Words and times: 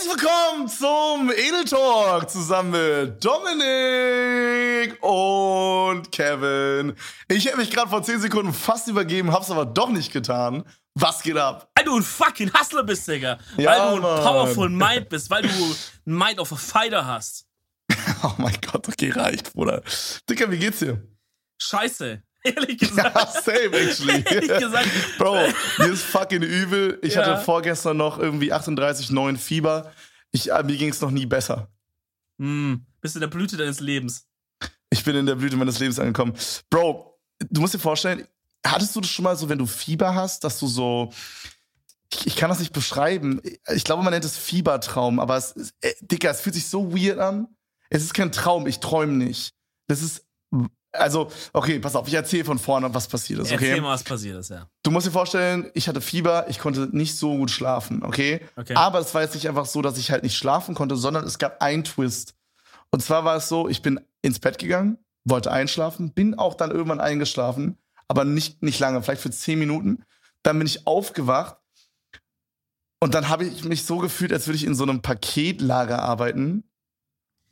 Herzlich 0.00 0.22
willkommen 0.22 0.66
zum 0.66 1.30
Edel 1.30 1.64
Talk 1.66 2.30
zusammen 2.30 2.70
mit 2.70 3.22
Dominik 3.22 4.96
und 5.02 6.10
Kevin. 6.10 6.94
Ich 7.28 7.44
hätte 7.44 7.58
mich 7.58 7.70
gerade 7.70 7.90
vor 7.90 8.02
10 8.02 8.20
Sekunden 8.20 8.54
fast 8.54 8.88
übergeben, 8.88 9.30
hab's 9.30 9.50
aber 9.50 9.66
doch 9.66 9.90
nicht 9.90 10.10
getan. 10.10 10.64
Was 10.94 11.22
geht 11.22 11.36
ab? 11.36 11.70
Weil 11.74 11.84
du 11.84 11.96
ein 11.96 12.02
fucking 12.02 12.50
Hustler 12.50 12.82
bist, 12.82 13.06
Digga. 13.08 13.38
Ja, 13.58 13.72
weil 13.72 13.90
du 13.90 13.96
ein 13.96 14.00
Mann. 14.00 14.22
powerful 14.22 14.70
Mind 14.70 15.10
bist, 15.10 15.28
weil 15.28 15.42
du 15.42 15.48
ein 15.50 15.76
Mind 16.16 16.38
of 16.38 16.50
a 16.50 16.56
Fighter 16.56 17.06
hast. 17.06 17.46
Oh 18.22 18.32
mein 18.38 18.56
Gott, 18.72 18.88
okay, 18.88 19.10
reicht, 19.10 19.52
Bruder. 19.52 19.82
Dicker, 20.30 20.50
wie 20.50 20.58
geht's 20.58 20.78
dir? 20.78 21.06
Scheiße. 21.58 22.22
Ehrlich 22.44 22.80
Ja, 22.80 22.88
gesagt. 22.88 23.44
same 23.44 23.76
actually. 23.76 24.22
Ehrlich 24.30 24.48
gesagt. 24.58 24.88
Bro, 25.18 25.36
mir 25.78 25.92
ist 25.92 26.02
fucking 26.04 26.42
übel. 26.42 26.98
Ich 27.02 27.14
Ja. 27.14 27.24
hatte 27.26 27.44
vorgestern 27.44 27.96
noch 27.96 28.18
irgendwie 28.18 28.52
38,9 28.52 29.36
Fieber. 29.36 29.92
Ich, 30.32 30.50
äh, 30.50 30.62
mir 30.62 30.76
ging's 30.76 31.00
noch 31.00 31.10
nie 31.10 31.26
besser. 31.26 31.68
Hm, 32.38 32.86
bist 33.00 33.16
in 33.16 33.20
der 33.20 33.28
Blüte 33.28 33.56
deines 33.56 33.80
Lebens. 33.80 34.26
Ich 34.90 35.04
bin 35.04 35.14
in 35.16 35.26
der 35.26 35.34
Blüte 35.36 35.56
meines 35.56 35.78
Lebens 35.78 35.98
angekommen. 35.98 36.34
Bro, 36.70 37.18
du 37.50 37.60
musst 37.60 37.74
dir 37.74 37.78
vorstellen, 37.78 38.26
hattest 38.66 38.94
du 38.96 39.00
das 39.00 39.10
schon 39.10 39.22
mal 39.24 39.36
so, 39.36 39.48
wenn 39.48 39.58
du 39.58 39.66
Fieber 39.66 40.14
hast, 40.14 40.42
dass 40.44 40.58
du 40.58 40.66
so. 40.66 41.12
Ich, 42.12 42.26
ich 42.26 42.36
kann 42.36 42.48
das 42.50 42.58
nicht 42.58 42.72
beschreiben. 42.72 43.40
Ich 43.72 43.84
glaube, 43.84 44.02
man 44.02 44.12
nennt 44.12 44.24
es 44.24 44.36
Fiebertraum, 44.36 45.20
aber 45.20 45.36
es 45.36 45.52
ist, 45.52 45.74
äh, 45.80 45.92
Dicker, 46.00 46.30
es 46.30 46.40
fühlt 46.40 46.54
sich 46.56 46.66
so 46.68 46.92
weird 46.96 47.18
an. 47.18 47.46
Es 47.88 48.02
ist 48.02 48.14
kein 48.14 48.32
Traum, 48.32 48.66
ich 48.66 48.80
träume 48.80 49.12
nicht. 49.12 49.52
Das 49.86 50.02
ist. 50.02 50.24
Also, 50.92 51.30
okay, 51.52 51.78
pass 51.78 51.94
auf, 51.94 52.08
ich 52.08 52.14
erzähle 52.14 52.44
von 52.44 52.58
vorne, 52.58 52.92
was 52.92 53.06
passiert 53.06 53.40
ist, 53.40 53.52
okay? 53.52 53.68
Erzähl 53.68 53.80
mal, 53.80 53.94
was 53.94 54.02
passiert 54.02 54.38
ist, 54.38 54.50
ja. 54.50 54.66
Du 54.82 54.90
musst 54.90 55.06
dir 55.06 55.12
vorstellen, 55.12 55.70
ich 55.74 55.88
hatte 55.88 56.00
Fieber, 56.00 56.48
ich 56.48 56.58
konnte 56.58 56.88
nicht 56.90 57.16
so 57.16 57.36
gut 57.36 57.50
schlafen, 57.50 58.02
okay? 58.02 58.40
Okay. 58.56 58.74
Aber 58.74 58.98
es 58.98 59.14
war 59.14 59.22
jetzt 59.22 59.34
nicht 59.34 59.48
einfach 59.48 59.66
so, 59.66 59.82
dass 59.82 59.98
ich 59.98 60.10
halt 60.10 60.24
nicht 60.24 60.36
schlafen 60.36 60.74
konnte, 60.74 60.96
sondern 60.96 61.24
es 61.24 61.38
gab 61.38 61.62
einen 61.62 61.84
Twist. 61.84 62.34
Und 62.90 63.02
zwar 63.02 63.24
war 63.24 63.36
es 63.36 63.48
so, 63.48 63.68
ich 63.68 63.82
bin 63.82 64.00
ins 64.22 64.40
Bett 64.40 64.58
gegangen, 64.58 64.98
wollte 65.24 65.52
einschlafen, 65.52 66.12
bin 66.12 66.36
auch 66.36 66.54
dann 66.54 66.72
irgendwann 66.72 67.00
eingeschlafen, 67.00 67.78
aber 68.08 68.24
nicht, 68.24 68.62
nicht 68.62 68.80
lange, 68.80 69.00
vielleicht 69.02 69.22
für 69.22 69.30
zehn 69.30 69.60
Minuten. 69.60 70.04
Dann 70.42 70.58
bin 70.58 70.66
ich 70.66 70.88
aufgewacht 70.88 71.56
und 72.98 73.14
dann 73.14 73.28
habe 73.28 73.44
ich 73.44 73.64
mich 73.64 73.84
so 73.84 73.98
gefühlt, 73.98 74.32
als 74.32 74.46
würde 74.46 74.56
ich 74.56 74.64
in 74.64 74.74
so 74.74 74.82
einem 74.82 75.02
Paketlager 75.02 76.02
arbeiten 76.02 76.64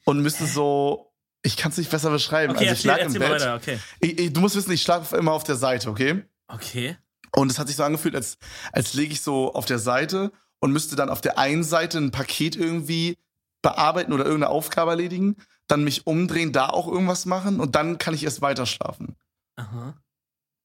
und 0.05 0.21
müsste 0.21 0.47
so, 0.47 1.08
ich 1.43 1.57
kann 1.57 1.71
es 1.71 1.79
nicht 1.79 1.91
besser 1.91 2.11
beschreiben. 2.11 2.55
Okay, 2.55 2.69
also 2.69 2.79
ich 2.81 2.85
lag 2.85 2.99
im 2.99 3.13
Bett. 3.13 3.31
weiter, 3.31 3.55
okay. 3.55 3.79
Ich, 4.01 4.19
ich, 4.19 4.33
du 4.33 4.41
musst 4.41 4.57
wissen, 4.57 4.73
ich 4.73 4.83
schlafe 4.83 5.17
immer 5.17 5.33
auf 5.33 5.45
der 5.45 5.57
Seite, 5.57 5.89
okay? 5.91 6.25
Okay. 6.49 6.97
Und 7.37 7.51
es 7.51 7.59
hat 7.59 7.69
sich 7.69 7.77
so 7.77 7.85
angefühlt, 7.85 8.15
als, 8.17 8.39
als 8.73 8.95
lege 8.95 9.13
ich 9.13 9.21
so 9.21 9.53
auf 9.55 9.67
der 9.67 9.79
Seite 9.79 10.33
und 10.61 10.73
müsste 10.73 10.97
dann 10.97 11.11
auf 11.11 11.21
der 11.21 11.39
einen 11.39 11.63
Seite 11.65 11.99
ein 11.99 12.11
Paket 12.11 12.57
irgendwie 12.57 13.19
bearbeiten 13.63 14.13
oder 14.13 14.25
irgendeine 14.25 14.51
Aufgabe 14.53 14.93
erledigen, 14.93 15.37
dann 15.67 15.85
mich 15.85 16.07
umdrehen, 16.07 16.53
da 16.53 16.69
auch 16.71 16.89
irgendwas 16.89 17.27
machen 17.27 17.61
und 17.61 17.75
dann 17.75 17.99
kann 17.99 18.15
ich 18.15 18.25
erst 18.25 18.41
weiter 18.41 18.65
schlafen. 18.67 19.17
Aha. 19.57 19.95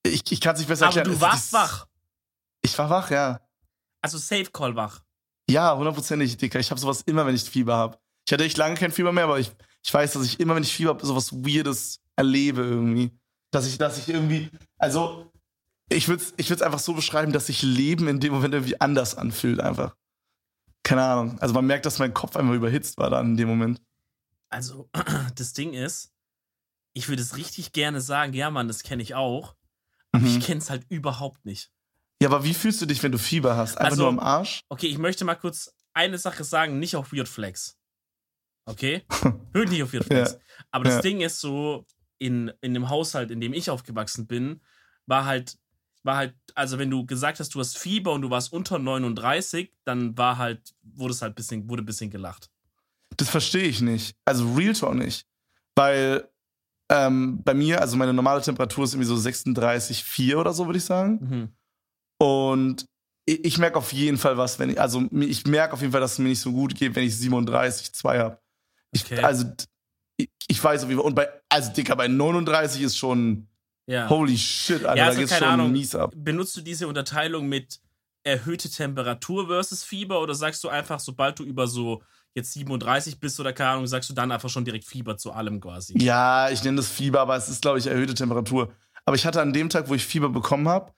Ich, 0.04 0.32
ich 0.32 0.42
kann 0.42 0.54
es 0.54 0.60
nicht 0.60 0.68
besser 0.70 0.88
Aber 0.88 0.96
erklären. 0.96 1.20
du 1.20 1.26
Es 1.26 1.32
warst 1.32 1.46
ist- 1.48 1.54
wach. 1.54 1.88
Ich 2.62 2.78
war 2.78 2.90
wach, 2.90 3.12
ja. 3.12 3.42
Also 4.02 4.18
Safe 4.18 4.46
Call 4.52 4.76
wach. 4.76 5.02
Ja, 5.50 5.76
hundertprozentig, 5.76 6.38
Dicker. 6.38 6.60
Ich 6.60 6.72
habe 6.72 6.80
sowas 6.80 7.02
immer, 7.02 7.26
wenn 7.26 7.36
ich 7.36 7.44
Fieber 7.44 7.76
habe. 7.76 7.98
Ich 8.26 8.32
hatte 8.32 8.46
echt 8.46 8.58
lange 8.58 8.76
kein 8.76 8.92
Fieber 8.92 9.12
mehr, 9.12 9.26
aber 9.26 9.40
ich, 9.40 9.52
ich 9.84 9.94
weiß, 9.94 10.14
dass 10.14 10.26
ich 10.26 10.40
immer, 10.40 10.56
wenn 10.56 10.64
ich 10.64 10.74
Fieber 10.74 10.90
habe, 10.92 11.06
sowas 11.06 11.32
Weirdes 11.34 12.00
erlebe 12.16 12.62
irgendwie. 12.62 13.12
Dass 13.52 13.68
ich, 13.68 13.78
dass 13.78 13.98
ich 13.98 14.10
irgendwie, 14.10 14.50
also 14.78 15.32
ich 15.90 16.08
würde 16.08 16.24
es 16.24 16.34
ich 16.38 16.50
würd's 16.50 16.62
einfach 16.62 16.80
so 16.80 16.94
beschreiben, 16.94 17.34
dass 17.34 17.48
sich 17.48 17.62
Leben 17.62 18.08
in 18.08 18.20
dem 18.20 18.34
Moment 18.34 18.54
irgendwie 18.54 18.80
anders 18.80 19.16
anfühlt 19.16 19.60
einfach. 19.60 19.96
Keine 20.84 21.04
Ahnung. 21.04 21.40
Also 21.40 21.54
man 21.54 21.66
merkt, 21.66 21.86
dass 21.86 22.00
mein 22.00 22.14
Kopf 22.14 22.36
einfach 22.36 22.54
überhitzt 22.54 22.98
war 22.98 23.10
dann 23.10 23.32
in 23.32 23.38
dem 23.38 23.48
Moment. 23.50 23.82
Also, 24.50 24.90
das 25.36 25.54
Ding 25.54 25.74
ist, 25.74 26.12
ich 26.94 27.10
würde 27.10 27.22
es 27.22 27.36
richtig 27.38 27.74
gerne 27.74 28.02
sagen, 28.02 28.34
ja, 28.34 28.50
Mann, 28.52 28.68
das 28.68 28.84
kenne 28.84 29.02
ich 29.04 29.16
auch. 29.16 29.56
Aber 30.12 30.24
Mhm. 30.24 30.38
ich 30.38 30.46
kenne 30.46 30.60
es 30.60 30.70
halt 30.70 30.86
überhaupt 30.90 31.44
nicht. 31.46 31.72
Ja, 32.22 32.30
aber 32.30 32.44
wie 32.44 32.54
fühlst 32.54 32.82
du 32.82 32.86
dich, 32.86 33.02
wenn 33.04 33.12
du 33.12 33.18
Fieber 33.18 33.58
hast? 33.58 33.78
Einfach 33.78 33.92
Also- 33.92 34.04
nur 34.04 34.10
am 34.10 34.20
Arsch? 34.20 34.62
Okay, 34.70 34.88
ich 34.88 34.98
möchte 34.98 35.26
mal 35.26 35.36
kurz 35.36 35.74
eine 35.94 36.18
Sache 36.18 36.44
sagen, 36.44 36.80
nicht 36.80 36.96
auf 36.96 37.12
Weird 37.12 37.28
Flex. 37.28 37.78
Okay? 38.66 39.04
Hört 39.54 39.70
nicht 39.70 39.84
auf 39.84 39.94
Weird 39.94 40.06
Flex. 40.06 40.32
Ja. 40.34 40.38
Aber 40.72 40.84
das 40.86 40.96
Ja. 40.96 41.02
Ding 41.02 41.22
ist 41.22 41.40
so, 41.40 41.86
in, 42.20 42.52
in 42.62 42.74
dem 42.74 42.90
Haushalt, 42.90 43.32
in 43.32 43.42
dem 43.42 43.54
ich 43.54 43.70
aufgewachsen 43.70 44.28
bin, 44.28 44.62
war 45.06 45.26
halt, 45.26 45.58
war 46.04 46.18
halt, 46.18 46.36
also 46.56 46.80
wenn 46.80 46.90
du 46.90 47.06
gesagt 47.06 47.40
hast, 47.40 47.54
du 47.54 47.60
hast 47.60 47.78
Fieber 47.78 48.14
und 48.14 48.22
du 48.22 48.30
warst 48.30 48.54
unter 48.54 48.80
39, 48.80 49.72
dann 49.84 50.18
war 50.18 50.38
halt, 50.38 50.74
wurde 50.82 51.14
es 51.14 51.22
halt 51.22 51.36
bisschen, 51.36 51.68
wurde 51.70 51.84
ein 51.84 51.86
bisschen 51.86 52.10
gelacht. 52.10 52.50
Das 53.18 53.30
verstehe 53.30 53.64
ich 53.64 53.82
nicht. 53.82 54.16
Also 54.26 54.54
Real 54.54 54.74
Talk 54.74 54.96
nicht. 54.96 55.28
Weil 55.76 56.28
ähm, 56.90 57.42
bei 57.44 57.54
mir, 57.54 57.82
also 57.82 57.98
meine 57.98 58.14
normale 58.14 58.42
Temperatur 58.42 58.86
ist 58.86 58.94
irgendwie 58.94 59.08
so 59.08 59.16
36,4 59.16 60.36
oder 60.36 60.54
so, 60.54 60.66
würde 60.66 60.78
ich 60.78 60.86
sagen. 60.86 61.20
Mhm. 61.22 62.26
Und 62.26 62.86
ich, 63.26 63.44
ich 63.46 63.58
merke 63.58 63.78
auf 63.78 63.92
jeden 63.94 64.18
Fall 64.18 64.38
was, 64.38 64.60
wenn 64.60 64.70
ich, 64.70 64.80
also 64.80 65.04
ich 65.12 65.46
merke 65.46 65.74
auf 65.74 65.82
jeden 65.82 65.92
Fall, 65.92 66.02
dass 66.02 66.14
es 66.14 66.20
mir 66.20 66.30
nicht 66.30 66.42
so 66.42 66.52
gut 66.52 66.76
geht, 66.76 66.96
wenn 66.96 67.04
ich 67.06 67.14
37,2 67.14 68.18
habe. 68.18 68.40
Ich, 68.94 69.04
Okay. 69.06 69.20
Also 69.20 69.46
ich, 70.18 70.30
ich 70.48 70.64
weiß 70.64 70.84
auf 70.84 70.90
jeden 70.90 71.00
Fall, 71.02 71.08
und 71.08 71.16
bei, 71.16 71.28
also 71.50 71.72
Dicker, 71.74 71.96
bei 71.96 72.08
39 72.08 72.82
ist 72.84 72.98
schon, 72.98 73.48
Ja. 73.88 74.08
holy 74.10 74.38
shit, 74.38 74.86
Alter, 74.86 74.90
Ja, 74.90 74.96
da 74.96 75.06
also 75.08 75.20
geht's 75.20 75.32
keine 75.32 75.46
schon 75.46 75.54
Ahnung. 75.54 75.72
mies 75.72 75.94
ab. 75.96 76.14
Benutzt 76.16 76.56
du 76.56 76.62
diese 76.62 76.88
Unterteilung 76.88 77.48
mit 77.48 77.80
erhöhte 78.24 78.70
Temperatur 78.70 79.48
versus 79.48 79.84
Fieber 79.84 80.22
oder 80.22 80.34
sagst 80.36 80.64
du 80.64 80.70
einfach, 80.70 81.00
sobald 81.00 81.40
du 81.40 81.44
über 81.44 81.68
so 81.68 82.02
jetzt 82.36 82.54
37 82.54 83.20
bist 83.20 83.40
oder 83.40 83.52
keine 83.54 83.72
Ahnung, 83.72 83.88
sagst 83.88 84.10
du 84.10 84.14
dann 84.14 84.32
einfach 84.32 84.50
schon 84.50 84.64
direkt 84.66 84.86
Fieber 84.86 85.18
zu 85.18 85.34
allem 85.34 85.60
quasi? 85.60 85.98
Ja, 86.00 86.50
ich 86.50 86.64
nenne 86.64 86.78
das 86.78 86.88
Fieber, 86.88 87.20
aber 87.22 87.36
es 87.36 87.50
ist, 87.50 87.62
glaube 87.62 87.80
ich, 87.80 87.88
erhöhte 87.88 88.14
Temperatur. 88.14 88.72
Aber 89.06 89.16
ich 89.18 89.26
hatte 89.26 89.42
an 89.42 89.52
dem 89.52 89.68
Tag, 89.70 89.90
wo 89.90 89.94
ich 89.96 90.06
Fieber 90.06 90.30
bekommen 90.30 90.70
habe, 90.70 90.94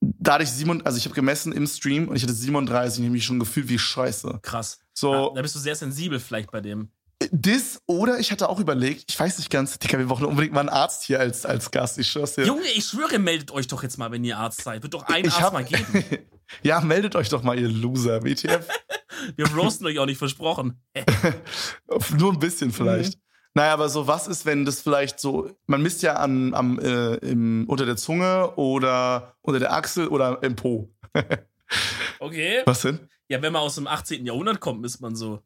da 0.00 0.40
ich 0.40 0.50
7, 0.50 0.84
also 0.84 0.98
ich 0.98 1.04
habe 1.04 1.14
gemessen 1.14 1.52
im 1.52 1.66
Stream 1.66 2.08
und 2.08 2.16
ich 2.16 2.22
hatte 2.22 2.32
37 2.34 2.98
und 2.98 3.04
ich 3.04 3.08
habe 3.08 3.12
mich 3.12 3.24
schon 3.24 3.38
gefühlt 3.38 3.68
wie 3.68 3.78
scheiße. 3.78 4.40
Krass. 4.42 4.80
So, 4.98 5.12
Ah, 5.12 5.32
da 5.34 5.42
bist 5.42 5.54
du 5.54 5.58
sehr 5.58 5.76
sensibel 5.76 6.18
vielleicht 6.18 6.50
bei 6.50 6.60
dem. 6.62 6.90
das 7.30 7.82
oder 7.86 8.18
ich 8.18 8.32
hatte 8.32 8.48
auch 8.48 8.58
überlegt, 8.60 9.04
ich 9.10 9.20
weiß 9.20 9.38
nicht 9.38 9.50
ganz, 9.50 9.78
Dicker, 9.78 9.98
wir 9.98 10.06
brauchen 10.06 10.24
unbedingt 10.24 10.54
mal 10.54 10.60
einen 10.60 10.68
Arzt 10.70 11.02
hier 11.04 11.20
als, 11.20 11.44
als 11.44 11.70
Gast, 11.70 11.98
ich 11.98 12.08
schwör's 12.08 12.34
dir. 12.34 12.46
Junge, 12.46 12.66
ich 12.74 12.84
schwöre, 12.86 13.18
meldet 13.18 13.50
euch 13.50 13.66
doch 13.66 13.82
jetzt 13.82 13.98
mal, 13.98 14.10
wenn 14.10 14.24
ihr 14.24 14.38
Arzt 14.38 14.62
seid. 14.62 14.82
Wird 14.82 14.94
doch 14.94 15.04
ein 15.06 15.24
ich 15.24 15.32
Arzt 15.32 15.42
hab, 15.42 15.52
mal 15.52 15.64
geben. 15.64 16.04
ja, 16.62 16.80
meldet 16.80 17.14
euch 17.14 17.28
doch 17.28 17.42
mal, 17.42 17.58
ihr 17.58 17.68
Loser, 17.68 18.22
WTF. 18.24 18.66
Wir 19.36 19.46
roasten 19.54 19.86
euch 19.86 19.98
auch 19.98 20.06
nicht 20.06 20.18
versprochen. 20.18 20.80
Nur 22.18 22.32
ein 22.32 22.38
bisschen 22.38 22.70
vielleicht. 22.70 23.14
Mhm. 23.16 23.20
Naja, 23.54 23.72
aber 23.72 23.88
so, 23.88 24.06
was 24.06 24.28
ist, 24.28 24.44
wenn 24.44 24.66
das 24.66 24.82
vielleicht 24.82 25.18
so, 25.18 25.50
man 25.66 25.82
misst 25.82 26.02
ja 26.02 26.16
an, 26.16 26.52
am, 26.52 26.78
äh, 26.78 27.14
im, 27.16 27.64
unter 27.66 27.86
der 27.86 27.96
Zunge 27.96 28.54
oder 28.56 29.34
unter 29.40 29.58
der 29.58 29.72
Achsel 29.72 30.08
oder 30.08 30.42
im 30.42 30.54
Po. 30.56 30.92
Okay. 32.18 32.60
Was 32.66 32.82
denn? 32.82 33.08
Ja, 33.28 33.42
wenn 33.42 33.52
man 33.52 33.62
aus 33.62 33.74
dem 33.74 33.86
18. 33.86 34.24
Jahrhundert 34.26 34.60
kommt, 34.60 34.84
ist 34.86 35.00
man 35.00 35.16
so. 35.16 35.42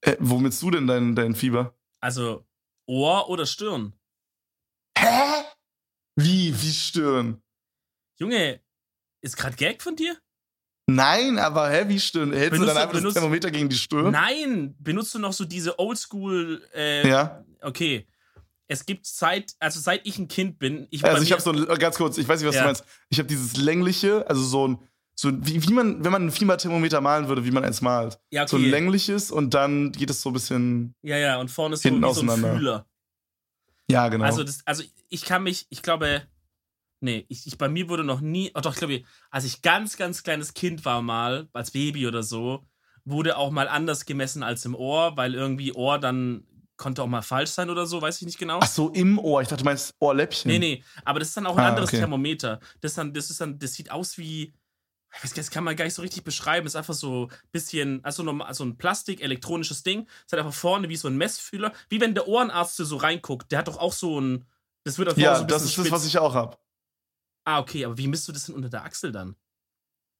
Äh, 0.00 0.16
wo 0.18 0.38
misst 0.38 0.60
du 0.62 0.70
denn 0.70 0.86
dein, 0.86 1.14
dein 1.14 1.34
Fieber? 1.34 1.76
Also 2.00 2.44
Ohr 2.86 3.28
oder 3.28 3.46
Stirn. 3.46 3.92
Hä? 4.98 5.44
Wie? 6.16 6.52
Wie 6.60 6.72
Stirn? 6.72 7.40
Junge, 8.18 8.60
ist 9.22 9.36
grad 9.36 9.56
Gag 9.56 9.80
von 9.82 9.94
dir? 9.96 10.16
Nein, 10.88 11.38
aber 11.38 11.70
hä, 11.70 11.84
wie 11.86 12.00
Stirn? 12.00 12.32
Hältst 12.32 12.50
Benutzt 12.50 12.70
du 12.70 12.74
dann 12.74 12.76
einfach 12.82 12.92
das 12.92 13.00
benutzt- 13.02 13.14
Thermometer 13.14 13.50
gegen 13.52 13.68
die 13.68 13.76
Stirn? 13.76 14.10
Nein, 14.10 14.74
benutzt 14.80 15.14
du 15.14 15.20
noch 15.20 15.32
so 15.32 15.44
diese 15.44 15.78
Oldschool, 15.78 16.68
äh, 16.74 17.08
Ja. 17.08 17.44
okay. 17.60 18.06
Es 18.66 18.84
gibt 18.84 19.06
seit, 19.06 19.54
also 19.60 19.78
seit 19.80 20.06
ich 20.06 20.18
ein 20.18 20.28
Kind 20.28 20.58
bin, 20.58 20.86
ich 20.90 21.04
Also 21.04 21.22
ich 21.22 21.30
habe 21.32 21.42
so 21.42 21.52
ein, 21.52 21.64
ganz 21.78 21.96
kurz, 21.96 22.18
ich 22.18 22.26
weiß 22.26 22.40
nicht, 22.40 22.48
was 22.48 22.56
Ja. 22.56 22.62
du 22.62 22.66
meinst. 22.68 22.84
Ich 23.10 23.18
habe 23.18 23.28
dieses 23.28 23.56
längliche, 23.56 24.26
also 24.28 24.42
so 24.42 24.66
ein, 24.68 24.78
so 25.14 25.30
wie, 25.46 25.62
wie 25.62 25.72
man, 25.72 26.04
wenn 26.04 26.12
man 26.12 26.26
ein 26.26 26.30
Fieberthermometer 26.30 27.00
malen 27.00 27.28
würde, 27.28 27.44
wie 27.44 27.50
man 27.50 27.64
eins 27.64 27.80
malt. 27.80 28.18
ja, 28.30 28.46
So 28.48 28.56
ein 28.56 28.62
okay. 28.62 28.70
längliches 28.70 29.30
und 29.30 29.54
dann 29.54 29.92
geht 29.92 30.10
es 30.10 30.22
so 30.22 30.30
ein 30.30 30.32
bisschen, 30.32 30.94
ja, 31.02 31.16
ja, 31.16 31.38
und 31.38 31.50
vorne 31.50 31.74
ist 31.74 31.82
so, 31.82 31.90
wie 31.90 32.14
so 32.14 32.22
ein. 32.22 32.40
Fühler. 32.56 32.86
ja 33.90 34.08
genau. 34.08 34.24
Also, 34.24 34.42
das, 34.44 34.66
also 34.66 34.82
ich 35.08 35.24
kann 35.24 35.42
mich, 35.42 35.66
ich 35.68 35.82
glaube, 35.82 36.22
nee, 37.00 37.26
ich, 37.28 37.46
ich, 37.46 37.58
bei 37.58 37.68
mir 37.68 37.88
wurde 37.88 38.04
noch 38.04 38.20
nie, 38.20 38.50
oh 38.54 38.60
doch, 38.60 38.72
ich 38.72 38.78
glaube, 38.78 39.02
als 39.30 39.44
ich 39.44 39.62
ganz, 39.62 39.96
ganz 39.96 40.22
kleines 40.22 40.54
Kind 40.54 40.84
war 40.84 41.02
mal, 41.02 41.48
als 41.52 41.72
Baby 41.72 42.06
oder 42.06 42.22
so, 42.22 42.64
wurde 43.04 43.36
auch 43.36 43.50
mal 43.50 43.68
anders 43.68 44.06
gemessen 44.06 44.42
als 44.42 44.64
im 44.64 44.74
Ohr, 44.74 45.16
weil 45.16 45.34
irgendwie 45.34 45.72
Ohr 45.74 45.98
dann 45.98 46.46
konnte 46.76 47.02
auch 47.02 47.06
mal 47.08 47.22
falsch 47.22 47.50
sein 47.50 47.68
oder 47.70 47.86
so, 47.86 48.00
weiß 48.00 48.20
ich 48.20 48.26
nicht 48.26 48.38
genau. 48.38 48.58
Ach 48.62 48.66
so, 48.66 48.88
im 48.90 49.18
Ohr. 49.18 49.42
Ich 49.42 49.48
dachte, 49.48 49.62
du 49.62 49.68
meinst 49.68 49.94
Ohrläppchen. 50.00 50.50
Nee, 50.50 50.58
nee, 50.58 50.84
aber 51.04 51.18
das 51.18 51.28
ist 51.28 51.36
dann 51.36 51.46
auch 51.46 51.56
ein 51.56 51.64
Ah, 51.64 51.68
anderes 51.68 51.90
okay. 51.90 51.98
Thermometer. 51.98 52.60
Das, 52.80 52.94
dann, 52.94 53.12
das 53.12 53.30
ist 53.30 53.40
dann, 53.40 53.58
das 53.58 53.74
sieht 53.74 53.90
aus 53.90 54.18
wie, 54.18 54.52
das 55.34 55.50
kann 55.50 55.64
man 55.64 55.76
gar 55.76 55.84
nicht 55.84 55.94
so 55.94 56.02
richtig 56.02 56.24
beschreiben. 56.24 56.64
Das 56.64 56.72
ist 56.72 56.76
einfach 56.76 56.94
so 56.94 57.28
ein 57.30 57.36
bisschen, 57.52 58.04
also 58.04 58.22
normal, 58.22 58.52
so 58.54 58.64
ein 58.64 58.76
Plastik, 58.76 59.22
elektronisches 59.22 59.82
Ding. 59.82 60.06
Das 60.24 60.32
hat 60.32 60.44
einfach 60.46 60.58
vorne 60.58 60.88
wie 60.88 60.96
so 60.96 61.08
ein 61.08 61.16
Messfühler. 61.16 61.72
Wie 61.88 62.00
wenn 62.00 62.14
der 62.14 62.28
Ohrenarzt 62.28 62.76
so 62.76 62.96
reinguckt. 62.96 63.52
Der 63.52 63.58
hat 63.60 63.68
doch 63.68 63.78
auch 63.78 63.92
so 63.92 64.20
ein, 64.20 64.46
das 64.84 64.98
wird 64.98 65.10
auf 65.10 65.18
Ja, 65.18 65.36
so 65.36 65.42
ein 65.42 65.48
das 65.48 65.62
ist 65.62 65.76
das, 65.76 65.84
spitz. 65.84 65.92
was 65.92 66.06
ich 66.06 66.18
auch 66.18 66.34
hab. 66.34 66.60
Ah, 67.44 67.58
okay, 67.60 67.84
aber 67.84 67.98
wie 67.98 68.06
misst 68.08 68.26
du 68.28 68.32
das 68.32 68.46
denn 68.46 68.54
unter 68.54 68.68
der 68.68 68.84
Achsel 68.84 69.12
dann? 69.12 69.36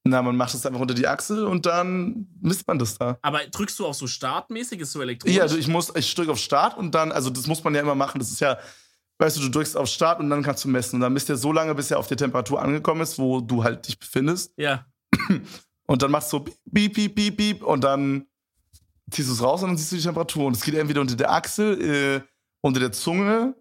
Na, 0.05 0.21
man 0.21 0.35
macht 0.37 0.53
es 0.53 0.67
einfach 0.67 0.81
unter 0.81 0.95
die 0.95 1.07
Achsel 1.07 1.47
und 1.47 1.65
dann 1.65 2.27
misst 2.41 2.67
man 2.67 2.77
das 2.79 2.99
da. 2.99 3.19
Aber 3.23 3.47
drückst 3.47 3.79
du 3.79 3.87
auch 3.87 3.95
so 3.95 4.09
startmäßig, 4.09 4.81
ist 4.81 4.91
so 4.93 5.01
elektronisch? 5.01 5.37
Ja, 5.37 5.43
also 5.45 5.57
ich 5.57 5.69
muss, 5.69 5.95
ich 5.95 6.13
drücke 6.17 6.33
auf 6.33 6.39
Start 6.39 6.77
und 6.77 6.93
dann, 6.93 7.13
also 7.13 7.31
das 7.31 7.47
muss 7.47 7.63
man 7.63 7.73
ja 7.77 7.81
immer 7.81 7.95
machen. 7.95 8.19
Das 8.19 8.33
ist 8.33 8.41
ja, 8.41 8.59
weißt 9.23 9.37
du, 9.37 9.41
du 9.43 9.49
drückst 9.51 9.77
auf 9.77 9.89
Start 9.89 10.21
und 10.21 10.29
dann 10.31 10.43
kannst 10.43 10.65
du 10.65 10.69
messen. 10.69 10.97
Und 10.97 11.01
dann 11.03 11.13
misst 11.13 11.31
er 11.31 11.37
so 11.37 11.53
lange, 11.53 11.75
bis 11.75 11.91
er 11.91 11.99
auf 11.99 12.09
der 12.09 12.17
Temperatur 12.17 12.61
angekommen 12.61 13.01
ist, 13.03 13.19
wo 13.19 13.41
du 13.41 13.63
halt 13.65 13.87
dich 13.87 13.99
befindest. 13.99 14.53
ja. 14.57 14.87
Und 15.87 16.01
dann 16.01 16.11
machst 16.11 16.33
du 16.33 16.39
so 16.39 16.45
piep, 16.73 16.95
piep, 16.95 17.15
piep, 17.15 17.37
piep 17.37 17.63
und 17.63 17.83
dann 17.85 18.27
ziehst 19.11 19.29
du 19.29 19.33
es 19.35 19.43
raus 19.43 19.63
und 19.63 19.71
dann 19.71 19.77
siehst 19.77 19.93
du 19.93 19.97
die 19.97 20.03
Temperatur. 20.03 20.47
Und 20.47 20.57
es 20.57 20.63
geht 20.63 20.75
entweder 20.75 21.01
unter 21.03 21.17
der 21.17 21.31
Achsel, 21.31 21.81
äh, 21.83 22.21
unter 22.63 22.81
der 22.81 22.93
Zunge 22.93 23.55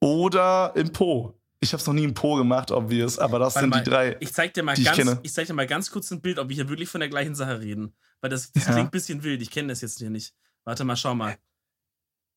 oder 0.00 0.72
im 0.74 0.90
Po. 0.92 1.38
Ich 1.60 1.72
habe 1.72 1.80
es 1.80 1.86
noch 1.86 1.94
nie 1.94 2.02
im 2.04 2.14
Po 2.14 2.34
gemacht, 2.36 2.70
obvious, 2.72 3.18
aber 3.18 3.38
das 3.38 3.54
Warte 3.54 3.64
sind 3.64 3.70
mal, 3.70 3.82
die 3.84 3.90
drei. 3.90 4.16
Ich 4.20 4.32
zeig 4.32 4.54
dir 4.54 4.62
mal 4.62 4.74
die 4.74 4.80
ich 4.80 4.86
ganz, 4.86 4.96
kenne. 4.98 5.20
ich 5.22 5.32
zeig 5.32 5.46
dir 5.46 5.52
mal 5.52 5.66
ganz 5.66 5.90
kurz 5.90 6.10
ein 6.10 6.20
Bild, 6.22 6.38
ob 6.38 6.48
wir 6.48 6.56
hier 6.56 6.68
wirklich 6.68 6.88
von 6.88 7.00
der 7.00 7.10
gleichen 7.10 7.34
Sache 7.34 7.60
reden. 7.60 7.94
Weil 8.20 8.30
das, 8.30 8.50
das 8.52 8.64
Ja. 8.64 8.72
klingt 8.72 8.88
ein 8.88 8.90
bisschen 8.90 9.22
wild. 9.22 9.40
Ich 9.42 9.50
kenne 9.50 9.68
das 9.68 9.82
jetzt 9.82 9.98
hier 9.98 10.10
nicht. 10.10 10.34
Warte 10.64 10.84
mal, 10.84 10.96
schau 10.96 11.14
mal. 11.14 11.36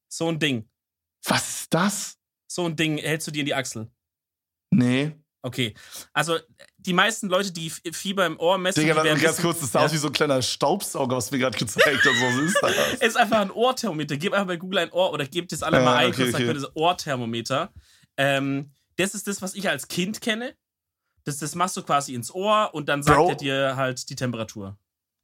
So 0.09 0.27
ein 0.27 0.37
Ding. 0.37 0.69
Was 1.25 1.61
ist 1.61 1.73
das? 1.73 2.17
So 2.53 2.65
ein 2.65 2.75
Ding 2.75 2.97
hältst 2.99 3.27
du 3.27 3.31
dir 3.31 3.39
in 3.39 3.45
die 3.47 3.55
Achsel. 3.55 3.89
Nee. 4.71 5.11
Okay. 5.41 5.73
Also, 6.13 6.37
die 6.77 6.93
meisten 6.93 7.27
Leute, 7.27 7.51
die 7.51 7.69
Fieber 7.69 8.25
im 8.25 8.39
Ohr 8.39 8.57
messen, 8.57 8.79
Digga, 8.81 9.01
ganz 9.03 9.21
wissen- 9.21 9.41
kurz, 9.41 9.59
das 9.59 9.71
sah 9.71 9.79
Ja. 9.79 9.85
aus 9.87 9.93
wie 9.93 9.97
so 9.97 10.07
ein 10.07 10.13
kleiner 10.13 10.41
Staubsauger, 10.41 11.17
was 11.17 11.29
du 11.29 11.35
mir 11.35 11.41
gerade 11.41 11.57
gezeigt 11.57 11.99
hast. 12.05 12.21
Was 12.21 12.35
ist 12.45 12.57
das? 12.61 12.75
Es 12.93 13.01
ist 13.09 13.17
einfach 13.17 13.39
ein 13.41 13.51
Ohrthermometer. 13.51 14.15
Gib 14.17 14.33
einfach 14.33 14.47
bei 14.47 14.57
Google 14.57 14.79
ein 14.79 14.91
Ohr 14.91 15.11
oder 15.11 15.25
gebt 15.25 15.51
es 15.51 15.63
alle 15.63 15.77
Ja, 15.79 15.83
mal 15.83 15.95
ein, 15.97 16.07
okay, 16.09 16.15
kurz, 16.23 16.31
dann 16.31 16.35
okay. 16.35 16.45
könnt 16.45 16.57
ihr 16.59 16.61
das 16.67 16.75
Ohrthermometer. 16.75 17.73
Ähm, 18.17 18.71
das 18.95 19.15
ist 19.15 19.27
das, 19.27 19.41
was 19.41 19.55
ich 19.55 19.67
als 19.67 19.87
Kind 19.87 20.21
kenne. 20.21 20.55
Das, 21.25 21.39
das 21.39 21.55
machst 21.55 21.75
du 21.75 21.81
quasi 21.83 22.13
ins 22.13 22.33
Ohr 22.33 22.69
und 22.73 22.87
dann 22.87 23.01
sagt 23.03 23.17
Bro. 23.17 23.29
er 23.29 23.35
dir 23.35 23.75
halt 23.75 24.09
die 24.09 24.15
Temperatur. 24.15 24.77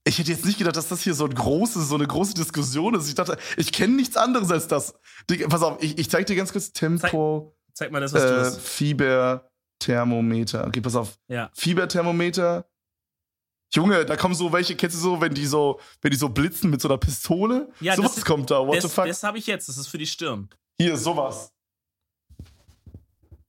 Ich 0.05 0.17
hätte 0.17 0.31
jetzt 0.31 0.45
nicht 0.45 0.57
gedacht, 0.57 0.75
dass 0.75 0.87
das 0.87 1.01
hier 1.01 1.13
so, 1.13 1.25
ein 1.25 1.35
großes, 1.35 1.87
so 1.87 1.95
eine 1.95 2.07
große 2.07 2.33
Diskussion 2.33 2.95
ist. 2.95 3.07
Ich 3.07 3.15
dachte, 3.15 3.37
ich 3.57 3.71
kenne 3.71 3.95
nichts 3.95 4.17
anderes 4.17 4.51
als 4.51 4.67
das. 4.67 4.93
Pass 5.49 5.61
auf, 5.61 5.81
ich, 5.83 5.97
ich 5.97 6.09
zeig 6.09 6.25
dir 6.25 6.35
ganz 6.35 6.51
kurz 6.51 6.71
Tempo, 6.71 7.55
Zeig 7.73 7.91
mal 7.91 8.01
das, 8.01 8.13
was 8.13 8.23
du 8.23 8.29
äh, 8.29 8.39
hast. 8.39 8.59
Fieberthermometer. 8.59 10.67
Okay, 10.67 10.81
pass 10.81 10.95
auf. 10.95 11.17
Ja. 11.27 11.49
Fieberthermometer. 11.53 12.65
Junge, 13.71 14.03
da 14.03 14.17
kommen 14.17 14.33
so 14.33 14.51
welche, 14.51 14.75
kennst 14.75 14.97
du 14.97 14.99
so, 14.99 15.21
wenn 15.21 15.33
die 15.33 15.45
so, 15.45 15.79
wenn 16.01 16.11
die 16.11 16.17
so 16.17 16.29
blitzen 16.29 16.71
mit 16.71 16.81
so 16.81 16.87
einer 16.87 16.97
Pistole? 16.97 17.71
Ja, 17.79 17.95
sowas 17.95 18.25
kommt 18.25 18.49
da, 18.49 18.65
what 18.65 18.77
Das, 18.77 18.83
the 18.83 18.89
fuck? 18.89 19.05
das 19.05 19.21
habe 19.23 19.37
ich 19.37 19.47
jetzt. 19.47 19.69
Das 19.69 19.77
ist 19.77 19.87
für 19.87 19.99
die 19.99 20.07
Stirn. 20.07 20.49
Hier, 20.77 20.97
sowas. 20.97 21.53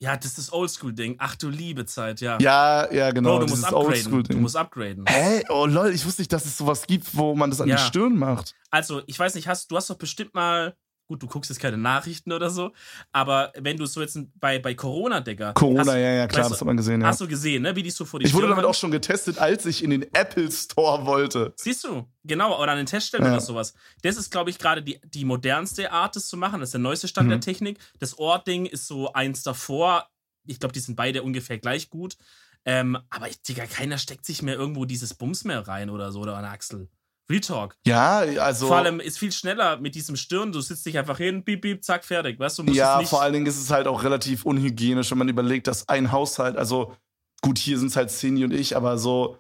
Ja, 0.03 0.17
das 0.17 0.27
ist 0.27 0.39
das 0.39 0.53
Oldschool-Ding. 0.53 1.17
Ach 1.19 1.37
du 1.37 1.51
liebe 1.51 1.85
Zeit, 1.85 2.23
ja. 2.23 2.39
Ja, 2.41 2.91
ja, 2.91 3.11
genau. 3.11 3.39
Bro, 3.39 3.47
du 3.47 3.51
musst 3.51 3.65
upgraden. 3.67 4.23
Du 4.25 4.37
musst 4.39 4.57
upgraden. 4.57 5.05
Hä? 5.07 5.43
Oh 5.51 5.67
lol, 5.67 5.91
ich 5.91 6.07
wusste 6.07 6.23
nicht, 6.23 6.33
dass 6.33 6.47
es 6.47 6.57
sowas 6.57 6.87
gibt, 6.87 7.15
wo 7.15 7.35
man 7.35 7.51
das 7.51 7.61
an 7.61 7.69
Ja. 7.69 7.77
die 7.77 7.83
Stirn 7.83 8.17
macht. 8.17 8.55
Also, 8.71 9.03
ich 9.07 9.19
weiß 9.19 9.35
nicht, 9.35 9.47
hast, 9.47 9.71
du 9.71 9.77
hast 9.77 9.91
doch 9.91 9.99
bestimmt 9.99 10.33
mal. 10.35 10.75
Gut, 11.11 11.25
du 11.25 11.27
guckst 11.27 11.51
jetzt 11.51 11.59
keine 11.59 11.77
Nachrichten 11.77 12.31
oder 12.31 12.51
so, 12.51 12.71
aber 13.11 13.53
wenn 13.59 13.77
du 13.77 13.85
so 13.85 14.01
jetzt 14.01 14.17
bei, 14.39 14.61
bei 14.61 14.75
Corona, 14.77 15.21
Digga. 15.21 15.53
Corona, 15.55 15.81
hast, 15.81 15.89
ja, 15.89 15.97
ja, 15.99 16.29
klar, 16.29 16.43
weißt 16.45 16.53
das 16.53 16.59
du, 16.59 16.63
hat 16.63 16.67
man 16.69 16.77
gesehen, 16.77 17.01
ja. 17.01 17.09
Hast 17.09 17.21
du 17.21 17.27
gesehen, 17.27 17.63
ne? 17.65 17.75
Wie 17.75 17.83
die 17.83 17.91
so 17.91 18.05
vor 18.05 18.21
die 18.21 18.27
Ich 18.27 18.33
wurde 18.33 18.43
Stirn 18.43 18.51
damit 18.51 18.63
haben? 18.65 18.71
auch 18.71 18.75
schon 18.79 18.93
getestet, 18.93 19.39
als 19.39 19.67
ich 19.67 19.83
in 19.83 19.91
den 19.91 20.03
Apple 20.15 20.49
Store 20.53 21.05
wollte. 21.07 21.53
Siehst 21.57 21.83
du, 21.83 22.07
genau, 22.23 22.63
oder 22.63 22.71
an 22.71 22.77
den 22.79 22.87
Teststellen 22.87 23.27
Ja. 23.27 23.33
oder 23.33 23.41
sowas. 23.41 23.75
Das 24.03 24.17
ist, 24.17 24.31
glaube 24.31 24.51
ich, 24.51 24.59
gerade 24.61 24.85
die, 24.85 25.01
die 25.05 25.25
modernste 25.25 25.91
Art, 25.91 26.15
das 26.15 26.29
zu 26.29 26.37
machen. 26.37 26.61
Das 26.61 26.69
ist 26.69 26.75
der 26.75 26.81
neueste 26.81 27.09
Stand 27.09 27.27
Mhm. 27.27 27.31
der 27.31 27.41
Technik. 27.41 27.81
Das 27.99 28.17
Ohrding 28.17 28.67
ist 28.67 28.87
so 28.87 29.13
eins 29.13 29.43
davor. 29.43 30.07
Ich 30.47 30.61
glaube, 30.61 30.73
die 30.75 30.79
sind 30.81 30.95
beide 30.95 31.25
ungefähr 31.25 31.59
gleich 31.59 31.91
gut. 31.91 32.17
Ähm, 32.65 32.97
aber, 33.11 33.29
ich, 33.29 33.43
Digga, 33.43 33.67
keiner 33.67 33.99
steckt 33.99 34.25
sich 34.27 34.43
mehr 34.43 34.55
irgendwo 34.55 34.85
dieses 34.85 35.15
Bums 35.15 35.43
mehr 35.43 35.67
rein 35.67 35.91
oder 35.91 36.13
so, 36.13 36.21
oder 36.21 36.37
an 36.37 36.45
Achsel. 36.45 36.89
Real 37.31 37.41
Talk. 37.41 37.77
Ja, 37.87 38.19
also. 38.19 38.67
Vor 38.67 38.77
allem 38.77 39.01
ist 39.01 39.19
viel 39.19 39.33
schneller 39.33 39.79
mit 39.79 39.95
diesem 39.95 40.17
Stirn. 40.17 40.53
Du 40.53 40.61
sitzt 40.61 40.85
dich 40.85 40.99
einfach 40.99 41.17
hin, 41.17 41.45
piep, 41.45 41.63
piep, 41.63 41.85
zack, 41.85 42.05
fertig. 42.05 42.39
Weißt 42.39 42.59
du, 42.59 42.65
musst 42.65 42.77
ja, 42.77 43.01
vor 43.03 43.23
allen 43.23 43.33
Dingen 43.33 43.47
ist 43.47 43.61
es 43.61 43.71
halt 43.71 43.87
auch 43.87 44.03
relativ 44.03 44.45
unhygienisch, 44.45 45.11
wenn 45.11 45.19
man 45.19 45.29
überlegt, 45.29 45.67
dass 45.69 45.89
ein 45.89 46.13
Haushalt, 46.13 46.57
also 46.57 46.95
gut, 47.41 47.59
hier 47.59 47.79
sind 47.79 47.89
es 47.89 47.97
halt 47.97 48.11
Cindy 48.11 48.45
und 48.45 48.53
ich, 48.53 48.77
aber 48.77 48.99
so 48.99 49.39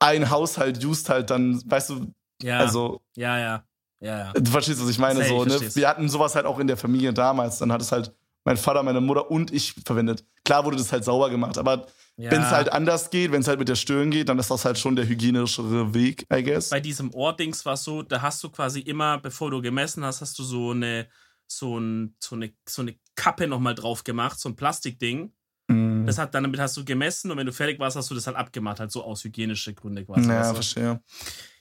ein 0.00 0.30
Haushalt 0.30 0.84
used 0.84 1.08
halt 1.08 1.30
dann, 1.30 1.62
weißt 1.64 1.90
du, 1.90 2.12
ja, 2.42 2.58
also 2.58 3.00
ja, 3.16 3.38
ja, 3.38 3.64
ja, 4.00 4.18
ja. 4.18 4.32
du 4.32 4.50
verstehst, 4.50 4.82
was 4.82 4.88
ich 4.88 4.98
meine. 4.98 5.24
So, 5.24 5.44
ne? 5.44 5.50
versteh's. 5.50 5.76
Wir 5.76 5.88
hatten 5.88 6.08
sowas 6.08 6.34
halt 6.34 6.46
auch 6.46 6.58
in 6.58 6.66
der 6.66 6.76
Familie 6.76 7.12
damals. 7.12 7.58
Dann 7.58 7.70
hat 7.70 7.82
es 7.82 7.92
halt 7.92 8.12
mein 8.44 8.56
Vater, 8.56 8.82
meine 8.82 9.00
Mutter 9.00 9.30
und 9.30 9.52
ich 9.52 9.74
verwendet. 9.84 10.24
Klar 10.44 10.64
wurde 10.64 10.78
das 10.78 10.90
halt 10.90 11.04
sauber 11.04 11.28
gemacht, 11.28 11.58
aber 11.58 11.86
ja. 12.20 12.30
wenn 12.30 12.42
es 12.42 12.50
halt 12.50 12.72
anders 12.72 13.10
geht, 13.10 13.32
wenn 13.32 13.40
es 13.40 13.48
halt 13.48 13.58
mit 13.58 13.68
der 13.68 13.76
Stirn 13.76 14.10
geht, 14.10 14.28
dann 14.28 14.38
ist 14.38 14.50
das 14.50 14.64
halt 14.64 14.78
schon 14.78 14.96
der 14.96 15.06
hygienischere 15.06 15.94
Weg, 15.94 16.26
I 16.32 16.42
guess. 16.42 16.70
bei 16.70 16.80
diesem 16.80 17.12
Ohrdings 17.14 17.64
war 17.64 17.74
es 17.74 17.84
so, 17.84 18.02
da 18.02 18.22
hast 18.22 18.42
du 18.42 18.50
quasi 18.50 18.80
immer, 18.80 19.18
bevor 19.18 19.50
du 19.50 19.60
gemessen 19.60 20.04
hast, 20.04 20.20
hast 20.20 20.38
du 20.38 20.42
so 20.42 20.70
eine, 20.70 21.08
so, 21.46 21.78
ein, 21.78 22.16
so 22.20 22.36
eine, 22.36 22.52
so 22.68 22.82
eine 22.82 22.94
Kappe 23.16 23.46
nochmal 23.46 23.74
drauf 23.74 24.04
gemacht, 24.04 24.38
so 24.38 24.48
ein 24.48 24.56
Plastikding. 24.56 25.32
Mhm. 25.68 26.06
Das 26.06 26.18
hat, 26.18 26.34
dann 26.34 26.42
damit 26.42 26.60
hast 26.60 26.76
du 26.76 26.84
gemessen 26.84 27.30
und 27.30 27.38
wenn 27.38 27.46
du 27.46 27.52
fertig 27.52 27.78
warst, 27.78 27.96
hast 27.96 28.10
du 28.10 28.14
das 28.14 28.26
halt 28.26 28.36
abgemacht, 28.36 28.80
halt 28.80 28.90
so 28.90 29.04
aus 29.04 29.24
hygienische 29.24 29.72
Gründe 29.74 30.04
quasi. 30.04 30.28
Ja, 30.28 30.48
du? 30.48 30.54
verstehe. 30.54 31.00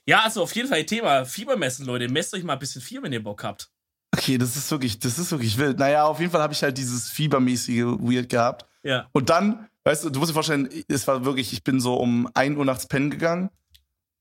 ja, 0.06 0.22
also 0.22 0.42
auf 0.42 0.56
jeden 0.56 0.68
Fall 0.68 0.86
Thema 0.86 1.26
Fiebermessen, 1.26 1.86
Leute. 1.86 2.10
Messt 2.10 2.34
euch 2.34 2.44
mal 2.44 2.54
ein 2.54 2.60
bisschen 2.60 2.82
Fieber, 2.82 3.04
wenn 3.04 3.14
ihr 3.14 3.24
Bock 3.24 3.44
habt. 3.44 3.70
Okay, 4.12 4.38
das 4.38 4.56
ist 4.56 4.72
wirklich, 4.72 5.00
das 5.00 5.20
ist 5.20 5.32
wirklich 5.32 5.58
wild. 5.58 5.78
Naja, 5.78 6.06
auf 6.06 6.20
jeden 6.20 6.32
Fall 6.32 6.42
habe 6.42 6.54
ich 6.54 6.64
halt 6.64 6.78
dieses 6.78 7.10
Fiebermäßige 7.10 8.00
Weird 8.00 8.30
gehabt. 8.30 8.66
Ja. 8.84 9.08
Und 9.12 9.30
dann, 9.30 9.69
weißt 9.84 10.04
du, 10.06 10.10
du 10.10 10.20
musst 10.20 10.30
dir 10.30 10.34
vorstellen, 10.34 10.70
es 10.88 11.08
war 11.08 11.26
wirklich, 11.26 11.54
ich 11.54 11.64
bin 11.64 11.80
so 11.80 11.96
um 11.96 12.30
1 12.34 12.58
Uhr 12.58 12.66
nachts 12.66 12.88
pennen 12.88 13.10
gegangen. 13.10 13.50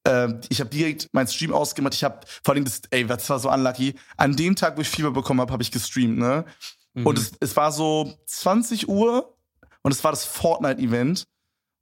Ähm, 0.06 0.40
ich 0.48 0.60
habe 0.60 0.70
direkt 0.70 1.08
meinen 1.12 1.26
Stream 1.26 1.52
ausgemacht. 1.52 1.94
Ich 1.94 2.04
habe 2.04 2.20
vor 2.44 2.54
allem 2.54 2.64
das, 2.64 2.82
ey, 2.90 3.04
das 3.06 3.28
war 3.28 3.38
so 3.38 3.50
unlucky. 3.50 3.94
An 4.16 4.36
dem 4.36 4.56
Tag, 4.56 4.76
wo 4.76 4.80
ich 4.80 4.88
Fieber 4.88 5.10
bekommen 5.10 5.40
habe, 5.40 5.52
habe 5.52 5.62
ich 5.62 5.70
gestreamt, 5.70 6.18
ne? 6.18 6.44
Mhm. 6.94 7.06
Und 7.06 7.18
es, 7.18 7.32
es 7.40 7.56
war 7.56 7.72
so 7.72 8.16
20 8.26 8.88
Uhr 8.88 9.34
und 9.82 9.92
es 9.92 10.02
war 10.04 10.12
das 10.12 10.24
Fortnite-Event. 10.24 11.24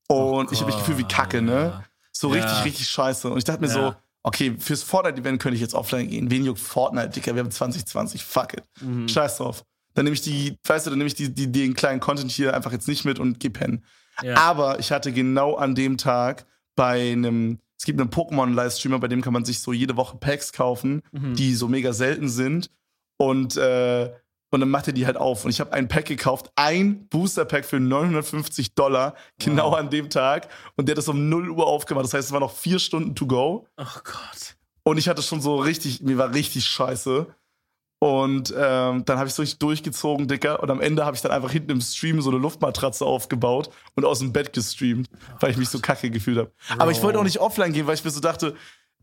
Und 0.09 0.53
ich 0.53 0.61
habe 0.61 0.71
mich 0.71 0.79
gefühlt 0.79 0.99
wie 0.99 1.05
Kacke, 1.05 1.43
ne? 1.43 1.85
So 2.13 2.35
Ja. 2.35 2.43
richtig, 2.43 2.65
richtig 2.65 2.89
scheiße. 2.89 3.29
Und 3.29 3.39
ich 3.39 3.45
dachte 3.45 3.61
mir 3.61 3.67
Ja. 3.69 3.73
so, 3.73 3.95
okay, 4.23 4.57
fürs 4.59 4.83
Fortnite-Event 4.83 5.41
könnte 5.43 5.55
ich 5.57 5.61
jetzt 5.61 5.75
offline 5.75 6.09
gehen. 6.09 6.31
Wen 6.31 6.45
juckt 6.45 6.61
Fortnite, 6.61 7.11
Dicker? 7.11 7.35
Wir 7.35 7.43
haben 7.43 7.51
2020, 7.51 8.25
fuck 8.25 8.55
it. 8.55 8.65
Mhm. 8.81 9.09
Scheiß 9.09 9.37
drauf. 9.37 9.63
Dann 9.97 10.05
nehme 10.05 10.15
ich 10.15 10.21
die, 10.21 10.57
weißt 10.65 10.87
du, 10.87 10.91
dann 10.91 10.99
nehme 10.99 11.09
ich 11.09 11.15
die, 11.15 11.35
die, 11.35 11.51
den 11.51 11.75
kleinen 11.75 11.99
Content 12.01 12.31
hier 12.31 12.55
einfach 12.55 12.71
jetzt 12.71 12.87
nicht 12.87 13.05
mit 13.05 13.19
und 13.19 13.41
geh 13.41 13.49
pennen. 13.51 13.85
Ja. 14.23 14.37
Aber 14.37 14.79
ich 14.79 14.93
hatte 14.93 15.11
genau 15.13 15.57
an 15.57 15.75
dem 15.75 15.97
Tag 15.99 16.47
bei 16.77 17.11
einem, 17.13 17.59
es 17.79 17.85
gibt 17.85 18.01
einen 18.01 18.11
Pokémon-Livestreamer, 18.11 18.99
bei 19.01 19.09
dem 19.09 19.23
kann 19.23 19.33
man 19.33 19.45
sich 19.45 19.61
so 19.61 19.73
jede 19.73 19.97
Woche 19.97 20.17
Packs 20.19 20.53
kaufen, 20.53 21.03
Mhm. 21.13 21.35
die 21.35 21.55
so 21.55 21.67
mega 21.67 21.93
selten 21.93 22.29
sind. 22.29 22.71
Und, 23.19 23.57
äh, 23.57 24.13
und 24.51 24.61
dann 24.61 24.69
macht 24.71 24.87
er 24.87 24.93
die 24.93 25.07
halt 25.07 25.17
auf. 25.17 25.45
Und 25.45 25.51
ich 25.51 25.61
habe 25.61 25.73
ein 25.73 25.89
Pack 25.89 26.05
gekauft, 26.07 26.51
ein 26.57 27.09
Booster-Pack 27.09 27.65
für 27.65 27.81
950 27.81 28.75
Dollar, 28.75 29.15
genau 29.39 29.71
Wow. 29.73 29.79
an 29.79 29.91
dem 29.91 30.09
Tag. 30.11 30.49
Und 30.77 30.87
der 30.89 30.93
hat 30.93 30.99
das 30.99 31.09
um 31.09 31.29
0 31.29 31.51
Uhr 31.51 31.67
aufgemacht. 31.67 32.05
Das 32.05 32.15
heißt, 32.15 32.29
es 32.29 32.33
waren 32.33 32.41
noch 32.41 32.55
vier 32.55 32.79
Stunden 32.79 33.15
to 33.15 33.27
go. 33.27 33.67
Oh 33.77 33.85
Gott. 34.05 34.57
Und 34.83 34.99
ich 34.99 35.09
hatte 35.09 35.23
schon 35.23 35.41
so 35.41 35.57
richtig, 35.57 36.01
mir 36.03 36.17
war 36.17 36.33
richtig 36.33 36.65
scheiße. 36.67 37.27
Und 38.07 38.55
ähm, 38.57 39.05
dann 39.05 39.19
habe 39.19 39.27
ich 39.27 39.35
so 39.35 39.43
richtig 39.43 39.59
durchgezogen, 39.59 40.29
Dicker. 40.29 40.63
Und 40.63 40.71
am 40.71 40.81
Ende 40.81 41.05
habe 41.05 41.17
ich 41.17 41.23
dann 41.23 41.33
einfach 41.33 41.51
hinten 41.51 41.73
im 41.73 41.81
Stream 41.81 42.23
so 42.23 42.31
eine 42.31 42.39
Luftmatratze 42.39 43.05
aufgebaut 43.05 43.71
und 43.97 44.05
aus 44.05 44.21
dem 44.21 44.33
Bett 44.33 44.53
gestreamt, 44.53 45.11
weil 45.41 45.51
ich 45.51 45.57
mich 45.57 45.69
so 45.69 45.81
kacke 45.81 46.09
gefühlt 46.09 46.39
habe. 46.39 46.53
Aber 46.79 46.93
ich 46.93 47.03
wollte 47.03 47.19
auch 47.19 47.25
nicht 47.25 47.41
offline 47.41 47.73
gehen, 47.73 47.89
weil 47.89 47.95
ich 47.95 48.05
mir 48.05 48.13
so 48.13 48.21
dachte, 48.21 48.55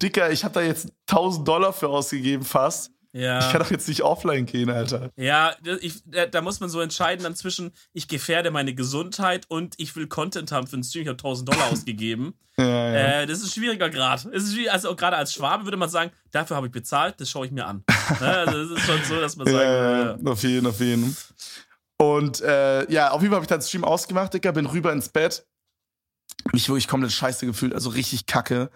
Dicker, 0.02 0.32
ich 0.32 0.46
habe 0.46 0.54
da 0.54 0.62
jetzt 0.62 0.88
1000 1.10 1.46
Dollar 1.46 1.74
für 1.74 1.90
ausgegeben 1.90 2.46
fast. 2.46 2.92
Ja. 3.14 3.40
Ich 3.40 3.52
kann 3.52 3.62
doch 3.62 3.70
jetzt 3.70 3.88
nicht 3.88 4.02
offline 4.02 4.48
gehen, 4.48 4.72
Alter. 4.72 5.12
Ja, 5.16 5.56
ich, 5.82 6.02
da, 6.32 6.42
muss 6.42 6.60
man 6.60 6.70
so 6.70 6.82
entscheiden 6.82 7.24
dann 7.24 7.36
zwischen, 7.36 7.72
ich 7.94 8.08
gefährde 8.08 8.50
meine 8.50 8.74
Gesundheit 8.74 9.46
und 9.50 9.76
ich 9.78 9.96
will 9.96 10.08
Content 10.08 10.52
haben 10.52 10.66
für 10.66 10.78
den 10.78 10.84
Stream. 10.84 11.04
Ich 11.04 11.10
habe 11.10 11.20
1000 11.20 11.48
Dollar 11.48 11.68
ausgegeben. 11.72 12.34
Ja, 12.58 12.66
ja. 12.66 13.22
Äh, 13.22 13.28
das 13.28 13.40
ist 13.40 13.46
ein 13.46 13.52
schwieriger 13.52 13.92
Grad. 13.92 14.26
Es 14.26 14.44
ist 14.44 14.54
schwierig, 14.54 14.72
also 14.72 14.96
gerade 14.96 15.16
als 15.16 15.32
Schwabe 15.34 15.64
würde 15.66 15.78
man 15.78 15.90
sagen, 15.90 16.12
dafür 16.32 16.58
habe 16.58 16.68
ich 16.68 16.74
bezahlt, 16.74 17.20
das 17.20 17.30
schaue 17.30 17.46
ich 17.46 17.52
mir 17.52 17.66
an. 17.66 17.84
Ne, 18.20 18.28
also 18.28 18.68
das 18.68 18.80
ist 18.80 18.86
schon 18.86 19.04
so, 19.06 19.20
dass 19.22 19.38
man 19.38 19.48
sagt, 19.48 19.58
Ja, 19.58 20.12
äh, 20.16 20.30
auf 20.30 20.44
jeden, 20.44 20.68
auf 20.68 20.80
jeden. 20.80 21.16
Und 21.98 22.42
äh, 22.42 22.92
ja, 22.92 23.12
auf 23.12 23.22
jeden 23.22 23.32
Fall 23.32 23.38
habe 23.38 23.46
ich 23.46 23.50
dann 23.50 23.60
den 23.60 23.66
Stream 23.66 23.86
ausgemacht, 23.86 24.34
Dicker, 24.34 24.52
bin 24.52 24.66
rüber 24.66 24.92
ins 24.92 25.10
Bett. 25.10 25.46
Mich 26.52 26.68
wirklich 26.68 26.88
komplett 26.88 27.14
scheiße 27.14 27.46
gefühlt, 27.46 27.74
also 27.74 27.92
richtig 27.92 28.26
kacke. 28.26 28.70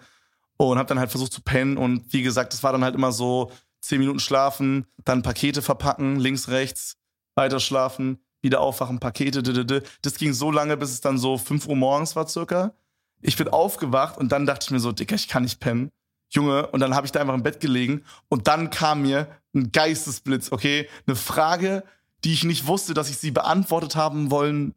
Und 0.56 0.78
habe 0.78 0.88
dann 0.88 0.98
halt 0.98 1.10
versucht 1.10 1.32
zu 1.32 1.42
pennen. 1.42 1.76
Und 1.76 2.12
wie 2.12 2.22
gesagt, 2.22 2.52
das 2.52 2.62
war 2.62 2.72
dann 2.72 2.82
halt 2.82 2.94
immer 2.94 3.12
so 3.12 3.52
10 3.80 4.00
Minuten 4.00 4.20
schlafen, 4.20 4.86
dann 5.04 5.22
Pakete 5.22 5.62
verpacken, 5.62 6.18
links, 6.18 6.48
rechts, 6.48 6.96
weiter 7.34 7.60
schlafen, 7.60 8.18
wieder 8.40 8.60
aufwachen, 8.60 9.00
Pakete, 9.00 9.42
d 9.42 9.50
-d 9.52 9.64
-d. 9.64 9.82
Das 10.02 10.14
ging 10.14 10.32
so 10.32 10.50
lange, 10.50 10.76
bis 10.76 10.90
es 10.90 11.00
dann 11.00 11.18
so 11.18 11.38
5 11.38 11.66
Uhr 11.66 11.76
morgens 11.76 12.16
war 12.16 12.28
circa. 12.28 12.74
Ich 13.20 13.36
bin 13.36 13.48
aufgewacht 13.48 14.16
und 14.16 14.30
dann 14.30 14.46
dachte 14.46 14.66
ich 14.66 14.70
mir 14.70 14.80
so, 14.80 14.92
Dicker, 14.92 15.16
ich 15.16 15.28
kann 15.28 15.42
nicht 15.42 15.60
pennen. 15.60 15.90
Junge, 16.30 16.66
und 16.68 16.80
dann 16.80 16.94
habe 16.94 17.06
ich 17.06 17.12
da 17.12 17.20
einfach 17.20 17.34
im 17.34 17.42
Bett 17.42 17.58
gelegen 17.58 18.04
und 18.28 18.48
dann 18.48 18.70
kam 18.70 19.02
mir 19.02 19.28
ein 19.54 19.72
Geistesblitz, 19.72 20.52
okay? 20.52 20.88
Eine 21.06 21.16
Frage, 21.16 21.84
die 22.24 22.32
ich 22.32 22.44
nicht 22.44 22.66
wusste, 22.66 22.94
dass 22.94 23.08
ich 23.08 23.18
sie 23.18 23.30
beantwortet 23.30 23.96
haben 23.96 24.30
wollen. 24.30 24.74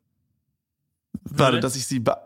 Warte, 1.23 1.59
dass 1.59 1.75
ich 1.75 1.85
sie 1.87 1.99
be 1.99 2.17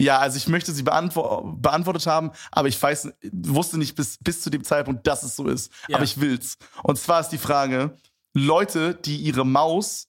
Ja, 0.00 0.18
also 0.18 0.36
ich 0.36 0.46
möchte 0.48 0.72
sie 0.72 0.82
beantwo 0.82 1.56
beantwortet 1.58 2.06
haben, 2.06 2.30
aber 2.50 2.68
ich 2.68 2.80
weiß, 2.80 3.08
wusste 3.32 3.78
nicht 3.78 3.94
bis, 3.96 4.18
bis 4.22 4.42
zu 4.42 4.50
dem 4.50 4.62
Zeitpunkt, 4.62 5.06
dass 5.06 5.22
es 5.22 5.36
so 5.36 5.48
ist. 5.48 5.72
Ja. 5.88 5.96
Aber 5.96 6.04
ich 6.04 6.20
will's. 6.20 6.58
Und 6.82 6.98
zwar 6.98 7.20
ist 7.20 7.30
die 7.30 7.38
Frage, 7.38 7.96
Leute, 8.34 8.94
die 8.94 9.16
ihre 9.16 9.46
Maus, 9.46 10.08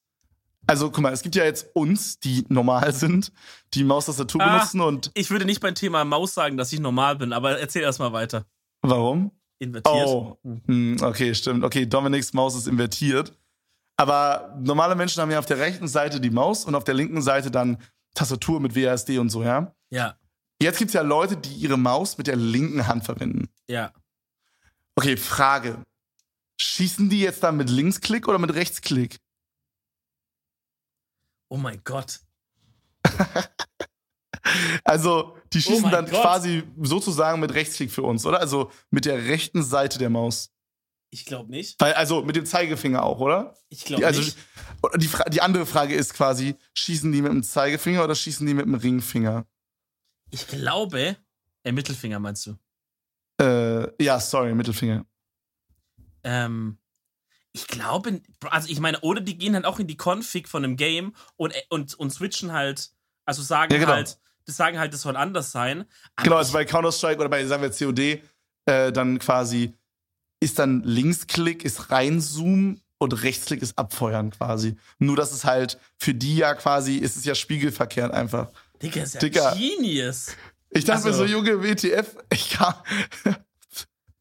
also 0.66 0.92
guck 0.92 1.02
mal, 1.02 1.14
es 1.14 1.22
gibt 1.22 1.36
ja 1.36 1.46
jetzt 1.46 1.68
uns, 1.74 2.20
die 2.20 2.46
normal 2.50 2.92
sind, 2.94 3.32
die 3.74 3.86
Maustastatur 3.86 4.42
Ah. 4.42 4.56
benutzen 4.56 4.82
und 4.82 5.12
Ich 5.14 5.30
würde 5.32 5.46
nicht 5.46 5.62
beim 5.62 5.76
Thema 5.76 6.04
Maus 6.04 6.34
sagen, 6.34 6.58
dass 6.58 6.74
ich 6.74 6.82
normal 6.82 7.16
bin, 7.16 7.32
aber 7.32 7.58
erzähl 7.58 7.84
erst 7.84 8.00
mal 8.00 8.12
weiter. 8.12 8.46
warum? 8.82 9.32
Invertiert. 9.60 10.06
Oh, 10.08 10.38
hm, 10.68 10.98
okay, 11.02 11.34
stimmt. 11.34 11.64
Okay, 11.64 11.86
Dominiks 11.88 12.32
Maus 12.34 12.56
ist 12.56 12.68
invertiert. 12.68 13.34
Aber 13.96 14.56
normale 14.60 14.94
Menschen 14.96 15.20
haben 15.22 15.32
ja 15.32 15.40
auf 15.40 15.48
der 15.48 15.58
rechten 15.58 15.88
Seite 15.88 16.20
die 16.22 16.30
Maus 16.30 16.66
und 16.66 16.76
auf 16.76 16.84
der 16.84 16.94
linken 16.94 17.22
Seite 17.24 17.50
dann 17.50 17.78
Tastatur 18.14 18.60
mit 18.60 18.76
WASD 18.76 19.18
und 19.18 19.30
so, 19.30 19.42
ja? 19.44 19.74
Ja, 19.90 20.18
Jetzt 20.60 20.80
gibt's 20.80 20.94
ja 20.96 21.02
Leute, 21.02 21.38
die 21.38 21.54
ihre 21.54 21.78
Maus 21.78 22.18
mit 22.18 22.26
der 22.28 22.36
linken 22.36 22.88
Hand 22.88 23.06
verwenden. 23.06 23.50
ja. 23.68 23.94
Okay, 24.96 25.16
Frage. 25.16 25.84
Schießen 26.60 27.08
die 27.12 27.20
jetzt 27.20 27.44
dann 27.44 27.56
mit 27.56 27.70
Linksklick 27.70 28.28
oder 28.28 28.40
mit 28.40 28.56
Rechtsklick? 28.56 29.18
Oh 31.50 31.58
mein 31.58 31.82
Gott. 31.84 32.20
Also, 34.84 35.38
die 35.52 35.62
schießen 35.62 35.82
mein 35.84 35.92
dann 35.92 36.06
Gott. 36.06 36.22
quasi 36.22 36.64
sozusagen 36.82 37.42
mit 37.42 37.54
Rechtsklick 37.54 37.92
für 37.92 38.04
uns, 38.04 38.26
oder? 38.26 38.40
Also 38.40 38.72
mit 38.92 39.04
der 39.06 39.26
rechten 39.26 39.62
Seite 39.62 40.00
der 40.00 40.10
Maus. 40.10 40.52
Ich 41.10 41.26
glaube 41.26 41.52
nicht. 41.52 41.80
Weil, 41.82 41.94
also 41.94 42.24
mit 42.24 42.36
dem 42.38 42.46
Zeigefinger 42.46 43.04
auch, 43.04 43.20
oder? 43.20 43.56
Ich 43.70 43.84
glaube 43.84 44.06
also, 44.06 44.22
nicht. 44.22 44.38
die, 44.96 45.10
die 45.32 45.42
andere 45.42 45.66
Frage 45.66 45.96
ist 45.96 46.14
quasi, 46.14 46.56
schießen 46.76 47.12
die 47.12 47.22
mit 47.22 47.32
dem 47.32 47.44
Zeigefinger 47.44 48.04
oder 48.04 48.16
schießen 48.16 48.48
die 48.48 48.54
mit 48.54 48.66
dem 48.66 48.76
Ringfinger? 48.76 49.46
Ich 50.30 50.48
glaube, 50.48 51.18
äh, 51.64 51.72
Mittelfinger 51.72 52.20
meinst 52.20 52.46
du? 52.48 52.58
Äh, 53.42 54.04
ja, 54.04 54.20
sorry, 54.20 54.54
Mittelfinger. 54.54 55.06
Ähm, 56.24 56.78
ich 57.54 57.68
glaube, 57.68 58.22
also 58.50 58.70
ich 58.70 58.80
meine, 58.80 59.00
oder 59.02 59.22
die 59.22 59.38
gehen 59.38 59.56
halt 59.56 59.66
auch 59.66 59.80
in 59.80 59.88
die 59.88 59.98
Config 59.98 60.48
von 60.48 60.64
einem 60.64 60.76
Game 60.76 61.16
und, 61.36 61.56
äh, 61.56 61.62
und, 61.70 61.94
und 61.96 62.12
switchen 62.12 62.52
halt, 62.52 62.92
also 63.26 63.42
sagen 63.42 63.74
Ja, 63.74 63.80
genau. 63.80 63.94
halt, 63.94 64.20
das 64.46 64.58
sagen 64.58 64.80
halt, 64.80 64.94
das 64.94 65.02
soll 65.02 65.16
anders 65.16 65.52
sein. 65.52 65.86
Genau, 66.18 66.38
also 66.38 66.54
bei 66.54 66.66
Counter-Strike 66.66 67.20
oder 67.20 67.30
bei, 67.30 67.46
sagen 67.46 67.62
wir, 67.64 67.72
COD, 67.72 68.22
äh, 68.66 68.92
dann 68.92 69.20
quasi 69.20 69.74
ist 70.40 70.60
dann 70.60 70.84
Linksklick 70.84 71.66
ist 71.66 71.90
reinzoomen 71.90 72.82
und 73.00 73.24
Rechtsklick 73.24 73.62
ist 73.62 73.78
abfeuern 73.78 74.32
quasi. 74.32 74.78
Nur, 75.00 75.16
dass 75.16 75.32
es 75.32 75.46
halt 75.46 75.80
für 75.98 76.14
die 76.14 76.38
ja 76.38 76.54
quasi, 76.56 76.98
ist 76.98 77.18
es 77.18 77.26
ja 77.26 77.36
spiegelverkehrt 77.36 78.14
einfach. 78.14 78.52
Digga, 78.82 79.04
ist 79.04 79.14
ja 79.16 79.20
Digga. 79.20 79.54
Genius. 79.56 80.36
Ich 80.70 80.86
dachte 80.86 81.06
Also- 81.08 81.24
mir 81.24 81.28
so, 81.30 81.34
Junge, 81.34 81.64
WTF, 81.64 82.16
ich 82.34 82.50
kann. 82.52 82.74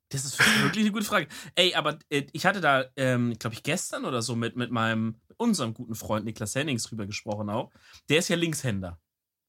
Das 0.09 0.25
ist 0.25 0.39
wirklich 0.63 0.85
eine 0.85 0.93
gute 0.93 1.05
Frage. 1.05 1.27
Ey, 1.57 1.75
aber 1.75 1.99
äh, 2.11 2.23
ich 2.33 2.47
hatte 2.47 2.61
da, 2.61 2.85
ähm, 2.95 3.35
glaube 3.41 3.55
ich, 3.55 3.65
gestern 3.65 4.05
oder 4.05 4.23
so 4.23 4.37
mit, 4.37 4.55
mit 4.57 4.71
meinem, 4.71 5.17
unserem 5.37 5.75
guten 5.75 5.97
Freund 5.97 6.25
Niklas 6.25 6.55
Hennings 6.55 6.85
drüber 6.85 7.07
gesprochen 7.07 7.51
auch. 7.51 7.73
Der 8.09 8.19
ist 8.19 8.29
ja 8.29 8.37
Linkshänder. 8.37 9.01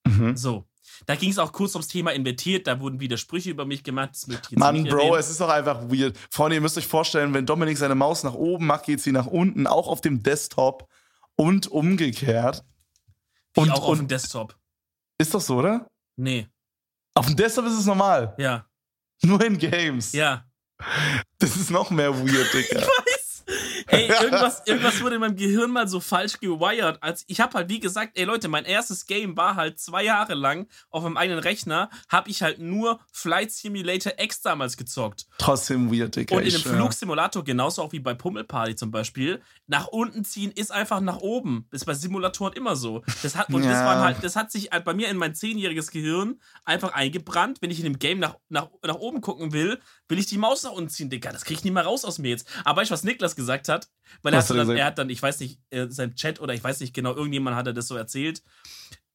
Mhm. 0.07 0.35
So. 0.35 0.65
Da 1.05 1.15
ging 1.15 1.29
es 1.29 1.37
auch 1.37 1.51
kurz 1.53 1.75
ums 1.75 1.87
Thema 1.87 2.11
invertiert, 2.11 2.65
da 2.65 2.79
wurden 2.79 2.99
wieder 2.99 3.17
Sprüche 3.17 3.51
über 3.51 3.65
mich 3.65 3.83
gemacht. 3.83 4.17
Mann, 4.51 4.83
Bro, 4.85 4.97
erwähnen. 4.97 5.19
es 5.19 5.29
ist 5.29 5.39
doch 5.39 5.49
einfach 5.49 5.83
weird. 5.89 6.17
Freunde, 6.31 6.55
ihr 6.55 6.61
müsst 6.61 6.77
euch 6.77 6.87
vorstellen, 6.87 7.35
wenn 7.35 7.45
Dominik 7.45 7.77
seine 7.77 7.95
Maus 7.95 8.23
nach 8.23 8.33
oben 8.33 8.65
macht, 8.65 8.85
geht 8.85 8.99
sie 8.99 9.11
nach 9.11 9.27
unten, 9.27 9.67
auch 9.67 9.87
auf 9.87 10.01
dem 10.01 10.23
Desktop 10.23 10.89
und 11.35 11.67
umgekehrt. 11.67 12.65
Wie 13.53 13.59
Und, 13.61 13.71
auch 13.71 13.87
auf 13.87 13.97
dem 13.99 14.07
Desktop. 14.07 14.57
Ist 15.17 15.33
doch 15.33 15.41
so, 15.41 15.57
oder? 15.57 15.87
Nee. 16.17 16.47
Auf 17.15 17.25
dem 17.25 17.35
Desktop 17.35 17.65
ist 17.65 17.79
es 17.79 17.85
normal. 17.85 18.35
Ja. 18.37 18.67
Nur 19.23 19.43
in 19.43 19.57
Games. 19.57 20.13
Ja. 20.13 20.45
Das 21.39 21.55
ist 21.55 21.71
noch 21.71 21.89
mehr 21.89 22.13
weird, 22.13 22.53
Digga. 22.53 22.87
Ey, 23.87 24.07
irgendwas, 24.09 24.61
irgendwas 24.65 25.01
wurde 25.01 25.15
in 25.15 25.21
meinem 25.21 25.35
Gehirn 25.35 25.71
mal 25.71 25.87
so 25.87 25.99
falsch 25.99 26.39
gewired. 26.39 27.01
Als 27.01 27.23
ich 27.27 27.39
habe 27.39 27.53
halt, 27.53 27.69
wie 27.69 27.79
gesagt, 27.79 28.17
ey 28.17 28.25
Leute, 28.25 28.47
mein 28.47 28.65
erstes 28.65 29.05
Game 29.05 29.37
war 29.37 29.55
halt 29.55 29.79
zwei 29.79 30.03
Jahre 30.03 30.33
lang 30.33 30.67
auf 30.89 31.03
meinem 31.03 31.17
eigenen 31.17 31.39
Rechner, 31.39 31.89
habe 32.09 32.29
ich 32.29 32.41
halt 32.41 32.59
nur 32.59 32.99
Flight 33.11 33.51
Simulator 33.51 34.13
X 34.17 34.41
damals 34.41 34.77
gezockt. 34.77 35.27
Trotzdem 35.37 35.91
weird, 35.91 36.15
Digga. 36.15 36.35
Und 36.35 36.41
in 36.41 36.47
ich 36.47 36.53
dem 36.55 36.61
schwör. 36.63 36.73
Flugsimulator, 36.75 37.43
genauso 37.43 37.81
auch 37.81 37.91
wie 37.91 37.99
bei 37.99 38.13
Pummelparty 38.13 38.75
zum 38.75 38.91
Beispiel, 38.91 39.41
nach 39.67 39.87
unten 39.87 40.25
ziehen 40.25 40.51
ist 40.51 40.71
einfach 40.71 40.99
nach 40.99 41.17
oben. 41.17 41.67
Das 41.71 41.81
ist 41.81 41.85
bei 41.85 41.93
Simulatoren 41.93 42.53
immer 42.53 42.75
so. 42.75 43.03
Das 43.23 43.35
hat, 43.35 43.49
und 43.49 43.63
das, 43.63 43.71
Ja. 43.73 43.85
waren 43.85 43.99
halt, 43.99 44.23
das 44.23 44.35
hat 44.35 44.51
sich 44.51 44.71
halt 44.71 44.83
bei 44.85 44.93
mir 44.93 45.07
in 45.09 45.17
mein 45.17 45.35
zehnjähriges 45.35 45.91
Gehirn 45.91 46.39
einfach 46.65 46.93
eingebrannt. 46.93 47.61
Wenn 47.61 47.71
ich 47.71 47.77
in 47.79 47.83
dem 47.85 47.99
Game 47.99 48.19
nach, 48.19 48.35
nach, 48.49 48.67
nach 48.85 48.95
oben 48.95 49.21
gucken 49.21 49.53
will, 49.53 49.79
will 50.09 50.19
ich 50.19 50.25
die 50.25 50.37
Maus 50.37 50.63
nach 50.63 50.71
unten 50.71 50.89
ziehen, 50.89 51.09
Digga. 51.09 51.31
Das 51.31 51.45
krieg 51.45 51.57
ich 51.57 51.63
nicht 51.63 51.73
mehr 51.73 51.83
raus 51.85 52.03
aus 52.05 52.17
mir 52.19 52.29
jetzt. 52.29 52.47
Aber 52.63 52.83
du, 52.83 52.89
was 52.89 53.03
Niklas 53.03 53.35
gesagt 53.35 53.69
hat? 53.69 53.76
Weil 54.23 54.33
er, 54.33 54.39
hat 54.39 54.49
hat 54.49 54.55
er 54.55 54.65
dann, 54.65 54.77
er 54.77 54.85
hat 54.85 54.97
dann, 54.97 55.09
ich 55.09 55.21
weiß 55.21 55.39
nicht, 55.41 55.59
äh, 55.69 55.87
sein 55.89 56.15
Chat 56.15 56.39
oder 56.39 56.53
ich 56.53 56.63
weiß 56.63 56.79
nicht 56.79 56.93
genau, 56.93 57.13
irgendjemand 57.13 57.55
hat 57.55 57.67
er 57.67 57.73
das 57.73 57.87
so 57.87 57.95
erzählt. 57.95 58.41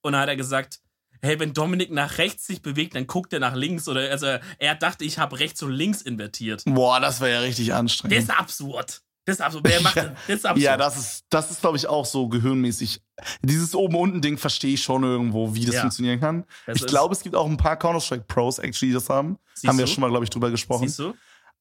Und 0.03 0.13
dann 0.13 0.21
hat 0.23 0.29
er 0.29 0.37
gesagt, 0.37 0.81
hey, 1.23 1.39
wenn 1.39 1.53
Dominik 1.55 1.91
nach 1.93 2.19
rechts 2.19 2.47
sich 2.47 2.63
bewegt, 2.63 2.95
dann 2.95 3.07
guckt 3.07 3.33
er 3.33 3.41
nach 3.41 3.55
links. 3.55 3.89
Oder 3.89 4.11
also 4.11 4.27
er 4.59 4.75
dachte, 4.75 5.05
ich 5.05 5.19
habe 5.19 5.39
rechts 5.39 5.63
und 5.63 5.71
links 5.73 6.03
invertiert. 6.03 6.63
Boah, 6.67 7.01
das 7.01 7.21
wäre 7.21 7.33
ja 7.33 7.41
richtig 7.41 7.69
Das 7.69 7.79
anstrengend. 7.79 8.19
ist 8.19 8.31
absurd. 8.31 9.03
Das 9.25 9.37
ist 9.37 9.41
absurd. 9.41 9.65
Wer 9.69 9.81
macht 9.83 9.97
das? 9.97 10.07
Das 10.27 10.37
ist 10.37 10.47
absurd. 10.47 10.65
ja, 10.65 10.77
das 10.77 10.97
ist, 10.99 11.25
das 11.31 11.51
ist 11.53 11.61
glaube 11.61 11.77
ich, 11.77 11.87
auch 11.87 12.05
so 12.05 12.29
gehirnmäßig. 12.29 13.01
Dieses 13.43 13.75
Oben-Unten-Ding 13.77 14.37
verstehe 14.37 14.75
ich 14.75 14.83
schon 14.83 15.05
irgendwo, 15.05 15.55
wie 15.55 15.65
das 15.65 15.77
Ja. 15.77 15.81
funktionieren 15.83 16.19
kann. 16.19 16.45
Das 16.67 16.81
ich 16.81 16.87
glaube, 16.87 17.15
es 17.15 17.23
gibt 17.23 17.37
auch 17.37 17.47
ein 17.47 17.57
paar 17.57 17.77
Counter-Strike-Pros, 17.79 18.59
actually, 18.59 18.91
die 18.91 18.95
das 18.95 19.09
haben. 19.09 19.39
Siehst 19.55 19.69
haben 19.69 19.79
wir 19.79 19.85
du? 19.87 19.93
schon 19.93 20.01
mal, 20.01 20.11
glaube 20.11 20.25
ich, 20.25 20.31
drüber 20.31 20.51
gesprochen. 20.51 20.89
Siehst 20.89 20.99
du? 20.99 21.15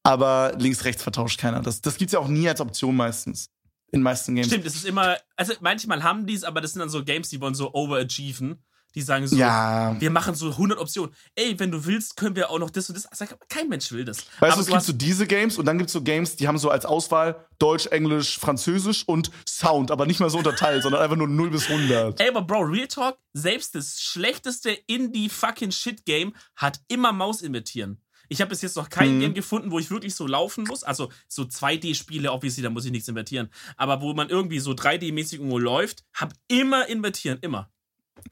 Aber 0.03 0.53
links-rechts 0.57 1.03
vertauscht 1.03 1.39
keiner. 1.39 1.61
Das, 1.61 1.81
das 1.81 1.97
gibt's 1.97 2.13
ja 2.13 2.19
auch 2.19 2.27
nie 2.27 2.47
als 2.47 2.61
Option 2.61 2.95
meistens. 2.95 3.49
In 3.93 4.01
meisten 4.01 4.33
Games. 4.35 4.47
Stimmt, 4.47 4.65
es 4.65 4.75
ist 4.75 4.85
immer, 4.85 5.17
also 5.35 5.53
manchmal 5.59 6.01
haben 6.01 6.25
die 6.25 6.33
es, 6.33 6.45
aber 6.45 6.61
das 6.61 6.71
sind 6.71 6.79
dann 6.79 6.89
so 6.89 7.03
Games, 7.03 7.27
die 7.29 7.41
wollen 7.41 7.55
so 7.55 7.73
overachieven. 7.73 8.63
Die 8.95 9.01
sagen 9.01 9.25
so, 9.25 9.37
Ja. 9.37 9.95
wir 9.99 10.11
machen 10.11 10.35
so 10.35 10.49
100 10.51 10.77
Optionen. 10.77 11.13
Ey, 11.35 11.57
wenn 11.59 11.71
du 11.71 11.85
willst, 11.85 12.17
können 12.17 12.35
wir 12.35 12.49
auch 12.49 12.59
noch 12.59 12.69
das 12.69 12.89
und 12.89 12.95
das. 12.95 13.07
Sag, 13.13 13.37
kein 13.47 13.69
Mensch 13.69 13.91
will 13.93 14.03
das. 14.03 14.25
Weißt 14.39 14.53
aber 14.53 14.55
du, 14.55 14.61
es 14.61 14.67
gibt 14.67 14.81
so 14.83 14.91
diese 14.93 15.27
Games 15.27 15.57
und 15.57 15.65
dann 15.65 15.77
gibt's 15.77 15.93
so 15.93 16.01
Games, 16.01 16.35
die 16.35 16.47
haben 16.47 16.57
so 16.57 16.69
als 16.69 16.85
Auswahl 16.85 17.45
Deutsch, 17.57 17.87
Englisch, 17.87 18.37
Französisch 18.37 19.07
und 19.07 19.31
Sound, 19.47 19.91
aber 19.91 20.05
nicht 20.05 20.19
mal 20.19 20.29
so 20.29 20.37
unterteilt, 20.39 20.83
sondern 20.83 21.01
einfach 21.01 21.15
nur 21.15 21.27
0 21.27 21.49
bis 21.51 21.69
100. 21.69 22.19
ey, 22.19 22.29
aber 22.29 22.41
Bro, 22.41 22.61
Real 22.63 22.87
Talk, 22.87 23.17
selbst 23.33 23.75
das 23.75 24.01
schlechteste 24.01 24.71
Indie-fucking-Shit-Game 24.87 26.33
hat 26.55 26.79
immer 26.87 27.11
Maus 27.13 27.41
invertieren. 27.41 28.01
Ich 28.31 28.39
habe 28.39 28.47
bis 28.49 28.61
jetzt 28.61 28.77
noch 28.77 28.89
kein 28.89 29.15
Mhm. 29.15 29.19
Game 29.19 29.33
gefunden, 29.33 29.71
wo 29.71 29.77
ich 29.79 29.91
wirklich 29.91 30.15
so 30.15 30.25
laufen 30.25 30.63
muss. 30.63 30.83
Also 30.85 31.11
so 31.27 31.43
2D-Spiele, 31.43 32.31
obviously, 32.31 32.63
da 32.63 32.69
muss 32.69 32.85
ich 32.85 32.91
nichts 32.91 33.09
invertieren. 33.09 33.49
Aber 33.75 33.99
wo 34.01 34.13
man 34.13 34.29
irgendwie 34.29 34.59
so 34.59 34.71
3D-mäßig 34.71 35.33
irgendwo 35.33 35.57
läuft, 35.59 36.05
hab 36.13 36.31
immer 36.47 36.87
invertieren, 36.87 37.39
immer. 37.41 37.69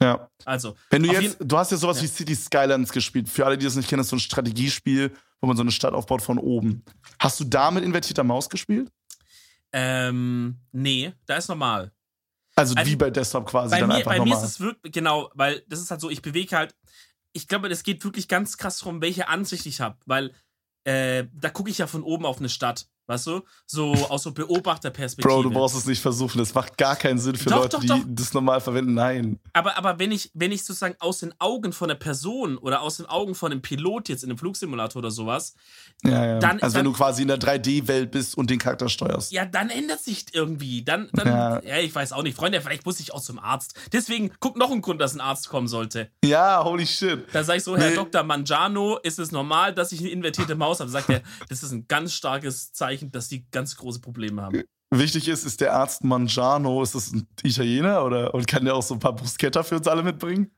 Ja. 0.00 0.30
Also, 0.46 0.74
Wenn 0.88 1.02
du 1.02 1.12
jetzt, 1.12 1.36
du 1.40 1.58
hast 1.58 1.70
ja 1.72 1.76
sowas 1.76 1.98
Ja. 1.98 2.04
wie 2.04 2.06
City 2.08 2.34
Skylines 2.34 2.92
gespielt. 2.92 3.28
Für 3.28 3.44
alle, 3.44 3.58
die 3.58 3.64
das 3.66 3.76
nicht 3.76 3.88
kennen, 3.90 3.98
das 4.00 4.06
ist 4.06 4.10
so 4.10 4.16
ein 4.16 4.20
Strategiespiel, 4.20 5.12
wo 5.42 5.46
man 5.48 5.56
so 5.56 5.62
eine 5.62 5.70
Stadt 5.70 5.92
aufbaut 5.92 6.22
von 6.22 6.38
oben. 6.38 6.82
Hast 7.18 7.38
du 7.40 7.44
da 7.44 7.70
mit 7.70 7.84
invertierter 7.84 8.24
Maus 8.24 8.48
gespielt? 8.48 8.90
ähm, 9.72 10.56
nee, 10.72 11.12
da 11.26 11.36
ist 11.36 11.48
normal. 11.48 11.92
Also, 12.56 12.74
Also, 12.74 12.90
wie 12.90 12.96
bei 12.96 13.10
Desktop 13.10 13.46
quasi 13.46 13.70
Bei, 13.70 13.80
dann 13.80 13.88
mir, 13.88 13.94
einfach 13.96 14.10
bei 14.12 14.18
mir 14.18 14.26
normal. 14.30 14.44
ist 14.44 14.50
es 14.50 14.60
wirklich, 14.60 14.92
genau, 14.92 15.30
weil 15.34 15.62
das 15.68 15.80
ist 15.80 15.90
halt 15.90 16.00
so, 16.00 16.10
ich 16.10 16.20
bewege 16.22 16.56
halt, 16.56 16.74
ich 17.32 17.48
glaube, 17.48 17.68
das 17.68 17.82
geht 17.82 18.04
wirklich 18.04 18.28
ganz 18.28 18.56
krass 18.56 18.78
darum, 18.78 19.00
welche 19.00 19.28
Ansicht 19.28 19.66
ich 19.66 19.80
habe, 19.80 19.98
weil 20.06 20.32
äh, 20.84 21.24
da 21.32 21.50
gucke 21.50 21.70
ich 21.70 21.78
ja 21.78 21.86
von 21.86 22.02
oben 22.02 22.26
auf 22.26 22.38
eine 22.38 22.48
Stadt, 22.48 22.88
weißt 23.10 23.26
du? 23.26 23.42
So 23.66 23.92
aus 24.08 24.22
so 24.22 24.32
Beobachterperspektive. 24.32 25.28
Bro, 25.34 25.42
du 25.42 25.50
brauchst 25.50 25.76
es 25.76 25.84
nicht 25.86 26.00
versuchen. 26.00 26.38
Das 26.38 26.54
macht 26.54 26.78
gar 26.78 26.96
keinen 26.96 27.18
Sinn 27.18 27.36
für 27.36 27.50
Doch, 27.50 27.56
Leute, 27.62 27.76
doch, 27.76 27.80
die 27.80 27.86
doch. 27.88 28.00
das 28.06 28.32
normal 28.32 28.60
verwenden. 28.60 28.94
Nein. 28.94 29.38
Aber, 29.52 29.76
aber 29.76 29.98
wenn 29.98 30.12
ich, 30.12 30.30
wenn 30.34 30.52
ich 30.52 30.64
sozusagen 30.64 30.94
aus 31.00 31.18
den 31.18 31.34
Augen 31.38 31.72
von 31.72 31.90
einer 31.90 31.98
Person 31.98 32.56
oder 32.56 32.80
aus 32.82 32.96
den 32.98 33.06
Augen 33.06 33.34
von 33.34 33.52
einem 33.52 33.60
Pilot 33.62 34.08
jetzt 34.08 34.22
in 34.24 34.30
einem 34.30 34.38
Flugsimulator 34.38 35.00
oder 35.00 35.10
sowas, 35.10 35.54
Ja, 36.04 36.24
ja. 36.24 36.38
Dann- 36.38 36.60
also, 36.60 36.76
wenn 36.76 36.84
dann- 36.84 36.92
du 36.92 36.98
quasi 36.98 37.22
in 37.22 37.28
der 37.28 37.38
3D-Welt 37.38 38.10
bist 38.10 38.36
und 38.36 38.48
den 38.48 38.58
Charakter 38.58 38.88
steuerst. 38.88 39.32
ja, 39.32 39.44
dann 39.44 39.68
ändert 39.70 40.00
sich 40.00 40.26
irgendwie. 40.32 40.82
Dann, 40.84 41.08
dann 41.12 41.26
ja. 41.28 41.62
Ja. 41.62 41.78
ich 41.78 41.94
weiß 41.94 42.12
auch 42.12 42.22
nicht. 42.22 42.36
Freunde, 42.36 42.60
vielleicht 42.60 42.86
muss 42.86 43.00
ich 43.00 43.12
auch 43.12 43.20
zum 43.20 43.38
Arzt. 43.38 43.74
Deswegen, 43.92 44.30
guck 44.40 44.56
noch 44.56 44.70
ein 44.70 44.80
Grund, 44.80 45.00
dass 45.00 45.14
ein 45.14 45.20
Arzt 45.20 45.48
kommen 45.48 45.68
sollte. 45.68 46.10
Ja, 46.24 46.62
holy 46.64 46.86
shit. 46.86 47.26
Da 47.32 47.42
sage 47.44 47.58
ich 47.58 47.64
so, 47.64 47.76
Herr 47.76 47.90
Nee. 47.90 47.96
Dr. 47.96 48.22
Mangiano, 48.22 48.98
ist 48.98 49.18
es 49.18 49.32
normal, 49.32 49.74
dass 49.74 49.92
ich 49.92 50.00
eine 50.00 50.10
invertierte 50.10 50.54
Maus 50.54 50.80
habe? 50.80 50.90
Sagt 50.90 51.08
er, 51.10 51.22
das 51.48 51.62
ist 51.62 51.72
ein 51.72 51.86
ganz 51.88 52.12
starkes 52.12 52.72
Zeichen, 52.72 52.99
dass 53.08 53.28
die 53.28 53.48
ganz 53.50 53.76
große 53.76 54.00
Probleme 54.00 54.42
haben. 54.42 54.62
Wichtig 54.92 55.28
ist, 55.28 55.44
ist 55.44 55.60
der 55.60 55.74
Arzt 55.74 56.02
Mangiano, 56.02 56.82
ist 56.82 56.94
das 56.94 57.12
ein 57.12 57.28
Italiener 57.42 58.04
oder 58.04 58.34
und 58.34 58.46
kann 58.46 58.64
der 58.64 58.74
auch 58.74 58.82
so 58.82 58.94
ein 58.94 59.00
paar 59.00 59.14
Bruschetta 59.14 59.62
für 59.62 59.76
uns 59.76 59.86
alle 59.86 60.02
mitbringen? 60.02 60.50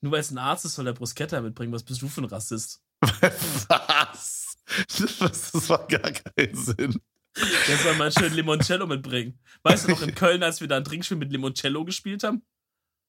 Nur 0.00 0.12
weil 0.12 0.20
es 0.20 0.30
ein 0.30 0.38
Arzt 0.38 0.64
ist, 0.64 0.74
soll 0.74 0.84
der 0.84 0.92
Bruschetta 0.92 1.40
mitbringen. 1.40 1.72
Was 1.72 1.84
bist 1.84 2.02
du 2.02 2.08
für 2.08 2.22
ein 2.22 2.26
Rassist? 2.26 2.82
Was? 3.00 4.56
Das, 4.98 5.52
das 5.52 5.68
macht 5.68 5.88
gar 5.90 6.10
keinen 6.10 6.54
Sinn. 6.56 7.00
Der 7.36 7.76
soll 7.78 7.96
mal 7.96 8.12
schön 8.12 8.32
Limoncello 8.32 8.86
mitbringen. 8.86 9.38
Weißt 9.62 9.86
du 9.86 9.90
noch 9.90 10.02
in 10.02 10.14
Köln, 10.14 10.42
als 10.42 10.60
wir 10.60 10.68
da 10.68 10.76
ein 10.76 10.84
Trinkspiel 10.84 11.16
mit 11.16 11.32
Limoncello 11.32 11.84
gespielt 11.84 12.22
haben? 12.22 12.42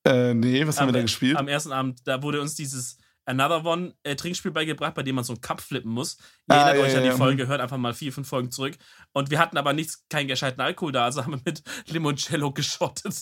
Äh, 0.05 0.33
nee, 0.33 0.65
was 0.67 0.79
haben 0.79 0.89
wir 0.89 0.93
da 0.93 0.99
am, 0.99 1.05
gespielt? 1.05 1.37
am 1.37 1.47
ersten 1.47 1.71
Abend, 1.71 2.01
da 2.05 2.21
wurde 2.21 2.41
uns 2.41 2.55
dieses 2.55 2.97
Another 3.25 3.65
One 3.65 3.93
äh, 4.03 4.15
Trinkspiel 4.15 4.51
beigebracht, 4.51 4.93
bei 4.93 5.03
dem 5.03 5.15
man 5.15 5.23
so 5.23 5.33
einen 5.33 5.41
Cup 5.41 5.61
flippen 5.61 5.91
muss. 5.91 6.17
Ihr 6.49 6.55
Ah, 6.55 6.69
erinnert 6.69 6.75
ja, 6.77 6.83
euch 6.83 6.97
an 6.97 7.03
die 7.03 7.09
ja. 7.09 7.15
Folge, 7.17 7.47
hört 7.47 7.59
einfach 7.61 7.77
mal 7.77 7.93
vier, 7.93 8.13
fünf 8.13 8.27
Folgen 8.27 8.51
zurück. 8.51 8.77
Und 9.13 9.31
wir 9.31 9.39
hatten 9.39 9.57
aber 9.57 9.73
nichts, 9.73 10.03
keinen 10.09 10.27
gescheiten 10.27 10.61
Alkohol 10.61 10.91
da, 10.91 11.05
also 11.05 11.23
haben 11.23 11.33
wir 11.33 11.41
mit 11.43 11.63
Limoncello 11.87 12.51
geschottet. 12.51 13.21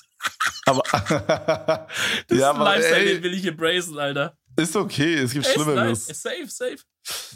Aber 0.65 0.81
Das 2.27 2.37
ja, 2.37 2.37
ist 2.37 2.43
ein 2.43 2.43
aber 2.43 2.63
Lifestyle, 2.65 2.97
ey, 2.97 3.13
den 3.15 3.23
will 3.23 3.33
ich 3.33 3.45
embracen, 3.45 3.97
Alter. 3.99 4.37
ist 4.57 4.75
okay, 4.75 5.15
es 5.15 5.31
gibt 5.33 5.45
Schlimmeres. 5.45 6.07
nice. 6.07 6.21
Safe, 6.21 6.47
safe. 6.47 6.77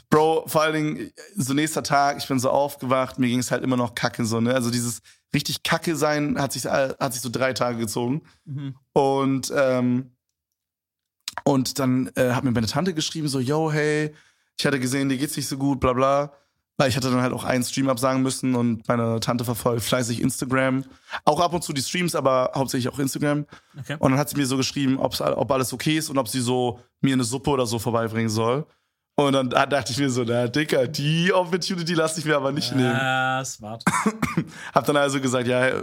Bro, 0.09 0.47
vor 0.47 0.61
allen 0.61 0.73
Dingen, 0.73 1.11
so 1.35 1.53
nächster 1.53 1.83
Tag, 1.83 2.17
ich 2.19 2.27
bin 2.27 2.39
so 2.39 2.49
aufgewacht, 2.49 3.19
mir 3.19 3.27
ging 3.27 3.39
es 3.39 3.51
halt 3.51 3.63
immer 3.63 3.75
noch 3.77 3.95
kacke 3.95 4.25
so, 4.25 4.39
ne? 4.39 4.53
Also 4.53 4.71
dieses 4.71 5.01
richtig 5.33 5.63
kacke 5.63 5.95
sein 5.97 6.39
hat 6.41 6.53
sich, 6.53 6.65
hat 6.65 7.13
sich 7.13 7.21
so 7.21 7.29
drei 7.29 7.51
Tage 7.53 7.77
gezogen. 7.77 8.21
Mhm. 8.45 8.75
Und, 8.93 9.51
ähm, 9.55 10.13
und 11.47 11.79
dann 11.79 12.11
äh, 12.15 12.31
hat 12.31 12.43
mir 12.43 12.51
meine 12.51 12.67
Tante 12.67 12.93
geschrieben, 12.93 13.29
so, 13.29 13.39
yo, 13.39 13.71
hey, 13.71 14.13
ich 14.59 14.65
hatte 14.65 14.81
gesehen, 14.81 15.07
dir 15.07 15.17
geht's 15.17 15.37
nicht 15.37 15.47
so 15.47 15.57
gut, 15.57 15.79
bla 15.79 15.93
bla. 15.93 16.33
Weil 16.75 16.89
ich 16.89 16.97
hatte 16.97 17.09
dann 17.09 17.21
halt 17.21 17.31
auch 17.31 17.45
einen 17.45 17.63
Stream 17.63 17.87
absagen 17.87 18.21
müssen 18.21 18.53
und 18.53 18.85
meine 18.89 19.21
Tante 19.21 19.45
verfolgt 19.45 19.81
fleißig 19.81 20.19
Instagram. 20.19 20.83
Auch 21.23 21.39
ab 21.39 21.53
und 21.53 21.63
zu 21.63 21.71
die 21.71 21.81
Streams, 21.81 22.15
aber 22.15 22.51
hauptsächlich 22.53 22.93
auch 22.93 22.99
Instagram. 22.99 23.45
Okay. 23.79 23.95
Und 23.97 24.11
dann 24.11 24.19
hat 24.19 24.27
sie 24.27 24.35
mir 24.35 24.45
so 24.45 24.57
geschrieben, 24.57 24.99
ob 24.99 25.49
alles 25.49 25.71
okay 25.71 25.97
ist 25.97 26.09
und 26.09 26.17
ob 26.17 26.27
sie 26.27 26.41
so 26.41 26.81
mir 26.99 27.13
eine 27.13 27.23
Suppe 27.23 27.49
oder 27.49 27.65
so 27.65 27.79
vorbeibringen 27.79 28.29
soll. 28.29 28.65
Und 29.15 29.31
dann 29.31 29.49
da 29.49 29.65
dachte 29.65 29.93
ich 29.93 29.99
mir 29.99 30.09
so, 30.09 30.25
na 30.25 30.49
Dicker, 30.49 30.85
die 30.85 31.31
Opportunity 31.31 31.93
lasse 31.93 32.19
ich 32.19 32.25
mir 32.25 32.35
aber 32.35 32.51
nicht 32.51 32.75
nehmen. 32.75 32.93
Ah, 32.93 33.43
smart. 33.45 33.85
Hab 34.75 34.85
dann 34.85 34.97
also 34.97 35.21
gesagt, 35.21 35.47
ja, 35.47 35.81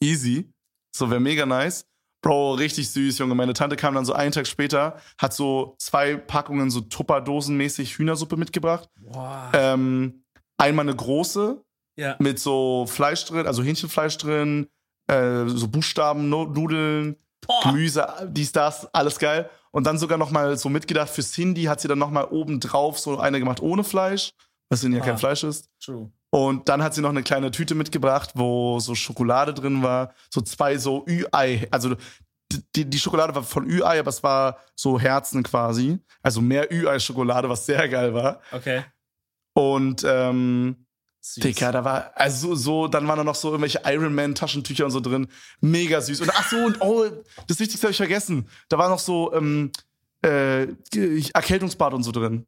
easy. 0.00 0.48
So 0.94 1.10
wäre 1.10 1.18
mega 1.18 1.44
nice. 1.44 1.84
Bro, 2.22 2.54
richtig 2.54 2.88
süß, 2.90 3.18
Junge. 3.18 3.34
Meine 3.34 3.52
Tante 3.52 3.76
kam 3.76 3.94
dann 3.94 4.04
so 4.04 4.12
einen 4.12 4.32
Tag 4.32 4.46
später, 4.46 4.96
hat 5.18 5.34
so 5.34 5.74
zwei 5.78 6.16
Packungen 6.16 6.70
so 6.70 6.80
Tupperdosenmäßig 6.80 7.98
Hühnersuppe 7.98 8.36
mitgebracht. 8.36 8.88
Boah. 8.96 9.50
Ähm, 9.52 10.24
einmal 10.56 10.86
eine 10.86 10.94
große 10.94 11.60
ja. 11.96 12.16
mit 12.20 12.38
so 12.38 12.86
Fleisch 12.86 13.24
drin, 13.24 13.46
also 13.46 13.62
Hähnchenfleisch 13.62 14.16
drin, 14.18 14.68
äh, 15.08 15.46
so 15.46 15.66
Buchstaben, 15.66 16.28
Nudeln, 16.28 17.16
Boah. 17.44 17.60
Gemüse, 17.64 18.06
dies, 18.28 18.52
das, 18.52 18.86
alles 18.94 19.18
geil. 19.18 19.50
Und 19.72 19.84
dann 19.86 19.98
sogar 19.98 20.16
noch 20.16 20.30
mal 20.30 20.56
so 20.56 20.68
mitgedacht, 20.68 21.10
für 21.10 21.22
Cindy 21.22 21.64
hat 21.64 21.80
sie 21.80 21.88
dann 21.88 21.98
noch 21.98 22.10
mal 22.10 22.24
oben 22.24 22.60
drauf 22.60 23.00
so 23.00 23.18
eine 23.18 23.40
gemacht 23.40 23.60
ohne 23.60 23.82
Fleisch, 23.82 24.32
was 24.68 24.80
Cindy 24.80 24.98
ja 24.98 25.02
Ah. 25.02 25.06
kein 25.06 25.18
Fleisch 25.18 25.42
ist. 25.42 25.68
True. 25.84 26.10
Und 26.34 26.70
dann 26.70 26.82
hat 26.82 26.94
sie 26.94 27.02
noch 27.02 27.10
eine 27.10 27.22
kleine 27.22 27.50
Tüte 27.50 27.74
mitgebracht, 27.74 28.30
wo 28.34 28.80
so 28.80 28.94
Schokolade 28.94 29.52
drin 29.52 29.82
war. 29.82 30.14
So 30.30 30.40
zwei 30.40 30.78
so 30.78 31.04
Ü-Ei. 31.06 31.68
Also 31.70 31.94
die, 32.74 32.86
die 32.86 32.98
Schokolade 32.98 33.34
war 33.34 33.42
von 33.42 33.68
Ü-Ei, 33.68 34.00
aber 34.00 34.08
es 34.08 34.22
war 34.22 34.58
so 34.74 34.98
Herzen 34.98 35.42
quasi. 35.42 35.98
Also 36.22 36.40
mehr 36.40 36.72
Ü-Ei-Schokolade, 36.72 37.50
was 37.50 37.66
sehr 37.66 37.86
geil 37.86 38.14
war. 38.14 38.40
Okay. 38.50 38.82
Und 39.52 40.04
ähm, 40.06 40.86
Süß. 41.20 41.42
Dicker, 41.42 41.70
da 41.70 41.84
war, 41.84 42.10
also 42.14 42.54
so, 42.54 42.88
dann 42.88 43.06
waren 43.06 43.18
da 43.18 43.24
noch 43.24 43.34
so 43.34 43.48
irgendwelche 43.48 43.82
Iron 43.84 44.14
Man 44.14 44.34
Taschentücher 44.34 44.86
und 44.86 44.90
so 44.90 45.00
drin. 45.00 45.28
Mega 45.60 46.00
süß. 46.00 46.22
Und 46.22 46.30
ach 46.34 46.48
so, 46.48 46.56
und 46.56 46.80
oh, 46.80 47.04
das 47.46 47.60
Wichtigste 47.60 47.86
habe 47.86 47.92
ich 47.92 47.98
vergessen. 47.98 48.48
Da 48.70 48.78
war 48.78 48.88
noch 48.88 48.98
so 48.98 49.32
ähm, 49.34 49.70
äh, 50.24 50.66
Erkältungsbad 51.34 51.92
und 51.92 52.02
so 52.02 52.10
drin. 52.10 52.46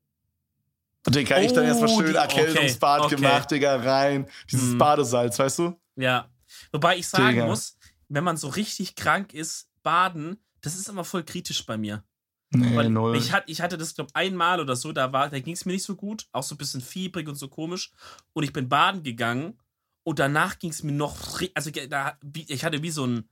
Und 1.06 1.14
Digga, 1.14 1.38
ich 1.40 1.52
dann 1.52 1.64
Oh, 1.64 1.68
erstmal 1.68 1.88
die- 1.90 2.06
schön 2.06 2.14
Erkältungsbad 2.14 3.00
okay, 3.00 3.06
okay. 3.14 3.16
gemacht, 3.16 3.50
Digga, 3.50 3.76
rein. 3.76 4.26
Dieses 4.50 4.70
Hm. 4.72 4.78
Badesalz, 4.78 5.38
weißt 5.38 5.58
du? 5.58 5.80
Ja. 5.96 6.30
Wobei 6.72 6.96
ich 6.96 7.06
sagen 7.08 7.28
Digga. 7.34 7.46
muss, 7.46 7.76
wenn 8.08 8.24
man 8.24 8.36
so 8.36 8.48
richtig 8.48 8.94
krank 8.94 9.34
ist, 9.34 9.68
baden, 9.82 10.38
das 10.62 10.76
ist 10.76 10.88
immer 10.88 11.04
voll 11.04 11.22
kritisch 11.24 11.66
bei 11.66 11.76
mir. 11.76 12.04
Nee, 12.50 12.76
Weil 12.76 12.88
null. 12.88 13.16
ich, 13.16 13.32
hat, 13.32 13.44
ich 13.48 13.60
hatte 13.60 13.76
das, 13.76 13.94
glaube 13.94 14.10
einmal 14.14 14.60
oder 14.60 14.76
so, 14.76 14.92
da, 14.92 15.12
war- 15.12 15.28
da 15.28 15.40
ging 15.40 15.54
es 15.54 15.64
mir 15.64 15.72
nicht 15.72 15.82
so 15.84 15.96
gut, 15.96 16.26
auch 16.32 16.42
so 16.44 16.54
ein 16.54 16.58
bisschen 16.58 16.80
fiebrig 16.80 17.28
und 17.28 17.34
so 17.34 17.48
komisch. 17.48 17.92
Und 18.32 18.44
ich 18.44 18.52
bin 18.52 18.68
baden 18.68 19.02
gegangen 19.02 19.58
und 20.04 20.18
danach 20.20 20.58
ging 20.58 20.70
es 20.70 20.82
mir 20.82 20.92
noch, 20.92 21.16
also 21.54 21.70
da, 21.70 22.18
ich 22.48 22.64
hatte 22.64 22.82
wie 22.82 22.90
so 22.90 23.06
ein, 23.06 23.28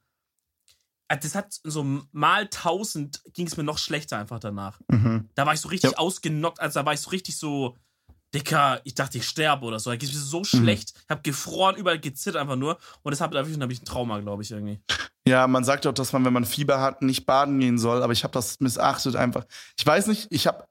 das 1.16 1.34
hat 1.34 1.52
so 1.64 1.84
mal 2.12 2.42
1000 2.44 3.22
ging 3.34 3.46
es 3.46 3.56
mir 3.56 3.64
noch 3.64 3.78
schlechter 3.78 4.18
einfach 4.18 4.38
danach. 4.40 4.78
mhm. 4.88 5.28
Da 5.34 5.46
war 5.46 5.54
ich 5.54 5.60
so 5.60 5.68
richtig 5.68 5.92
Ja. 5.92 5.98
ausgenockt, 5.98 6.60
also 6.60 6.80
da 6.80 6.86
war 6.86 6.94
ich 6.94 7.00
so 7.00 7.10
richtig 7.10 7.36
so, 7.36 7.76
Dicker, 8.34 8.80
ich 8.84 8.94
dachte, 8.94 9.18
ich 9.18 9.28
sterbe 9.28 9.66
oder 9.66 9.78
so. 9.78 9.90
Da 9.90 9.96
ging 9.96 10.08
es 10.08 10.14
mir 10.14 10.20
so 10.22 10.42
schlecht. 10.42 10.94
Ich 11.04 11.10
habe 11.10 11.20
gefroren, 11.20 11.76
überall 11.76 12.00
gezittert 12.00 12.40
einfach 12.40 12.56
nur. 12.56 12.78
Und 13.02 13.10
deshalb 13.10 13.34
habe 13.34 13.46
ich, 13.46 13.54
ich 13.58 13.62
ein 13.82 13.84
Trauma, 13.84 14.20
glaube 14.20 14.42
ich, 14.42 14.50
irgendwie. 14.50 14.80
Ja, 15.28 15.46
man 15.46 15.64
sagt 15.64 15.86
auch, 15.86 15.92
dass 15.92 16.14
man, 16.14 16.24
wenn 16.24 16.32
man 16.32 16.46
Fieber 16.46 16.80
hat, 16.80 17.02
nicht 17.02 17.26
baden 17.26 17.58
gehen 17.60 17.76
soll, 17.78 18.02
aber 18.02 18.14
ich 18.14 18.24
habe 18.24 18.32
das 18.32 18.58
missachtet 18.60 19.16
einfach. 19.16 19.44
Ich 19.78 19.84
weiß 19.84 20.06
nicht, 20.06 20.28
ich 20.30 20.46
habe 20.46 20.64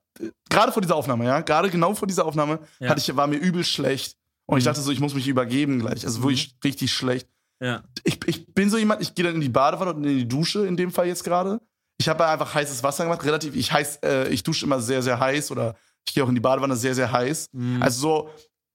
gerade 0.49 0.71
vor 0.71 0.81
dieser 0.81 0.95
Aufnahme, 0.95 1.23
ja, 1.25 1.39
gerade 1.41 1.69
genau 1.69 1.93
vor 1.93 2.07
dieser 2.07 2.25
Aufnahme, 2.25 2.59
Ja. 2.79 2.89
hatte 2.89 2.99
ich, 2.99 3.15
war 3.15 3.27
mir 3.27 3.37
übel 3.37 3.63
schlecht. 3.63 4.17
Und 4.47 4.57
ich 4.57 4.63
Mhm. 4.63 4.69
dachte 4.69 4.81
so, 4.81 4.91
ich 4.91 4.99
muss 4.99 5.13
mich 5.13 5.27
übergeben 5.27 5.79
gleich. 5.81 6.03
Also 6.03 6.23
wirklich 6.23 6.55
richtig 6.63 6.91
schlecht. 6.91 7.29
Ja. 7.61 7.83
Ich, 8.03 8.19
ich 8.25 8.53
bin 8.53 8.69
so 8.69 8.77
jemand, 8.77 9.01
ich 9.01 9.13
gehe 9.13 9.23
dann 9.23 9.35
in 9.35 9.41
die 9.41 9.49
Badewanne 9.49 9.93
und 9.93 10.03
in 10.03 10.17
die 10.17 10.27
Dusche, 10.27 10.65
in 10.65 10.75
dem 10.75 10.91
Fall 10.91 11.07
jetzt 11.07 11.23
gerade. 11.23 11.61
Ich 11.99 12.09
habe 12.09 12.27
einfach 12.27 12.53
heißes 12.53 12.81
Wasser 12.81 13.03
gemacht, 13.03 13.23
relativ, 13.23 13.55
ich 13.55 13.71
heiß, 13.71 13.99
äh, 14.03 14.29
ich 14.29 14.41
dusche 14.41 14.65
immer 14.65 14.81
sehr, 14.81 15.03
sehr 15.03 15.19
heiß 15.19 15.51
oder 15.51 15.75
ich 16.07 16.15
gehe 16.15 16.23
auch 16.23 16.29
in 16.29 16.35
die 16.35 16.41
Badewanne 16.41 16.75
sehr, 16.75 16.95
sehr 16.95 17.11
heiß. 17.11 17.49
Mhm. 17.51 17.81
Also 17.81 17.99
so, 17.99 18.29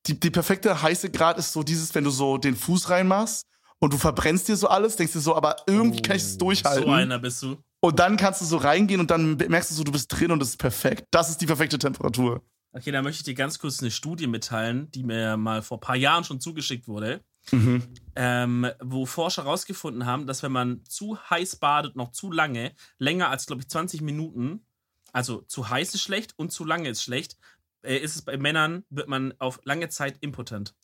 die, 0.06 0.18
die 0.18 0.30
perfekte 0.30 0.80
heiße 0.80 1.10
Grad 1.10 1.36
ist 1.36 1.52
so 1.52 1.64
dieses, 1.64 1.92
wenn 1.96 2.04
du 2.04 2.10
so 2.10 2.38
den 2.38 2.54
Fuß 2.54 2.88
reinmachst 2.88 3.44
und 3.80 3.92
du 3.92 3.98
verbrennst 3.98 4.46
dir 4.46 4.56
so 4.56 4.68
alles, 4.68 4.94
denkst 4.94 5.14
dir 5.14 5.20
so, 5.20 5.34
aber 5.34 5.56
irgendwie 5.66 6.00
kann 6.00 6.16
ich 6.16 6.22
es 6.22 6.38
durchhalten. 6.38 6.84
Oh, 6.84 6.86
So 6.86 6.92
einer 6.92 7.18
bist 7.18 7.42
du. 7.42 7.56
Und 7.80 7.98
dann 7.98 8.16
kannst 8.16 8.40
du 8.40 8.44
so 8.44 8.56
reingehen 8.56 9.00
und 9.00 9.10
dann 9.10 9.36
merkst 9.36 9.70
du 9.70 9.74
so, 9.74 9.82
du 9.84 9.92
bist 9.92 10.06
drin 10.08 10.30
und 10.30 10.40
es 10.40 10.50
ist 10.50 10.58
perfekt. 10.58 11.06
Das 11.10 11.28
ist 11.28 11.40
die 11.40 11.46
perfekte 11.46 11.78
Temperatur. 11.78 12.42
Okay, 12.72 12.92
da 12.92 13.02
möchte 13.02 13.20
ich 13.20 13.24
dir 13.24 13.34
ganz 13.34 13.58
kurz 13.58 13.80
eine 13.80 13.90
Studie 13.90 14.26
mitteilen, 14.26 14.90
die 14.92 15.02
mir 15.02 15.36
mal 15.36 15.62
vor 15.62 15.78
ein 15.78 15.80
paar 15.80 15.96
Jahren 15.96 16.24
schon 16.24 16.40
zugeschickt 16.40 16.88
wurde, 16.88 17.20
Mhm. 17.52 17.82
ähm, 18.16 18.66
wo 18.82 19.06
Forscher 19.06 19.44
herausgefunden 19.44 20.04
haben, 20.06 20.26
dass 20.26 20.42
wenn 20.42 20.52
man 20.52 20.84
zu 20.84 21.18
heiß 21.30 21.56
badet, 21.56 21.94
noch 21.96 22.10
zu 22.12 22.32
lange, 22.32 22.74
länger 22.98 23.30
als, 23.30 23.46
glaube 23.46 23.62
ich, 23.62 23.68
20 23.68 24.00
Minuten, 24.00 24.66
also 25.12 25.42
zu 25.42 25.68
heiß 25.70 25.94
ist 25.94 26.02
schlecht 26.02 26.34
und 26.36 26.50
zu 26.52 26.64
lange 26.64 26.88
ist 26.88 27.02
schlecht, 27.02 27.36
äh, 27.82 27.96
ist 27.98 28.16
es 28.16 28.22
bei 28.22 28.36
Männern, 28.36 28.84
wird 28.90 29.08
man 29.08 29.32
auf 29.38 29.60
lange 29.64 29.88
Zeit 29.90 30.18
impotent. 30.22 30.74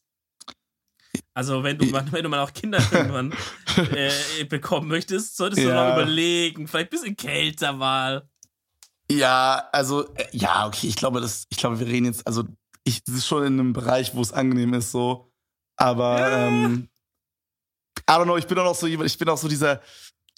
Also 1.35 1.63
wenn 1.63 1.79
du, 1.79 1.87
mal- 1.87 2.11
wenn 2.13 2.23
du 2.23 2.29
mal 2.29 2.41
auch 2.41 2.53
Kinder 2.53 2.79
irgendwann 2.93 3.35
äh, 3.77 4.45
bekommen 4.45 4.89
möchtest, 4.89 5.37
solltest 5.37 5.63
du 5.65 5.69
Ja. 5.69 5.75
mal 5.75 5.93
überlegen, 5.93 6.69
vielleicht 6.69 6.89
ein 6.89 6.91
bisschen 6.91 7.17
kälter 7.17 7.73
mal. 7.73 8.29
Ja, 9.11 9.69
also, 9.73 10.15
äh, 10.15 10.27
ja, 10.33 10.67
okay, 10.67 10.87
ich 10.87 10.97
glaube, 10.97 11.21
das, 11.21 11.45
ich 11.51 11.57
glaube, 11.59 11.79
wir 11.81 11.87
reden 11.87 12.07
jetzt, 12.07 12.27
also, 12.27 12.45
ich, 12.85 13.03
das 13.05 13.15
ist 13.17 13.27
schon 13.27 13.45
in 13.45 13.59
einem 13.61 13.73
Bereich, 13.73 14.15
wo 14.15 14.21
es 14.23 14.33
angenehm 14.33 14.75
ist, 14.75 14.91
so. 14.93 15.32
Aber, 15.83 16.19
Ja. 16.21 16.47
ähm, 16.49 16.89
I 18.09 18.13
don't 18.13 18.25
know, 18.25 18.37
ich 18.37 18.47
bin 18.47 18.59
auch 18.59 18.65
noch 18.65 18.75
so 18.75 18.87
jemand, 18.87 19.11
ich 19.11 19.19
bin 19.19 19.29
auch 19.29 19.37
so 19.39 19.49
dieser, 19.49 19.81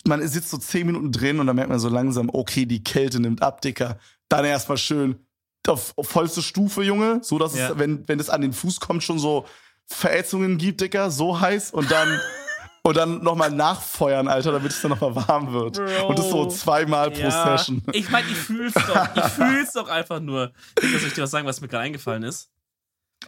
man 0.07 0.27
sitzt 0.27 0.51
so 0.51 0.59
zehn 0.59 0.87
Minuten 0.87 1.13
drin 1.13 1.39
und 1.41 1.47
dann 1.47 1.57
merkt 1.57 1.71
man 1.71 1.79
so 1.79 1.89
langsam, 1.89 2.31
okay, 2.33 2.65
die 2.67 2.83
Kälte 2.83 3.21
nimmt 3.21 3.43
ab, 3.43 3.61
Dicker. 3.61 3.99
Dann 4.29 4.45
erstmal 4.45 4.79
schön 4.79 5.19
auf, 5.67 5.93
auf 5.97 6.09
vollste 6.09 6.43
Stufe, 6.43 6.83
Junge, 6.83 7.21
so 7.23 7.39
dass 7.39 7.55
Ja. 7.57 7.71
es, 7.71 7.79
wenn, 7.79 8.07
wenn 8.09 8.19
es 8.21 8.31
an 8.31 8.41
den 8.41 8.53
Fuß 8.53 8.81
kommt, 8.81 9.03
schon 9.03 9.19
so 9.19 9.47
Verätzungen 9.87 10.57
gibt, 10.59 10.81
Dicker, 10.81 11.11
so 11.11 11.39
heiß 11.41 11.73
und 11.73 11.91
dann, 11.91 12.19
und 12.83 12.97
dann 12.97 13.23
nochmal 13.23 13.51
nachfeuern, 13.51 14.29
Alter, 14.29 14.53
damit 14.53 14.73
es 14.73 14.81
dann 14.81 14.91
nochmal 14.91 15.15
warm 15.29 15.53
wird. 15.53 15.77
Bro. 15.77 16.07
Und 16.09 16.19
das 16.19 16.29
so 16.31 16.47
zweimal 16.49 17.11
pro 17.11 17.31
Session. 17.31 17.83
Ich 17.93 18.09
meine, 18.11 18.27
ich 18.29 18.37
fühl's 18.37 18.75
doch. 18.75 19.09
Ich 19.17 19.25
fühl's 19.33 19.73
doch 19.73 19.89
einfach 19.89 20.21
nur. 20.21 20.53
Ich 20.83 20.91
muss 20.93 21.05
euch 21.05 21.13
dir 21.15 21.23
was 21.23 21.31
sagen, 21.31 21.47
was 21.47 21.61
mir 21.61 21.69
gerade 21.69 21.85
eingefallen 21.85 22.23
ist. 22.23 22.51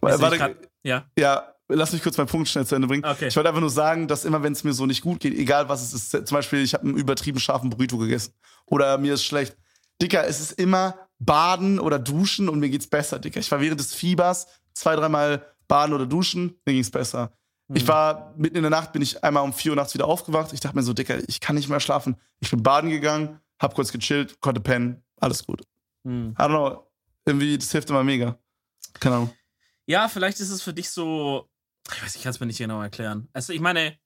Weißt 0.01 0.19
Warte, 0.21 0.37
grad- 0.37 0.55
ja. 0.83 1.05
Ja, 1.17 1.53
lass 1.69 1.93
mich 1.93 2.01
kurz 2.03 2.17
meinen 2.17 2.27
Punkt 2.27 2.47
schnell 2.47 2.65
zu 2.65 2.75
Ende 2.75 2.87
bringen. 2.87 3.03
Okay. 3.05 3.27
Ich 3.27 3.35
wollte 3.35 3.49
einfach 3.49 3.61
nur 3.61 3.69
sagen, 3.69 4.07
dass 4.07 4.25
immer, 4.25 4.43
wenn 4.43 4.53
es 4.53 4.63
mir 4.63 4.73
so 4.73 4.85
nicht 4.85 5.01
gut 5.01 5.19
geht, 5.19 5.33
egal 5.37 5.69
was 5.69 5.81
es 5.81 5.93
ist, 5.93 6.27
zum 6.27 6.35
Beispiel, 6.35 6.61
ich 6.61 6.73
habe 6.73 6.85
einen 6.85 6.97
übertrieben 6.97 7.39
scharfen 7.39 7.69
Burrito 7.69 7.97
gegessen 7.97 8.33
oder 8.65 8.97
mir 8.97 9.13
ist 9.13 9.23
schlecht. 9.23 9.55
Dicker, 10.01 10.25
es 10.27 10.39
ist 10.39 10.53
immer 10.53 10.95
baden 11.19 11.79
oder 11.79 11.97
duschen 11.99 12.49
und 12.49 12.59
mir 12.59 12.69
geht's 12.69 12.87
besser, 12.87 13.19
Dicker. 13.19 13.39
Ich 13.39 13.51
war 13.51 13.59
während 13.59 13.79
des 13.79 13.93
Fiebers 13.93 14.47
zwei, 14.73 14.95
dreimal 14.95 15.45
baden 15.67 15.93
oder 15.93 16.05
duschen, 16.05 16.55
mir 16.65 16.73
ging's 16.73 16.91
besser. 16.91 17.31
Ich 17.73 17.81
Hm. 17.81 17.87
war 17.89 18.33
mitten 18.37 18.55
in 18.55 18.61
der 18.63 18.69
Nacht, 18.69 18.93
bin 18.93 19.01
ich 19.01 19.23
einmal 19.23 19.43
um 19.43 19.51
vier 19.51 19.71
Uhr 19.71 19.75
nachts 19.75 19.93
wieder 19.93 20.05
aufgewacht. 20.05 20.53
Ich 20.53 20.61
dachte 20.61 20.75
mir 20.75 20.83
so, 20.83 20.93
Dicker, 20.93 21.17
ich 21.27 21.41
kann 21.41 21.55
nicht 21.55 21.67
mehr 21.67 21.79
schlafen. 21.81 22.15
Ich 22.39 22.49
bin 22.49 22.63
baden 22.63 22.89
gegangen, 22.89 23.39
hab 23.59 23.75
kurz 23.75 23.91
gechillt, 23.91 24.39
konnte 24.39 24.61
pennen, 24.61 25.03
alles 25.19 25.45
gut. 25.45 25.63
Hm. 26.05 26.33
I 26.39 26.41
don't 26.41 26.47
know, 26.49 26.87
irgendwie, 27.25 27.57
das 27.57 27.71
hilft 27.71 27.89
immer 27.89 28.03
mega. 28.03 28.37
Keine 28.99 29.15
Ahnung. 29.15 29.29
Ja, 29.85 30.07
vielleicht 30.07 30.39
ist 30.39 30.49
es 30.49 30.61
für 30.61 30.73
dich 30.73 30.89
so. 30.89 31.49
Ich 31.93 32.03
weiß, 32.03 32.15
ich 32.15 32.23
kann 32.23 32.31
es 32.31 32.39
mir 32.39 32.47
nicht 32.47 32.57
genau 32.57 32.81
erklären. 32.81 33.29
Also, 33.33 33.53
ich 33.53 33.61
meine. 33.61 33.97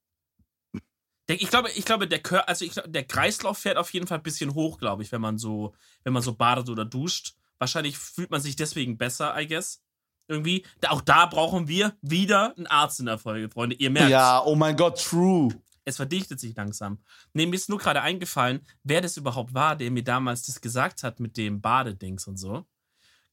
Der, 1.28 1.42
ich 1.42 1.50
glaube, 1.50 1.70
ich 1.72 1.86
glaube, 1.86 2.08
der 2.08 2.20
Kör, 2.20 2.50
also 2.50 2.66
ich, 2.66 2.74
der 2.86 3.04
Kreislauf 3.04 3.60
fährt 3.60 3.78
auf 3.78 3.94
jeden 3.94 4.08
Fall 4.08 4.18
ein 4.18 4.24
bisschen 4.24 4.54
hoch, 4.54 4.80
glaube 4.80 5.04
ich, 5.04 5.12
wenn 5.12 5.22
man 5.22 5.38
so, 5.38 5.74
wenn 6.04 6.14
man 6.14 6.24
so 6.24 6.34
badet 6.34 6.70
oder 6.70 6.84
duscht. 6.84 7.36
Wahrscheinlich 7.60 7.98
fühlt 7.98 8.32
man 8.32 8.42
sich 8.42 8.56
deswegen 8.56 8.98
besser, 8.98 9.40
I 9.40 9.48
guess. 9.48 9.84
Irgendwie. 10.28 10.66
Da, 10.80 10.90
auch 10.92 11.02
da 11.02 11.26
brauchen 11.26 11.68
wir 11.68 11.96
wieder 12.02 12.56
einen 12.58 12.68
Arzt 12.68 13.00
in 13.00 13.06
der 13.06 13.18
Folge, 13.18 13.50
Freunde. 13.50 13.76
Ihr 13.76 13.90
merkt. 13.90 14.10
Ja, 14.10 14.42
oh 14.44 14.56
mein 14.56 14.76
Gott, 14.76 15.04
true. 15.04 15.50
Es 15.84 15.98
verdichtet 15.98 16.40
sich 16.40 16.56
langsam. 16.56 17.00
Nee, 17.34 17.46
mir 17.46 17.56
ist 17.56 17.70
nur 17.70 17.80
gerade 17.80 18.02
eingefallen, 18.02 18.66
wer 18.84 19.02
das 19.02 19.18
überhaupt 19.18 19.54
war, 19.54 19.76
der 19.76 19.92
mir 19.92 20.04
damals 20.04 20.44
das 20.46 20.62
gesagt 20.62 21.04
hat 21.04 21.20
mit 21.20 21.38
dem 21.38 21.62
Badedings 21.62 22.28
und 22.28 22.38
so. 22.38 22.66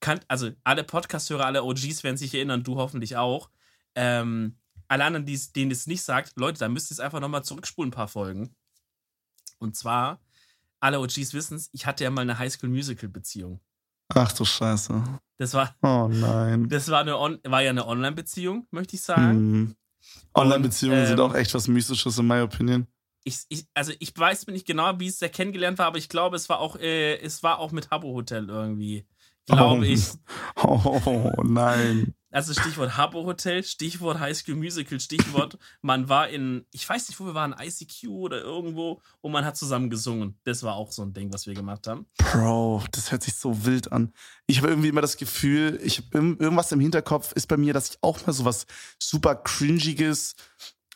Kann, 0.01 0.21
also 0.29 0.51
alle 0.65 0.85
Podcast-Hörer, 0.85 1.45
alle 1.45 1.65
OGs 1.65 2.05
werden 2.05 2.17
sich 2.17 2.35
erinnern, 2.35 2.63
du 2.63 2.77
hoffentlich 2.77 3.17
auch. 3.17 3.51
Ähm, 3.95 4.57
alle 4.89 5.05
anderen, 5.05 5.27
denen 5.27 5.71
es 5.71 5.87
nicht 5.87 6.03
sagt, 6.03 6.33
Leute, 6.37 6.59
da 6.59 6.69
müsst 6.69 6.91
ihr 6.91 6.95
es 6.95 7.01
einfach 7.01 7.21
nochmal 7.21 7.45
zurückspulen, 7.45 7.91
ein 7.91 7.95
paar 7.95 8.09
Folgen. 8.09 8.55
Und 9.59 9.77
zwar, 9.77 10.21
alle 10.81 11.01
OGs 11.01 11.35
wissen 11.35 11.57
es, 11.57 11.69
ich 11.73 11.87
hatte 11.87 12.05
ja 12.05 12.11
mal 12.11 12.23
eine 12.23 12.39
Highschool-Musical-Beziehung. 12.39 13.61
Ach 14.15 14.33
du 14.33 14.45
Scheiße. 14.45 15.03
Das 15.37 15.55
war. 15.55 15.77
Oh 15.83 16.09
nein. 16.09 16.69
Das 16.71 16.89
war, 16.89 17.01
eine 17.01 17.13
war 17.45 17.63
ja 17.63 17.71
eine 17.71 17.87
Online-Beziehung, 17.87 18.67
möchte 18.71 18.97
ich 18.97 19.03
sagen. 19.03 19.31
Hm. 19.31 19.75
Online-Beziehungen 20.35 21.01
ähm, 21.01 21.07
sind 21.07 21.21
auch 21.21 21.35
echt 21.35 21.55
was 21.55 21.69
Mystisches, 21.69 22.19
in 22.19 22.27
meiner 22.27 22.45
Opinion. 22.45 22.87
Ich, 23.25 23.41
ich, 23.49 23.67
also 23.75 23.93
ich 23.99 24.17
weiß 24.17 24.47
nicht 24.47 24.67
genau, 24.67 24.99
wie 24.99 25.09
es 25.09 25.19
da 25.19 25.29
kennengelernt 25.29 25.79
war, 25.79 25.87
aber 25.87 25.99
ich 25.99 26.09
glaube, 26.09 26.37
es 26.37 26.49
war 26.49 26.61
auch, 26.61 26.77
äh, 26.77 27.19
es 27.19 27.43
war 27.43 27.59
auch 27.59 27.73
mit 27.73 27.91
Habbo 27.91 28.15
Hotel 28.15 28.49
irgendwie. 28.49 29.07
Glaube 29.47 29.81
oh. 29.81 29.83
ich. 29.83 30.05
Oh 30.63 31.33
nein. 31.45 32.15
Also 32.31 32.53
Stichwort 32.53 32.97
Habbo 32.97 33.25
Hotel, 33.25 33.65
Stichwort 33.65 34.19
High 34.21 34.37
School 34.37 34.57
Musical, 34.57 35.01
Stichwort, 35.01 35.59
man 35.81 36.11
war 36.11 36.29
in, 36.29 36.67
ich 36.73 36.87
weiß 36.87 37.09
nicht, 37.09 37.19
wo 37.19 37.25
wir 37.25 37.35
waren, 37.35 37.55
ICQ 37.59 38.09
oder 38.09 38.43
irgendwo 38.43 39.01
und 39.23 39.33
man 39.33 39.47
hat 39.47 39.57
zusammen 39.57 39.89
gesungen. 39.89 40.39
Das 40.45 40.63
war 40.63 40.75
auch 40.75 40.93
so 40.93 41.03
ein 41.03 41.15
Ding, 41.15 41.33
was 41.33 41.47
wir 41.47 41.55
gemacht 41.55 41.87
haben. 41.87 42.07
Bro, 42.19 42.85
das 42.91 43.11
hört 43.13 43.23
sich 43.23 43.35
so 43.35 43.65
wild 43.65 43.93
an. 43.93 44.13
Ich 44.47 44.59
habe 44.59 44.69
irgendwie 44.69 44.89
immer 44.89 45.01
das 45.01 45.17
Gefühl, 45.17 45.81
ich 45.83 45.99
habe 45.99 46.19
irgendwas 46.39 46.71
im 46.71 46.81
Hinterkopf 46.81 47.33
ist 47.33 47.47
bei 47.47 47.57
mir, 47.57 47.73
dass 47.73 47.91
ich 47.91 47.99
auch 48.03 48.27
mal 48.27 48.33
so 48.35 48.45
was 48.45 48.67
super 48.99 49.35
cringiges 49.35 50.35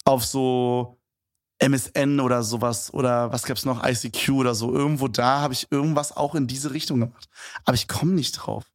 auf 0.05 0.27
so 0.27 0.99
MSN 1.63 2.21
oder 2.21 2.43
sowas 2.43 2.93
oder 2.93 3.33
was 3.33 3.45
gab's 3.45 3.65
noch, 3.65 3.85
ICQ 3.85 4.31
oder 4.31 4.55
so. 4.55 4.75
Irgendwo 4.75 5.09
da 5.09 5.41
habe 5.41 5.55
ich 5.55 5.71
irgendwas 5.71 6.15
auch 6.15 6.35
in 6.35 6.47
diese 6.47 6.73
Richtung 6.73 7.01
gemacht. 7.01 7.29
Aber 7.65 7.75
ich 7.75 7.89
komme 7.89 8.13
nicht 8.13 8.33
drauf. 8.33 8.72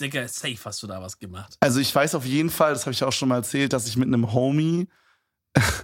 Digga, 0.00 0.26
safe 0.28 0.58
hast 0.64 0.82
du 0.82 0.86
da 0.86 1.00
was 1.00 1.18
gemacht. 1.18 1.56
Also 1.60 1.80
ich 1.80 1.94
weiß 1.94 2.14
auf 2.14 2.24
jeden 2.24 2.50
Fall, 2.50 2.72
das 2.72 2.82
habe 2.86 2.92
ich 2.92 3.02
auch 3.04 3.12
schon 3.12 3.28
mal 3.28 3.36
erzählt, 3.36 3.72
dass 3.72 3.86
ich 3.86 3.96
mit 3.96 4.08
einem 4.08 4.32
Homie 4.32 4.88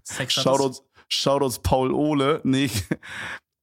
Sex 0.04 0.34
Shoutouts, 0.34 0.82
Shoutouts 1.08 1.58
Paul 1.60 1.92
Ole, 1.92 2.40
nee, 2.44 2.70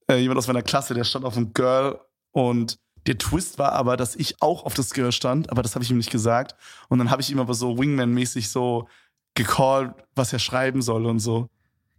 äh, 0.09 0.17
jemand 0.17 0.37
aus 0.37 0.47
meiner 0.47 0.61
Klasse, 0.61 0.93
der 0.93 1.03
stand 1.03 1.25
auf 1.25 1.35
einem 1.35 1.53
Girl 1.53 1.99
und 2.31 2.79
der 3.07 3.17
Twist 3.17 3.57
war 3.57 3.71
aber, 3.73 3.95
dass 3.95 4.15
ich 4.15 4.41
auch 4.41 4.65
auf 4.65 4.73
das 4.73 4.93
Girl 4.93 5.11
stand, 5.11 5.49
aber 5.49 5.61
das 5.61 5.75
habe 5.75 5.83
ich 5.83 5.91
ihm 5.91 5.97
nicht 5.97 6.11
gesagt. 6.11 6.55
Und 6.89 6.99
dann 6.99 7.09
habe 7.09 7.21
ich 7.21 7.29
ihm 7.29 7.39
aber 7.39 7.53
so 7.53 7.77
Wingman-mäßig 7.77 8.49
so 8.49 8.89
gecallt, 9.33 9.93
was 10.13 10.33
er 10.33 10.39
schreiben 10.39 10.81
soll 10.81 11.05
und 11.05 11.19
so. 11.19 11.49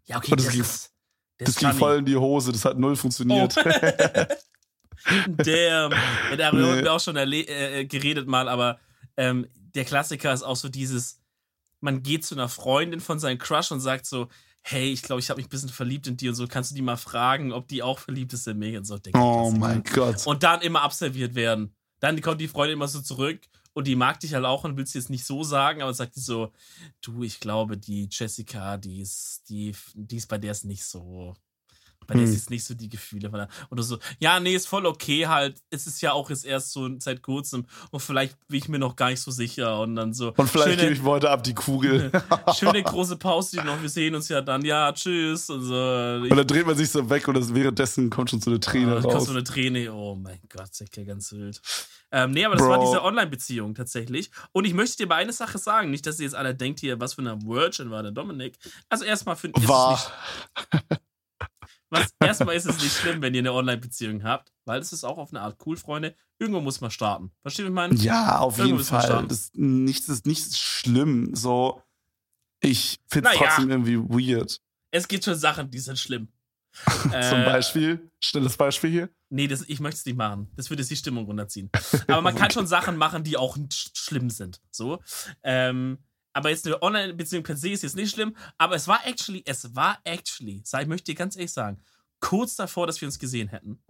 Ja, 0.05 0.19
okay, 0.19 0.37
das, 0.37 0.45
das, 0.45 0.53
ging, 0.53 0.63
das, 0.63 0.91
das 1.39 1.57
ging 1.57 1.73
voll 1.73 1.99
in 1.99 2.05
die 2.05 2.17
Hose, 2.17 2.53
das 2.53 2.65
hat 2.65 2.79
null 2.79 2.97
funktioniert. 2.97 3.55
Oh. 3.57 3.63
Damn. 5.29 5.93
Ja, 5.93 6.37
darüber 6.37 6.73
haben 6.73 6.85
wir 6.85 6.93
auch 6.93 7.01
schon 7.01 7.17
äh, 7.17 7.85
geredet 7.87 8.29
mal, 8.29 8.49
aber 8.49 8.79
ähm, 9.17 9.47
der 9.75 9.85
Klassiker 9.85 10.33
ist 10.33 10.43
auch 10.43 10.57
so 10.57 10.69
dieses, 10.69 11.21
man 11.81 12.03
geht 12.03 12.25
zu 12.25 12.35
einer 12.35 12.49
Freundin 12.49 13.01
von 13.01 13.19
seinem 13.19 13.39
Crush 13.39 13.71
und 13.71 13.81
sagt 13.81 14.07
so, 14.07 14.29
hey, 14.63 14.93
ich 14.93 15.03
glaube, 15.03 15.21
ich 15.21 15.31
habe 15.31 15.39
mich 15.39 15.47
ein 15.47 15.51
bisschen 15.51 15.69
verliebt 15.69 16.07
in 16.07 16.17
die 16.17 16.29
und 16.29 16.35
so, 16.35 16.47
kannst 16.47 16.71
du 16.71 16.75
die 16.75 16.83
mal 16.83 16.97
fragen, 16.97 17.53
ob 17.53 17.69
die 17.69 17.83
auch 17.83 17.99
verliebt 17.99 18.33
ist 18.33 18.47
in 18.49 18.59
mich 18.59 18.77
und 18.77 18.85
so. 18.85 18.99
oh 19.15 19.51
mein 19.51 19.83
Gott. 19.83 20.27
Und 20.27 20.43
dann 20.43 20.61
immer 20.61 20.83
abserviert 20.83 21.35
werden. 21.35 21.75
Dann 22.01 22.21
kommt 22.21 22.41
die 22.41 22.49
Freundin 22.49 22.75
immer 22.75 22.89
so 22.89 23.01
zurück 23.01 23.41
und 23.73 23.87
die 23.87 23.97
mag 23.97 24.21
dich 24.21 24.35
halt 24.35 24.45
auch 24.45 24.65
und 24.65 24.77
willst 24.77 24.95
jetzt 24.95 25.11
nicht 25.11 25.25
so 25.25 25.43
sagen, 25.43 25.83
aber 25.83 25.95
sagt 25.95 26.17
die 26.17 26.21
so, 26.21 26.53
du, 27.01 27.23
ich 27.23 27.41
glaube, 27.41 27.77
die 27.77 28.09
Jessica, 28.11 28.77
die 28.77 29.01
ist, 29.01 29.45
die, 29.49 29.75
die 29.95 30.17
ist 30.17 30.27
bei 30.27 30.39
der 30.39 30.53
ist 30.53 30.65
nicht 30.65 30.85
so. 30.85 31.35
Bei 32.07 32.15
hm. 32.15 32.25
der 32.25 32.33
ist 32.33 32.51
nicht 32.51 32.65
so 32.65 32.75
die 32.75 32.89
Gefühle. 32.89 33.49
Oder 33.71 33.83
so, 33.83 33.99
ja, 34.19 34.41
nee, 34.41 34.55
ist 34.55 34.67
voll 34.67 34.87
okay 34.87 35.27
halt. 35.27 35.61
Es 35.71 35.87
ist 35.87 36.01
ja 36.01 36.13
auch 36.13 36.31
jetzt 36.31 36.47
erst 36.47 36.73
so 36.73 36.89
seit 36.99 37.23
kurzem 37.23 37.67
und 37.91 38.01
vielleicht 38.01 38.35
bin 38.49 38.59
ich 38.59 38.69
mir 38.69 38.79
noch 38.79 38.97
gar 38.97 39.11
nicht 39.11 39.21
so 39.21 39.31
sicher. 39.31 39.81
Und 39.81 39.97
dann 39.97 40.15
so. 40.15 40.33
Und 40.37 40.49
vielleicht 40.49 40.81
gebe 40.81 40.93
ich 40.93 41.03
heute 41.03 41.31
ab 41.31 41.45
die 41.45 41.55
Kugel. 41.55 42.11
schöne 42.59 42.83
große 42.83 43.17
Pause 43.17 43.59
noch. 43.65 43.81
Wir 43.83 43.89
sehen 43.89 44.15
uns 44.15 44.29
ja 44.29 44.41
dann. 44.41 44.65
Ja, 44.65 44.93
tschüss. 44.93 45.51
Und, 45.51 45.63
so. 45.63 45.75
und 45.75 46.37
dann 46.37 46.47
dreht 46.47 46.67
man 46.67 46.77
sich 46.77 46.91
so 46.91 47.09
weg 47.11 47.29
und 47.29 47.35
das, 47.35 47.55
währenddessen 47.55 48.11
kommt 48.11 48.31
schon 48.31 48.41
so 48.41 48.51
eine 48.51 48.61
Träne 48.61 48.97
oh, 48.97 49.01
raus. 49.01 49.13
Kommt 49.13 49.27
so 49.27 49.33
eine 49.33 49.45
Träne. 49.45 49.93
Oh 49.93 50.15
mein 50.15 50.41
Gott, 50.49 50.71
ist 50.71 50.97
ja 50.97 51.05
ganz 51.05 51.33
wild. 51.33 51.61
Ähm, 52.11 52.31
nee, 52.31 52.45
aber 52.45 52.57
das 52.57 52.65
Bro. 52.65 52.71
war 52.71 52.81
diese 52.81 53.05
Online-Beziehung 53.05 53.75
tatsächlich. 53.75 54.31
Und 54.53 54.65
ich 54.65 54.73
möchte 54.73 54.97
dir 54.97 55.09
bei 55.09 55.17
einer 55.17 55.33
Sache 55.33 55.59
sagen, 55.59 55.91
nicht, 55.91 56.07
dass 56.07 56.19
ihr 56.19 56.25
jetzt 56.25 56.35
alle 56.35 56.55
denkt 56.55 56.81
hier, 56.81 56.99
was 57.01 57.15
für 57.15 57.21
eine 57.21 57.43
Virgin 57.43 57.91
war 57.91 58.03
der 58.03 58.13
Dominik. 58.13 58.57
Also 58.89 59.05
erstmal 59.05 59.37
finde 59.37 59.61
ich. 59.61 59.69
War. 59.69 60.01
Was, 61.91 62.15
erstmal 62.21 62.55
ist 62.55 62.67
es 62.67 62.83
nicht 62.83 62.95
schlimm, 62.95 63.23
wenn 63.23 63.35
ihr 63.35 63.41
eine 63.41 63.53
Online-Beziehung 63.53 64.23
habt, 64.23 64.53
weil 64.65 64.81
es 64.81 64.93
ist 64.93 65.05
auch 65.05 65.17
auf 65.17 65.31
eine 65.31 65.41
Art 65.41 65.57
cool, 65.65 65.77
Freunde. 65.77 66.15
Irgendwo 66.39 66.61
muss 66.61 66.81
man 66.81 66.91
starten. 66.91 67.33
Versteht 67.43 67.65
ihr, 67.65 67.71
meinen? 67.71 67.97
Ja, 67.97 68.39
auf 68.39 68.59
Irgendwo 68.59 68.77
jeden 68.77 68.87
Fall. 68.87 69.27
Das, 69.27 69.51
nichts 69.55 70.09
ist 70.09 70.27
nicht 70.27 70.57
schlimm. 70.57 71.35
So, 71.35 71.83
ich 72.61 72.99
finde 73.07 73.31
es 73.31 73.35
naja. 73.37 73.49
trotzdem 73.49 73.71
irgendwie 73.71 73.99
weird. 73.99 74.61
Es 74.91 75.09
gibt 75.09 75.25
schon 75.25 75.35
Sachen, 75.35 75.71
die 75.71 75.79
sind 75.79 75.99
schlimm. 75.99 76.29
Zum 77.03 77.13
äh, 77.13 77.45
Beispiel, 77.45 78.11
schnelles 78.21 78.57
Beispiel 78.57 78.91
hier. 78.91 79.09
Nee, 79.31 79.49
das, 79.49 79.63
ich 79.63 79.81
möchte 79.81 79.99
es 79.99 80.07
nicht 80.07 80.17
machen. 80.17 80.51
Das 80.57 80.71
würde 80.71 80.85
die 80.85 80.97
Stimmung 80.97 81.27
runterziehen. 81.27 81.71
Aber 82.07 82.23
man 82.23 82.35
kann 82.37 82.51
schon 82.51 82.67
Sachen 82.67 82.97
machen, 82.97 83.25
die 83.25 83.37
auch 83.37 83.57
schlimm 83.73 84.31
sind. 84.31 84.61
So. 84.71 85.01
Ähm, 85.43 85.99
aber 86.39 86.51
jetzt 86.51 86.65
eine 86.67 86.81
Online-Beziehung 86.81 87.43
per 87.43 87.57
se 87.57 87.71
ist 87.71 87.83
jetzt 87.83 87.97
nicht 87.97 88.15
schlimm. 88.15 88.37
Aber 88.59 88.77
es 88.77 88.87
war 88.87 89.05
actually, 89.05 89.43
es 89.45 89.75
war 89.75 89.99
actually, 90.05 90.63
ich 90.63 90.87
möchte 90.87 91.11
dir 91.11 91.17
ganz 91.17 91.35
ehrlich 91.35 91.53
sagen, 91.53 91.83
kurz 92.21 92.55
davor, 92.55 92.87
dass 92.87 93.01
wir 93.01 93.09
uns 93.09 93.19
gesehen 93.19 93.49
hätten. 93.49 93.83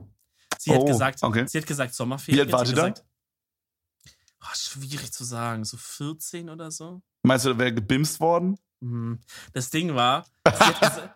Sie 0.59 0.71
oh, 0.71 0.81
hat 0.81 0.87
gesagt, 0.87 1.23
okay. 1.23 1.47
sie 1.47 1.59
hat 1.59 1.67
gesagt 1.67 1.95
Sommerferien. 1.95 2.39
Wie 2.39 2.41
alt 2.41 2.53
war 2.53 2.65
sie 2.65 2.75
da? 2.75 2.95
Oh, 4.41 4.55
schwierig 4.55 5.13
zu 5.13 5.25
sagen, 5.25 5.67
so 5.67 5.77
14 5.77 6.49
oder 6.49 6.71
so. 6.71 7.03
Meinst 7.23 7.45
du, 7.45 7.51
da 7.51 7.59
wäre 7.59 7.75
gebimst 7.75 8.19
worden? 8.19 8.59
Mhm. 8.81 9.21
Das 9.53 9.69
Ding 9.69 9.95
war. 9.95 10.25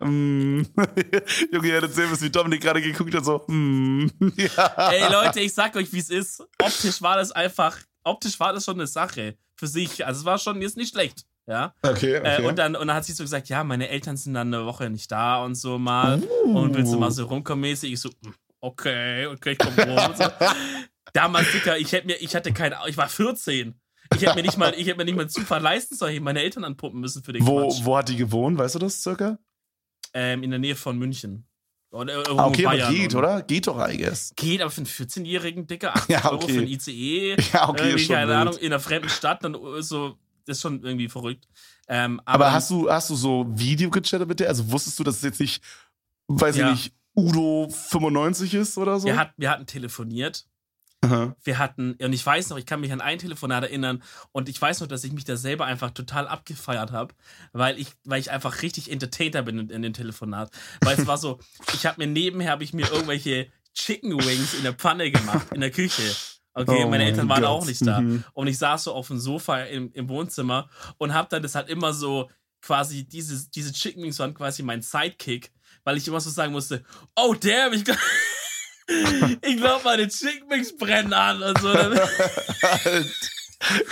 Mm. 0.01 0.63
Junge, 1.53 1.69
ihr 1.69 1.75
hättet 1.77 1.95
sehen 1.95 2.11
müssen, 2.11 2.25
wie 2.25 2.31
Dominik 2.31 2.61
gerade 2.61 2.83
geguckt 2.83 3.15
hat, 3.15 3.25
so. 3.25 3.47
Ja. 3.49 4.91
Ey, 4.91 5.11
Leute, 5.11 5.41
ich 5.41 5.55
sag 5.55 5.75
euch, 5.77 5.91
wie 5.95 5.99
es 5.99 6.11
ist. 6.11 6.43
Optisch 6.61 7.01
war 7.01 7.17
das 7.17 7.33
einfach. 7.33 7.79
Optisch 8.05 8.39
war 8.41 8.53
das 8.53 8.65
schon 8.65 8.75
eine 8.75 8.87
Sache 8.87 9.37
für 9.57 9.67
sich. 9.67 10.05
Also 10.07 10.21
es 10.21 10.25
war 10.25 10.39
schon 10.39 10.61
jetzt 10.61 10.77
nicht 10.77 10.93
schlecht. 10.93 11.25
Ja. 11.47 11.75
Okay, 11.83 12.19
okay. 12.19 12.43
Äh, 12.43 12.47
und, 12.47 12.59
dann, 12.59 12.77
und 12.77 12.87
dann 12.87 12.97
hat 12.97 13.05
sie 13.05 13.13
so 13.13 13.25
gesagt, 13.25 13.49
ja, 13.49 13.65
meine 13.65 13.89
Eltern 13.89 14.17
sind 14.17 14.35
dann 14.35 14.53
eine 14.53 14.65
Woche 14.65 14.89
nicht 14.91 15.11
da 15.11 15.45
und 15.45 15.57
so 15.57 15.79
mal. 15.79 16.23
Uh. 16.45 16.59
Und 16.59 16.75
willst 16.75 16.93
du 16.93 16.99
mal 16.99 17.11
so 17.11 17.27
rumkommen 17.27 17.63
mäßig? 17.63 17.93
Ich 17.93 18.01
so, 18.01 18.11
hm, 18.25 18.35
okay, 18.61 19.27
okay, 19.27 19.53
ich 19.53 19.59
komm 19.59 19.75
rum. 19.75 20.15
so. 20.15 20.25
Damals, 21.13 21.51
Dicker, 21.53 21.77
ich 21.77 21.93
hätte 21.93 22.07
mir, 22.07 22.17
ich 22.17 22.35
hatte 22.35 22.53
keine, 22.53 22.79
ich 22.87 22.97
war 22.97 23.09
14. 23.09 23.75
Ich 24.15 24.23
hätte 24.23 24.35
mir 24.35 24.43
nicht 24.43 24.57
mal, 24.57 24.75
ich 24.75 24.87
hätte 24.87 24.99
mir 24.99 25.05
nicht 25.05 25.17
mal 25.17 25.29
Zufall 25.29 25.61
leisten 25.61 25.95
sollen, 25.97 26.23
meine 26.23 26.41
Eltern 26.41 26.65
anpumpen 26.65 27.01
müssen 27.01 27.23
für 27.23 27.33
den 27.33 27.47
wo, 27.47 27.63
Quatsch. 27.63 27.81
Wo 27.83 27.97
hat 27.97 28.09
die 28.09 28.17
gewohnt, 28.17 28.59
weißt 28.59 28.77
du 28.77 28.79
das 28.79 29.03
circa? 29.03 29.39
Ähm, 30.15 30.43
in 30.43 30.51
der 30.51 30.59
Nähe 30.59 30.77
von 30.77 30.99
München. 30.99 31.47
Oder 31.93 32.23
ah, 32.39 32.47
okay, 32.47 32.63
Bayern 32.63 32.87
aber 32.87 32.95
geht, 32.95 33.15
oder? 33.15 33.43
Geht 33.43 33.67
doch, 33.67 33.87
I 33.87 33.99
guess. 33.99 34.33
Geht, 34.35 34.63
aber 34.63 34.71
für 34.71 34.79
einen 34.79 34.87
14-Jährigen, 34.87 35.67
Dicker, 35.67 35.95
80 35.95 36.09
ja, 36.09 36.19
okay. 36.25 36.29
Euro 36.31 36.49
für 36.49 36.61
ein 36.61 36.67
ICE. 36.67 37.37
Ja, 37.53 37.69
okay, 37.69 37.83
irgendwie, 37.83 38.05
schon 38.05 38.17
keine 38.17 38.29
wild. 38.29 38.39
Ahnung, 38.39 38.57
in 38.57 38.67
einer 38.67 38.81
fremden 38.81 39.09
Stadt, 39.11 39.45
dann 39.45 39.55
so, 39.81 40.17
das 40.47 40.57
ist 40.57 40.63
schon 40.63 40.83
irgendwie 40.83 41.09
verrückt. 41.09 41.47
Ähm, 41.89 42.21
aber, 42.25 42.47
aber, 42.47 42.53
hast 42.55 42.71
du, 42.71 42.91
hast 42.91 43.11
du 43.11 43.15
so 43.15 43.47
Video 43.51 43.91
gechattet 43.91 44.27
mit 44.27 44.41
der? 44.41 44.49
Also 44.49 44.71
wusstest 44.73 44.99
du, 44.99 45.05
dass 45.05 45.17
es 45.17 45.23
jetzt 45.23 45.41
nicht, 45.41 45.63
weiß 46.29 46.57
ja. 46.57 46.73
ich 46.73 46.85
nicht, 46.85 46.95
Udo 47.15 47.69
95 47.69 48.55
ist 48.55 48.79
oder 48.79 48.99
so? 48.99 49.07
Wir, 49.07 49.19
hat, 49.19 49.33
wir 49.37 49.51
hatten 49.51 49.67
telefoniert 49.67 50.47
Aha. 51.05 51.35
Wir 51.43 51.59
hatten, 51.59 51.95
und 51.95 52.13
ich 52.13 52.25
weiß 52.25 52.51
noch, 52.51 52.59
ich 52.59 52.67
kann 52.67 52.81
mich 52.81 52.93
an 52.93 53.01
ein 53.01 53.19
Telefonat 53.19 53.65
erinnern 53.65 54.03
und 54.31 54.49
ich 54.49 54.61
weiß 54.61 54.81
noch, 54.81 54.87
dass 54.87 55.03
ich 55.03 55.13
mich 55.13 55.25
da 55.25 55.37
selber 55.37 55.65
einfach 55.65 55.91
total 55.91 56.29
abgefeiert 56.29 56.93
habe, 56.93 57.15
weil 57.53 57.79
ich, 57.79 57.89
weil 58.05 58.21
ich 58.21 58.31
einfach 58.31 58.63
richtig 58.63 58.91
Entertainer 58.91 59.43
bin 59.43 59.59
in, 59.59 59.71
in 59.71 59.83
dem 59.83 59.93
Telefonat. 59.93 60.51
Weil 60.81 60.99
es 60.99 61.07
war 61.07 61.19
so, 61.19 61.41
ich 61.75 61.87
habe 61.87 62.01
mir 62.01 62.07
nebenher, 62.07 62.53
habe 62.53 62.65
ich 62.65 62.73
mir 62.73 62.89
irgendwelche 62.91 63.49
Chicken 63.75 64.13
Wings 64.13 64.55
in 64.55 64.63
der 64.63 64.75
Pfanne 64.75 65.11
gemacht, 65.11 65.49
in 65.53 65.61
der 65.61 65.71
Küche. 65.71 66.03
Okay, 66.55 66.83
oh 66.85 66.89
meine 66.89 67.05
Eltern 67.05 67.29
waren 67.29 67.43
Gott. 67.43 67.51
auch 67.51 67.67
nicht 67.67 67.85
da. 67.87 68.01
Mhm. 68.01 68.25
Und 68.35 68.47
ich 68.47 68.59
saß 68.59 68.85
so 68.85 68.93
auf 68.93 69.09
dem 69.09 69.19
Sofa 69.19 69.63
im, 69.63 69.91
im 69.93 70.09
Wohnzimmer 70.09 70.69
und 70.99 71.15
habe 71.15 71.29
dann 71.31 71.43
das 71.43 71.55
halt 71.55 71.69
immer 71.69 71.95
so 71.95 72.31
quasi, 72.61 73.05
diese, 73.05 73.51
diese 73.51 73.73
Chicken 73.73 74.03
Wings 74.03 74.19
waren 74.19 74.35
quasi 74.35 74.63
mein 74.63 74.83
Sidekick, 74.83 75.51
weil 75.85 75.97
ich 75.97 76.07
immer 76.07 76.21
so 76.21 76.31
sagen 76.31 76.53
musste, 76.53 76.85
oh 77.17 77.35
damn, 77.35 77.73
ich 77.73 77.85
ich 79.43 79.57
glaube, 79.57 79.85
meine 79.85 80.09
Chickmix 80.09 80.77
brennen 80.77 81.13
an 81.13 81.43
und 81.43 81.61
so. 81.61 81.73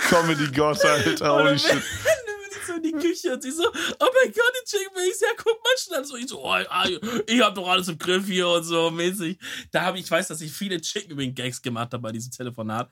Comedy 0.09 0.47
Gott, 0.53 0.83
Alter, 0.85 1.33
holy 1.33 1.57
shit. 1.57 1.81
so 2.67 2.73
in 2.73 2.83
die 2.83 2.91
Küche 2.91 3.33
und 3.33 3.41
sie 3.41 3.51
so, 3.51 3.63
oh 3.63 3.71
mein 3.99 4.31
Gott, 4.31 4.53
die 4.61 4.69
Chicken 4.69 4.95
Wings, 4.95 5.21
ja, 5.21 5.29
guck 5.37 5.57
mal 5.63 5.77
schnell. 5.77 6.05
So, 6.05 6.15
ich 6.15 6.27
so, 6.27 6.43
oh, 6.43 6.49
ah, 6.49 6.87
ich 7.27 7.41
hab 7.41 7.55
doch 7.55 7.67
alles 7.67 7.87
im 7.87 7.97
Griff 7.97 8.25
hier 8.25 8.47
und 8.47 8.63
so 8.63 8.91
mäßig. 8.91 9.37
Da 9.71 9.83
habe 9.83 9.97
ich, 9.97 10.01
ich 10.01 10.11
weiß, 10.11 10.27
dass 10.27 10.41
ich 10.41 10.51
viele 10.51 10.81
Chicken 10.81 11.17
Wing 11.17 11.33
Gags 11.33 11.61
gemacht 11.61 11.93
habe 11.93 11.99
bei 11.99 12.11
diesem 12.11 12.31
Telefonat. 12.31 12.89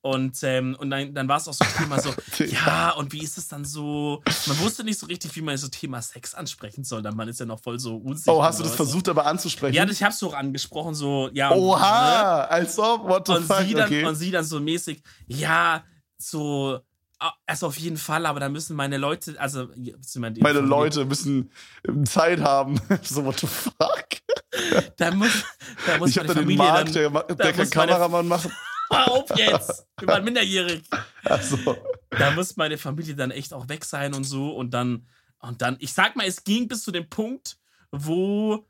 Und, 0.00 0.38
ähm, 0.42 0.76
und 0.78 0.90
dann, 0.90 1.12
dann 1.14 1.28
war 1.28 1.38
es 1.38 1.48
auch 1.48 1.54
so 1.54 1.64
Thema 1.76 2.00
so, 2.00 2.14
ja, 2.44 2.90
und 2.92 3.12
wie 3.12 3.22
ist 3.22 3.36
es 3.36 3.48
dann 3.48 3.64
so? 3.64 4.22
Man 4.46 4.58
wusste 4.60 4.84
nicht 4.84 4.98
so 4.98 5.06
richtig, 5.06 5.34
wie 5.36 5.42
man 5.42 5.56
so 5.56 5.68
Thema 5.68 6.00
Sex 6.00 6.34
ansprechen 6.34 6.84
soll. 6.84 7.02
Dann 7.02 7.16
man 7.16 7.28
ist 7.28 7.40
ja 7.40 7.46
noch 7.46 7.60
voll 7.60 7.78
so 7.78 7.96
unsicher. 7.96 8.34
Oh, 8.34 8.42
hast 8.42 8.60
du 8.60 8.64
das 8.64 8.74
versucht 8.74 9.08
aber 9.08 9.26
anzusprechen? 9.26 9.74
Ja, 9.74 9.88
ich 9.88 10.02
hab's 10.02 10.18
so 10.18 10.32
angesprochen, 10.32 10.94
so, 10.94 11.30
ja. 11.32 11.50
Oha, 11.50 12.38
ne? 12.38 12.50
als 12.50 12.78
ob, 12.78 13.04
what 13.04 13.26
the 13.26 13.34
und 13.34 13.44
fuck, 13.44 13.60
sie 13.66 13.74
dann, 13.74 13.86
okay. 13.86 14.04
Und 14.04 14.14
sie 14.14 14.30
dann 14.30 14.44
so 14.44 14.60
mäßig, 14.60 15.02
ja, 15.26 15.84
so, 16.16 16.80
also 17.46 17.68
auf 17.68 17.78
jeden 17.78 17.96
Fall, 17.96 18.26
aber 18.26 18.40
da 18.40 18.48
müssen 18.48 18.76
meine 18.76 18.96
Leute, 18.96 19.38
also 19.40 19.68
meine 20.06 20.60
Leute 20.60 21.04
müssen 21.04 21.50
Zeit 22.04 22.40
haben. 22.40 22.80
so, 23.02 23.24
what 23.24 23.40
the 23.40 23.46
fuck? 23.46 24.06
Da 24.98 25.10
muss, 25.10 25.44
da 25.86 25.96
muss 25.96 26.10
ich 26.10 26.18
habe 26.18 26.34
dann 26.34 26.46
den 26.46 26.58
Marc, 26.58 26.92
der, 26.92 27.08
der 27.10 27.52
kann 27.54 27.70
Kameramann 27.70 28.28
machen. 28.28 28.52
Hör 28.92 29.10
auf 29.10 29.30
jetzt! 29.34 29.86
Wir 29.98 30.08
waren 30.08 30.22
minderjährig. 30.24 30.82
So. 31.40 31.74
Da 32.10 32.32
muss 32.32 32.56
meine 32.56 32.76
Familie 32.76 33.14
dann 33.14 33.30
echt 33.30 33.54
auch 33.54 33.70
weg 33.70 33.82
sein 33.86 34.12
und 34.12 34.24
so. 34.24 34.50
Und 34.50 34.74
dann, 34.74 35.08
und 35.38 35.62
dann, 35.62 35.78
ich 35.80 35.94
sag 35.94 36.16
mal, 36.16 36.26
es 36.26 36.44
ging 36.44 36.68
bis 36.68 36.84
zu 36.84 36.90
dem 36.92 37.08
Punkt, 37.08 37.56
wo, 37.90 38.68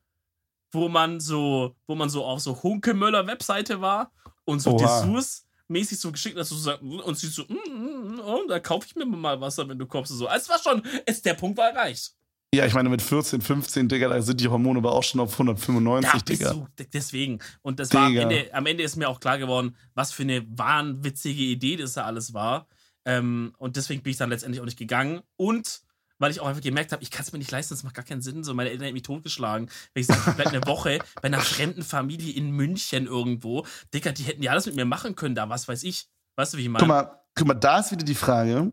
wo 0.71 0.89
man 0.89 1.19
so, 1.19 1.75
wo 1.89 1.97
man 1.97 2.09
so 2.09 2.25
auf 2.25 2.39
so 2.39 2.63
Hunkemöller-Webseite 2.63 3.81
war 3.81 4.13
und 4.45 4.61
so 4.61 4.77
Oha. 4.77 5.01
Dessous 5.03 5.45
mäßig 5.73 5.99
so 5.99 6.13
geschickt, 6.13 6.37
dass 6.37 6.51
du 6.51 6.55
so 6.55 6.63
sagst, 6.63 6.83
und 6.83 7.19
sie 7.19 7.27
so, 7.29 7.45
mm, 7.45 8.15
mm, 8.17 8.21
oh, 8.25 8.41
da 8.49 8.61
kaufe 8.61 8.87
ich 8.87 8.95
mir 8.95 9.07
mal 9.07 9.41
Wasser, 9.41 9.69
wenn 9.69 9.79
du 9.79 9.87
kommst. 9.87 10.13
Und 10.13 10.19
so. 10.19 10.27
Also 10.29 10.45
es 10.45 10.49
war 10.49 10.59
schon, 10.73 10.83
es, 11.07 11.23
der 11.23 11.35
Punkt 11.35 11.59
war 11.59 11.71
erreicht. 11.71 12.15
Ja, 12.55 12.67
ich 12.67 12.75
meine, 12.75 12.91
mit 12.91 13.01
14, 13.01 13.41
15, 13.41 13.89
Digga, 13.89 14.09
da 14.09 14.21
sind 14.21 14.39
die 14.39 14.49
Hormone 14.49 14.79
aber 14.79 14.93
auch 14.93 15.03
schon 15.03 15.21
auf 15.21 15.33
195, 15.33 16.39
Ja, 16.41 16.53
Digga. 16.53 16.67
du, 16.77 16.85
deswegen. 16.93 17.39
Und 17.63 17.81
das 17.81 17.95
war 17.95 18.07
am 18.07 18.13
Digga. 18.13 18.23
Ende, 18.25 18.55
am 18.55 18.67
Ende 18.67 18.83
ist 18.83 18.97
mir 18.97 19.09
auch 19.09 19.21
klar 19.21 19.39
geworden, 19.39 19.75
was 19.95 20.13
für 20.13 20.23
eine 20.23 20.45
wahnwitzige 20.47 21.43
Idee 21.43 21.77
das 21.77 21.95
da 21.95 22.05
alles 22.05 22.35
war. 22.35 22.67
Ähm, 23.07 23.55
und 23.57 23.77
deswegen 23.77 24.03
bin 24.03 24.11
ich 24.11 24.19
dann 24.19 24.29
letztendlich 24.29 24.61
auch 24.61 24.67
nicht 24.67 24.79
gegangen. 24.79 25.23
Und 25.37 25.81
weil 26.23 26.31
ich 26.31 26.41
auch 26.41 26.47
einfach 26.47 26.63
gemerkt 26.63 26.93
habe, 26.93 27.03
ich 27.03 27.11
kann 27.11 27.25
es 27.25 27.33
mir 27.33 27.41
nicht 27.41 27.51
leisten, 27.51 27.75
das 27.75 27.83
macht 27.83 27.97
gar 27.97 28.05
keinen 28.05 28.23
Sinn. 28.23 28.45
So, 28.45 28.55
meine 28.55 28.71
Eltern 28.71 28.85
hätten 28.85 28.95
mich 28.95 29.03
totgeschlagen. 29.03 29.69
Wenn 29.93 30.01
ich 30.03 30.07
sage, 30.07 30.21
ich 30.25 30.35
bleib 30.37 30.47
eine 30.47 30.65
Woche 30.69 31.01
bei 31.17 31.25
einer 31.25 31.41
fremden 31.41 31.83
Familie 31.83 32.33
in 32.33 32.53
München 32.53 33.07
irgendwo. 33.07 33.67
Digga, 33.93 34.13
die 34.13 34.23
hätten 34.23 34.41
ja 34.41 34.53
alles 34.53 34.67
mit 34.67 34.77
mir 34.77 34.85
machen 34.85 35.17
können, 35.17 35.35
da, 35.35 35.49
was 35.49 35.67
weiß 35.67 35.83
ich. 35.83 36.09
Weißt 36.37 36.55
du, 36.55 36.59
wie 36.59 36.63
ich 36.63 36.69
meine? 36.69 36.79
Guck 36.79 36.89
mal, 36.89 37.21
guck 37.35 37.49
mal, 37.49 37.55
da 37.55 37.81
ist 37.81 37.91
wieder 37.91 38.05
die 38.05 38.15
Frage. 38.15 38.73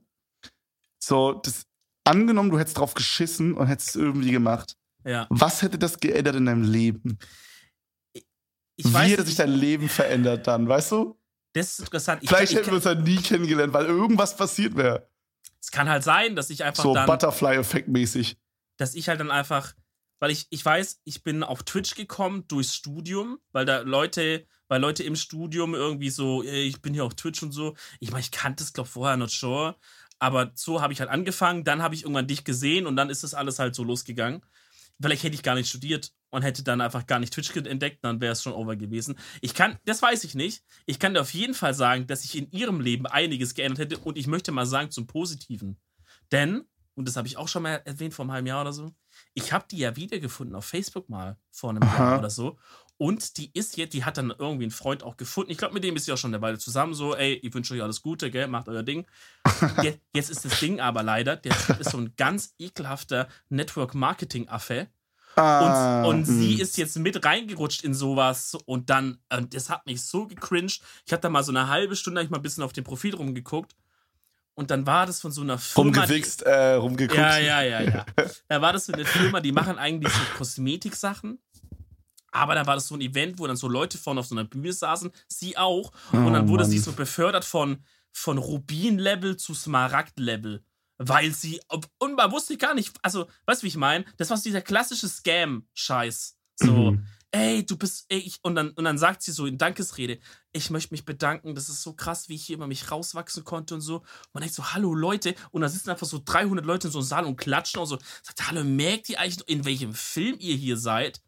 So, 1.03 1.33
das, 1.33 1.65
angenommen, 2.03 2.51
du 2.51 2.59
hättest 2.59 2.77
drauf 2.77 2.93
geschissen 2.93 3.55
und 3.55 3.65
hättest 3.65 3.89
es 3.89 3.95
irgendwie 3.95 4.31
gemacht. 4.31 4.77
Ja. 5.03 5.25
Was 5.31 5.63
hätte 5.63 5.79
das 5.79 5.99
geändert 5.99 6.35
in 6.35 6.45
deinem 6.45 6.63
Leben? 6.63 7.17
Ich 8.75 8.85
Wie 8.85 8.93
weiß 8.93 9.11
hätte 9.11 9.25
sich 9.25 9.35
dein 9.35 9.53
Leben 9.53 9.89
verändert 9.89 10.45
dann, 10.45 10.69
weißt 10.69 10.91
du? 10.91 11.19
das 11.53 11.71
ist 11.71 11.79
interessant. 11.79 12.21
Ich, 12.21 12.29
Vielleicht 12.29 12.51
ich, 12.51 12.57
hätten 12.59 12.67
wir 12.67 12.75
uns 12.75 12.83
dann 12.83 13.01
nie 13.03 13.17
kennengelernt, 13.17 13.73
weil 13.73 13.87
irgendwas 13.87 14.37
passiert 14.37 14.75
wäre. 14.75 15.09
Es 15.61 15.71
kann 15.71 15.89
halt 15.89 16.03
sein, 16.03 16.35
dass 16.35 16.49
ich 16.49 16.63
einfach 16.63 16.83
So 16.83 16.93
dann. 16.93 17.05
Butterfly-Effekt 17.05 17.87
mäßig. 17.87 18.37
dass 18.77 18.95
ich 18.95 19.09
halt 19.09 19.19
dann 19.19 19.31
einfach, 19.31 19.73
weil 20.19 20.31
ich, 20.31 20.47
ich 20.49 20.63
weiß, 20.63 21.01
ich 21.03 21.23
bin 21.23 21.43
auf 21.43 21.63
Twitch 21.63 21.95
gekommen 21.95 22.45
durchs 22.47 22.75
Studium, 22.75 23.39
weil 23.51 23.65
da 23.65 23.79
Leute, 23.79 24.45
weil 24.67 24.81
Leute 24.81 25.03
im 25.03 25.15
Studium 25.15 25.75
irgendwie 25.75 26.09
so, 26.09 26.43
ich 26.43 26.81
bin 26.81 26.93
hier 26.93 27.03
auf 27.05 27.15
Twitch 27.15 27.43
und 27.43 27.51
so. 27.51 27.75
Ich 27.99 28.11
meine, 28.11 28.21
ich 28.21 28.31
kannte 28.31 28.63
es, 28.63 28.73
glaube 28.73 28.89
vorher 28.89 29.17
not 29.17 29.31
sure. 29.31 29.75
Aber 30.19 30.51
so 30.55 30.81
habe 30.81 30.93
ich 30.93 30.99
halt 30.99 31.09
angefangen, 31.09 31.63
dann 31.63 31.81
habe 31.81 31.95
ich 31.95 32.03
irgendwann 32.03 32.27
dich 32.27 32.43
gesehen 32.43 32.85
und 32.85 32.95
dann 32.95 33.09
ist 33.09 33.23
das 33.23 33.33
alles 33.33 33.59
halt 33.59 33.75
so 33.75 33.83
losgegangen. 33.83 34.41
Vielleicht 35.01 35.23
hätte 35.23 35.35
ich 35.35 35.43
gar 35.43 35.55
nicht 35.55 35.69
studiert 35.69 36.11
und 36.29 36.43
hätte 36.43 36.63
dann 36.63 36.81
einfach 36.81 37.07
gar 37.07 37.19
nicht 37.19 37.33
Twitch 37.33 37.55
entdeckt, 37.55 38.03
dann 38.03 38.21
wäre 38.21 38.33
es 38.33 38.43
schon 38.43 38.53
over 38.53 38.75
gewesen. 38.75 39.17
Ich 39.41 39.53
kann, 39.53 39.77
das 39.85 40.01
weiß 40.01 40.23
ich 40.23 40.35
nicht. 40.35 40.63
Ich 40.85 40.99
kann 40.99 41.13
dir 41.13 41.21
auf 41.21 41.33
jeden 41.33 41.53
Fall 41.53 41.73
sagen, 41.73 42.07
dass 42.07 42.21
sich 42.21 42.37
in 42.37 42.51
ihrem 42.51 42.81
Leben 42.81 43.05
einiges 43.05 43.53
geändert 43.53 43.79
hätte 43.79 43.97
und 43.99 44.17
ich 44.17 44.27
möchte 44.27 44.51
mal 44.51 44.65
sagen 44.65 44.91
zum 44.91 45.07
Positiven. 45.07 45.77
Denn, 46.31 46.63
und 46.95 47.07
das 47.07 47.15
habe 47.15 47.27
ich 47.27 47.37
auch 47.37 47.47
schon 47.47 47.63
mal 47.63 47.81
erwähnt 47.85 48.13
vor 48.13 48.23
einem 48.23 48.31
halben 48.31 48.47
Jahr 48.47 48.61
oder 48.61 48.73
so, 48.73 48.93
ich 49.33 49.51
habe 49.51 49.65
die 49.69 49.77
ja 49.77 49.95
wiedergefunden 49.95 50.55
auf 50.55 50.65
Facebook 50.65 51.09
mal 51.09 51.37
vor 51.51 51.71
einem 51.71 51.83
Aha. 51.83 51.97
Jahr 51.97 52.19
oder 52.19 52.29
so. 52.29 52.57
Und 53.01 53.37
die 53.37 53.49
ist 53.53 53.77
jetzt, 53.77 53.93
die 53.93 54.03
hat 54.03 54.17
dann 54.17 54.33
irgendwie 54.37 54.65
einen 54.65 54.71
Freund 54.71 55.03
auch 55.03 55.15
gefunden. 55.15 55.51
Ich 55.51 55.57
glaube, 55.57 55.73
mit 55.73 55.85
dem 55.85 55.95
ist 55.95 56.03
sie 56.03 56.11
auch 56.11 56.17
schon 56.17 56.33
eine 56.33 56.41
Weile 56.41 56.57
zusammen. 56.57 56.93
So, 56.93 57.15
ey, 57.15 57.35
ich 57.35 57.53
wünsche 57.53 57.73
euch 57.73 57.81
alles 57.81 58.01
Gute, 58.01 58.29
gell, 58.29 58.47
macht 58.47 58.67
euer 58.67 58.83
Ding. 58.83 59.07
Jetzt, 59.81 59.99
jetzt 60.13 60.29
ist 60.29 60.45
das 60.45 60.59
Ding 60.59 60.79
aber 60.79 61.01
leider, 61.01 61.35
der 61.37 61.53
Typ 61.53 61.79
ist 61.79 61.91
so 61.91 61.97
ein 61.97 62.13
ganz 62.17 62.55
ekelhafter 62.59 63.27
Network-Marketing-Affe. 63.49 64.89
Ah, 65.35 66.03
Und, 66.05 66.15
und 66.19 66.25
sie 66.25 66.55
hm. 66.55 66.59
ist 66.61 66.77
jetzt 66.77 66.97
mit 66.97 67.23
reingerutscht 67.23 67.83
in 67.83 67.93
sowas 67.93 68.57
und 68.65 68.89
dann, 68.89 69.19
und 69.31 69.53
das 69.53 69.69
hat 69.69 69.85
mich 69.85 70.01
so 70.03 70.27
gecringed. 70.27 70.81
Ich 71.05 71.13
habe 71.13 71.21
da 71.21 71.29
mal 71.29 71.43
so 71.43 71.51
eine 71.51 71.67
halbe 71.69 71.95
Stunde 71.95 72.21
ich 72.21 72.29
mal 72.29 72.37
ein 72.37 72.41
bisschen 72.43 72.63
auf 72.63 72.73
dem 72.73 72.83
Profil 72.83 73.15
rumgeguckt 73.15 73.75
und 74.55 74.71
dann 74.71 74.85
war 74.85 75.05
das 75.05 75.21
von 75.21 75.31
so 75.31 75.41
einer 75.41 75.57
Firma. 75.57 75.91
die- 75.91 75.99
rumgewichst, 75.99 76.41
äh, 76.41 76.73
rumgeguckt. 76.73 77.17
ja, 77.17 77.37
ja, 77.37 77.61
ja, 77.61 77.81
ja. 77.81 78.05
Da 78.49 78.61
war 78.61 78.73
das 78.73 78.87
so 78.87 78.93
eine 78.93 79.05
Firma, 79.05 79.39
die 79.39 79.51
machen 79.53 79.77
eigentlich 79.77 80.11
so 80.11 80.19
Kosmetiksachen. 80.37 81.39
Aber 82.31 82.53
da 82.55 82.65
war 82.67 82.75
das 82.75 82.87
so 82.87 82.95
ein 82.95 83.01
Event, 83.01 83.39
wo 83.39 83.47
dann 83.47 83.55
so 83.55 83.67
Leute 83.67 83.97
vorne 83.97 84.19
auf 84.19 84.27
so 84.27 84.35
einer 84.35 84.43
Bühne 84.43 84.71
saßen, 84.73 85.11
sie 85.27 85.57
auch. 85.57 85.91
Und 86.11 86.27
Oh, 86.27 86.29
dann 86.31 86.47
wurde 86.47 86.63
Mann. 86.63 86.71
sie 86.71 86.77
so 86.77 86.91
befördert 86.91 87.43
von, 87.45 87.83
von 88.11 88.37
Rubin-Level 88.37 89.37
zu 89.37 89.53
Smaragd-Level. 89.55 90.63
Weil 91.01 91.33
sie, 91.33 91.61
ob- 91.69 91.89
und 91.97 92.15
man 92.15 92.31
wusste 92.31 92.57
gar 92.57 92.73
nicht, 92.75 92.95
also, 93.01 93.27
weißt 93.45 93.61
du, 93.61 93.63
wie 93.63 93.69
ich 93.69 93.77
meine? 93.77 94.05
Das 94.17 94.29
war 94.29 94.37
so 94.37 94.43
dieser 94.43 94.61
klassische 94.61 95.07
Scam-Scheiß. 95.07 96.35
So, 96.55 96.91
Mhm. 96.91 97.05
ey, 97.31 97.65
du 97.65 97.77
bist, 97.77 98.05
ey, 98.09 98.17
ich, 98.19 98.39
und 98.43 98.55
dann, 98.55 98.71
und 98.71 98.83
dann 98.83 98.97
sagt 98.97 99.21
sie 99.21 99.31
so 99.31 99.45
in 99.45 99.57
Dankesrede, 99.57 100.19
ich 100.51 100.69
möchte 100.71 100.93
mich 100.93 101.05
bedanken, 101.05 101.55
das 101.55 101.69
ist 101.69 101.83
so 101.83 101.93
krass, 101.93 102.27
wie 102.27 102.35
ich 102.35 102.45
hier 102.45 102.57
über 102.57 102.67
mich 102.67 102.91
rauswachsen 102.91 103.45
konnte 103.45 103.75
und 103.75 103.81
so. 103.81 103.97
Und 103.99 104.05
man 104.33 104.41
denkt 104.41 104.55
so, 104.55 104.73
hallo 104.73 104.93
Leute, 104.93 105.35
und 105.51 105.61
da 105.61 105.69
sitzen 105.69 105.89
einfach 105.89 106.07
so 106.07 106.21
300 106.23 106.65
Leute 106.65 106.87
in 106.87 106.91
so 106.91 106.99
einem 106.99 107.07
Saal 107.07 107.25
und 107.25 107.37
klatschen 107.37 107.79
und 107.79 107.87
so. 107.87 107.97
Sagt, 108.23 108.47
hallo, 108.47 108.63
merkt 108.65 109.07
ihr 109.09 109.19
eigentlich, 109.21 109.47
in 109.47 109.63
welchem 109.63 109.93
Film 109.93 110.35
ihr 110.39 110.55
hier 110.57 110.75
seid? 110.75 111.21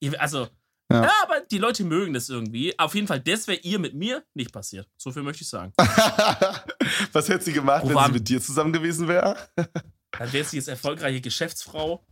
Ihr, 0.00 0.18
also, 0.20 0.48
Ja. 0.90 1.02
ja. 1.02 1.12
aber 1.22 1.40
die 1.40 1.58
Leute 1.58 1.84
mögen 1.84 2.14
das 2.14 2.28
irgendwie. 2.28 2.78
Auf 2.78 2.94
jeden 2.94 3.06
Fall, 3.06 3.20
das 3.20 3.46
wäre 3.46 3.60
ihr 3.60 3.78
mit 3.78 3.94
mir 3.94 4.24
nicht 4.34 4.52
passiert. 4.52 4.88
So 4.96 5.12
viel 5.12 5.22
möchte 5.22 5.42
ich 5.42 5.48
sagen. 5.48 5.72
Was 7.12 7.28
hätte 7.28 7.44
sie 7.44 7.52
gemacht, 7.52 7.84
Wo 7.84 7.90
wenn 7.90 8.06
sie 8.06 8.12
mit 8.12 8.28
dir 8.28 8.40
zusammen 8.40 8.72
gewesen 8.72 9.06
wäre? 9.08 9.36
Dann 9.56 10.32
wäre 10.32 10.44
sie 10.44 10.56
jetzt 10.56 10.68
erfolgreiche 10.68 11.20
Geschäftsfrau 11.20 12.04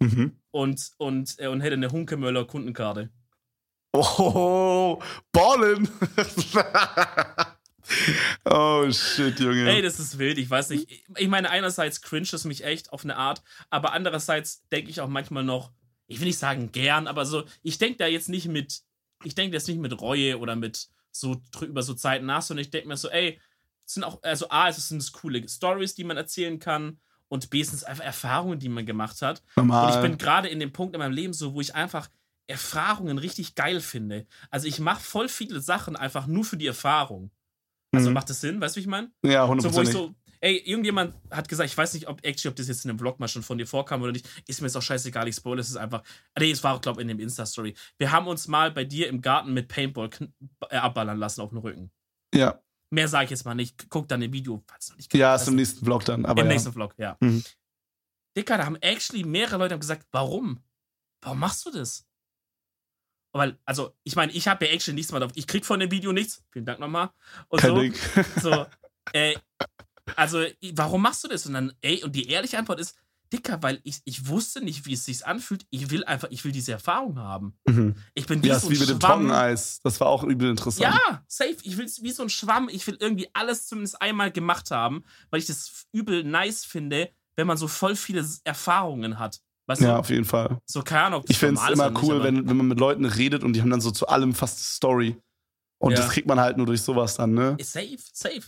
Mhm. 0.00 0.38
und, 0.50 0.92
und, 0.98 1.34
äh, 1.38 1.48
und 1.48 1.60
hätte 1.60 1.74
eine 1.74 1.90
Hunkemöller 1.90 2.44
Kundenkarte. 2.44 3.10
Oh, 3.92 5.02
ballen. 5.32 5.88
oh, 8.44 8.90
shit, 8.90 9.40
Junge. 9.40 9.68
Ey, 9.70 9.82
das 9.82 9.98
ist 9.98 10.18
wild, 10.18 10.38
ich 10.38 10.48
weiß 10.48 10.70
nicht. 10.70 11.04
Ich 11.16 11.28
meine, 11.28 11.50
einerseits 11.50 12.00
cringe 12.00 12.28
es 12.32 12.44
mich 12.44 12.64
echt 12.64 12.92
auf 12.92 13.02
eine 13.04 13.16
Art, 13.16 13.42
aber 13.70 13.92
andererseits 13.92 14.66
denke 14.68 14.90
ich 14.90 15.00
auch 15.00 15.08
manchmal 15.08 15.42
noch, 15.42 15.72
ich 16.08 16.18
will 16.18 16.26
nicht 16.26 16.38
sagen 16.38 16.72
gern, 16.72 17.06
aber 17.06 17.24
so, 17.26 17.44
ich 17.62 17.78
denke 17.78 17.98
da 17.98 18.06
jetzt 18.06 18.28
nicht 18.28 18.48
mit, 18.48 18.80
ich 19.24 19.34
denke 19.34 19.56
jetzt 19.56 19.68
nicht 19.68 19.78
mit 19.78 20.00
Reue 20.00 20.38
oder 20.38 20.56
mit 20.56 20.88
so 21.12 21.40
über 21.60 21.82
so 21.82 21.94
Zeiten 21.94 22.26
nach, 22.26 22.42
sondern 22.42 22.62
ich 22.62 22.70
denke 22.70 22.88
mir 22.88 22.96
so, 22.96 23.08
ey, 23.08 23.40
es 23.86 23.94
sind 23.94 24.04
auch, 24.04 24.22
also 24.22 24.48
A, 24.50 24.68
es 24.68 24.88
sind 24.88 25.12
coole 25.12 25.46
Stories, 25.48 25.94
die 25.94 26.04
man 26.04 26.16
erzählen 26.16 26.58
kann 26.58 26.98
und 27.28 27.50
B, 27.50 27.60
es 27.60 27.68
sind 27.70 27.84
einfach 27.84 28.04
Erfahrungen, 28.04 28.58
die 28.58 28.68
man 28.68 28.86
gemacht 28.86 29.22
hat. 29.22 29.42
Normal. 29.56 29.84
Und 29.84 29.94
ich 29.94 30.00
bin 30.00 30.18
gerade 30.18 30.48
in 30.48 30.60
dem 30.60 30.72
Punkt 30.72 30.94
in 30.94 30.98
meinem 30.98 31.12
Leben 31.12 31.32
so, 31.32 31.54
wo 31.54 31.60
ich 31.60 31.74
einfach 31.74 32.08
Erfahrungen 32.46 33.18
richtig 33.18 33.54
geil 33.54 33.80
finde. 33.80 34.26
Also 34.50 34.66
ich 34.66 34.80
mache 34.80 35.02
voll 35.02 35.28
viele 35.28 35.60
Sachen 35.60 35.96
einfach 35.96 36.26
nur 36.26 36.44
für 36.44 36.56
die 36.56 36.66
Erfahrung. 36.66 37.30
Also 37.92 38.08
Mhm. 38.08 38.14
macht 38.14 38.30
das 38.30 38.40
Sinn? 38.40 38.60
Weißt 38.60 38.76
du, 38.76 38.78
wie 38.78 38.82
ich 38.82 38.86
meine? 38.88 39.10
ja, 39.22 39.46
So, 39.60 39.72
wo 39.74 39.82
ich 39.82 39.90
so, 39.90 40.14
ey, 40.40 40.58
irgendjemand 40.58 41.14
hat 41.30 41.48
gesagt, 41.48 41.70
ich 41.70 41.76
weiß 41.76 41.94
nicht, 41.94 42.08
ob 42.08 42.24
actually, 42.24 42.50
ob 42.50 42.56
das 42.56 42.68
jetzt 42.68 42.84
in 42.84 42.88
dem 42.88 42.98
Vlog 42.98 43.18
mal 43.20 43.28
schon 43.28 43.42
von 43.42 43.58
dir 43.58 43.66
vorkam 43.66 44.02
oder 44.02 44.12
nicht, 44.12 44.28
ist 44.46 44.60
mir 44.60 44.66
jetzt 44.66 44.76
auch 44.76 44.82
scheißegal, 44.82 45.26
ich 45.28 45.36
spoilere, 45.36 45.60
es 45.60 45.70
ist 45.70 45.76
einfach, 45.76 46.02
nee, 46.38 46.50
es 46.50 46.62
war 46.64 46.74
auch, 46.74 46.80
glaube 46.80 47.00
ich, 47.00 47.02
in 47.02 47.08
dem 47.08 47.20
Insta-Story. 47.20 47.74
Wir 47.98 48.12
haben 48.12 48.26
uns 48.26 48.48
mal 48.48 48.70
bei 48.70 48.84
dir 48.84 49.08
im 49.08 49.20
Garten 49.20 49.52
mit 49.52 49.68
Paintball 49.68 50.10
äh, 50.70 50.76
abballern 50.76 51.18
lassen 51.18 51.40
auf 51.40 51.50
den 51.50 51.58
Rücken. 51.58 51.90
ja, 52.34 52.60
Mehr 52.90 53.08
sage 53.08 53.24
ich 53.24 53.30
jetzt 53.30 53.44
mal 53.44 53.54
nicht. 53.54 53.90
Guck 53.90 54.08
dann 54.08 54.22
im 54.22 54.32
Video, 54.32 54.62
falls 54.66 54.86
du 54.86 54.92
noch 54.92 54.96
nicht 54.96 55.14
ja, 55.14 55.34
ist 55.34 55.46
im 55.46 55.56
nächsten 55.56 55.84
Vlog 55.84 56.04
dann. 56.06 56.24
Aber 56.24 56.40
Im 56.40 56.46
ja. 56.46 56.52
nächsten 56.54 56.72
Vlog, 56.72 56.94
ja. 56.96 57.16
Mhm. 57.20 57.44
Dicker, 58.36 58.56
da 58.56 58.64
haben 58.64 58.76
actually 58.76 59.24
mehrere 59.24 59.58
Leute 59.58 59.78
gesagt, 59.78 60.06
warum? 60.10 60.62
Warum 61.22 61.38
machst 61.38 61.66
du 61.66 61.70
das? 61.70 62.06
Weil, 63.32 63.58
also, 63.66 63.94
ich 64.04 64.16
meine, 64.16 64.32
ich 64.32 64.48
habe 64.48 64.64
ja 64.64 64.72
actually 64.72 64.94
nichts 64.94 65.12
mehr 65.12 65.20
drauf. 65.20 65.32
Ich 65.34 65.46
krieg 65.46 65.66
von 65.66 65.80
dem 65.80 65.90
Video 65.90 66.12
nichts. 66.12 66.42
Vielen 66.50 66.64
Dank 66.64 66.80
nochmal. 66.80 67.10
Und 67.48 67.60
Kein 67.60 67.70
so, 67.70 67.80
Ding. 67.80 67.94
so, 68.40 68.66
äh, 69.12 69.36
also, 70.16 70.44
warum 70.74 71.02
machst 71.02 71.24
du 71.24 71.28
das? 71.28 71.46
Und 71.46 71.54
dann, 71.54 71.72
ey, 71.80 72.02
und 72.04 72.14
die 72.14 72.28
ehrliche 72.28 72.58
Antwort 72.58 72.80
ist, 72.80 72.96
Dicker, 73.30 73.62
weil 73.62 73.78
ich, 73.84 74.00
ich 74.06 74.26
wusste 74.28 74.62
nicht, 74.64 74.86
wie 74.86 74.94
es 74.94 75.04
sich 75.04 75.26
anfühlt. 75.26 75.66
Ich 75.68 75.90
will 75.90 76.02
einfach, 76.04 76.28
ich 76.30 76.44
will 76.46 76.52
diese 76.52 76.72
Erfahrung 76.72 77.18
haben. 77.18 77.58
Mhm. 77.66 77.94
Ich 78.14 78.26
bin 78.26 78.42
wie 78.42 78.48
Ja, 78.48 78.58
so 78.58 78.68
ist 78.68 78.72
ein 78.72 78.76
wie 78.76 78.80
mit 78.80 78.88
dem 78.88 78.98
Schwamm. 79.00 79.10
Trockeneis. 79.28 79.80
Das 79.82 80.00
war 80.00 80.06
auch 80.08 80.24
übel 80.24 80.48
interessant. 80.50 80.94
Ja, 80.94 81.22
safe. 81.28 81.56
Ich 81.62 81.76
will 81.76 81.86
wie 82.00 82.10
so 82.10 82.22
ein 82.22 82.30
Schwamm. 82.30 82.70
Ich 82.70 82.86
will 82.86 82.96
irgendwie 82.98 83.28
alles 83.34 83.66
zumindest 83.66 84.00
einmal 84.00 84.30
gemacht 84.32 84.70
haben, 84.70 85.04
weil 85.28 85.40
ich 85.40 85.46
das 85.46 85.84
übel 85.92 86.24
nice 86.24 86.64
finde, 86.64 87.10
wenn 87.36 87.46
man 87.46 87.58
so 87.58 87.68
voll 87.68 87.96
viele 87.96 88.26
Erfahrungen 88.44 89.18
hat. 89.18 89.40
Weißt 89.66 89.82
Ja, 89.82 89.92
du? 89.92 89.98
auf 89.98 90.08
jeden 90.08 90.24
Fall. 90.24 90.58
So, 90.64 90.82
keine 90.82 91.02
Ahnung. 91.02 91.24
Ich 91.28 91.36
finde 91.36 91.60
es 91.62 91.68
immer 91.68 91.92
cool, 92.02 92.14
nicht, 92.14 92.24
wenn, 92.24 92.48
wenn 92.48 92.56
man 92.56 92.68
mit 92.68 92.80
Leuten 92.80 93.04
redet 93.04 93.44
und 93.44 93.52
die 93.52 93.60
haben 93.60 93.68
dann 93.70 93.82
so 93.82 93.90
zu 93.90 94.08
allem 94.08 94.34
fast 94.34 94.58
Story. 94.76 95.20
Und 95.76 95.92
Ja. 95.92 95.98
das 95.98 96.08
kriegt 96.10 96.26
man 96.26 96.40
halt 96.40 96.56
nur 96.56 96.64
durch 96.66 96.80
sowas 96.80 97.16
dann, 97.16 97.34
ne? 97.34 97.56
Ist 97.58 97.72
safe, 97.72 97.98
safe. 98.12 98.40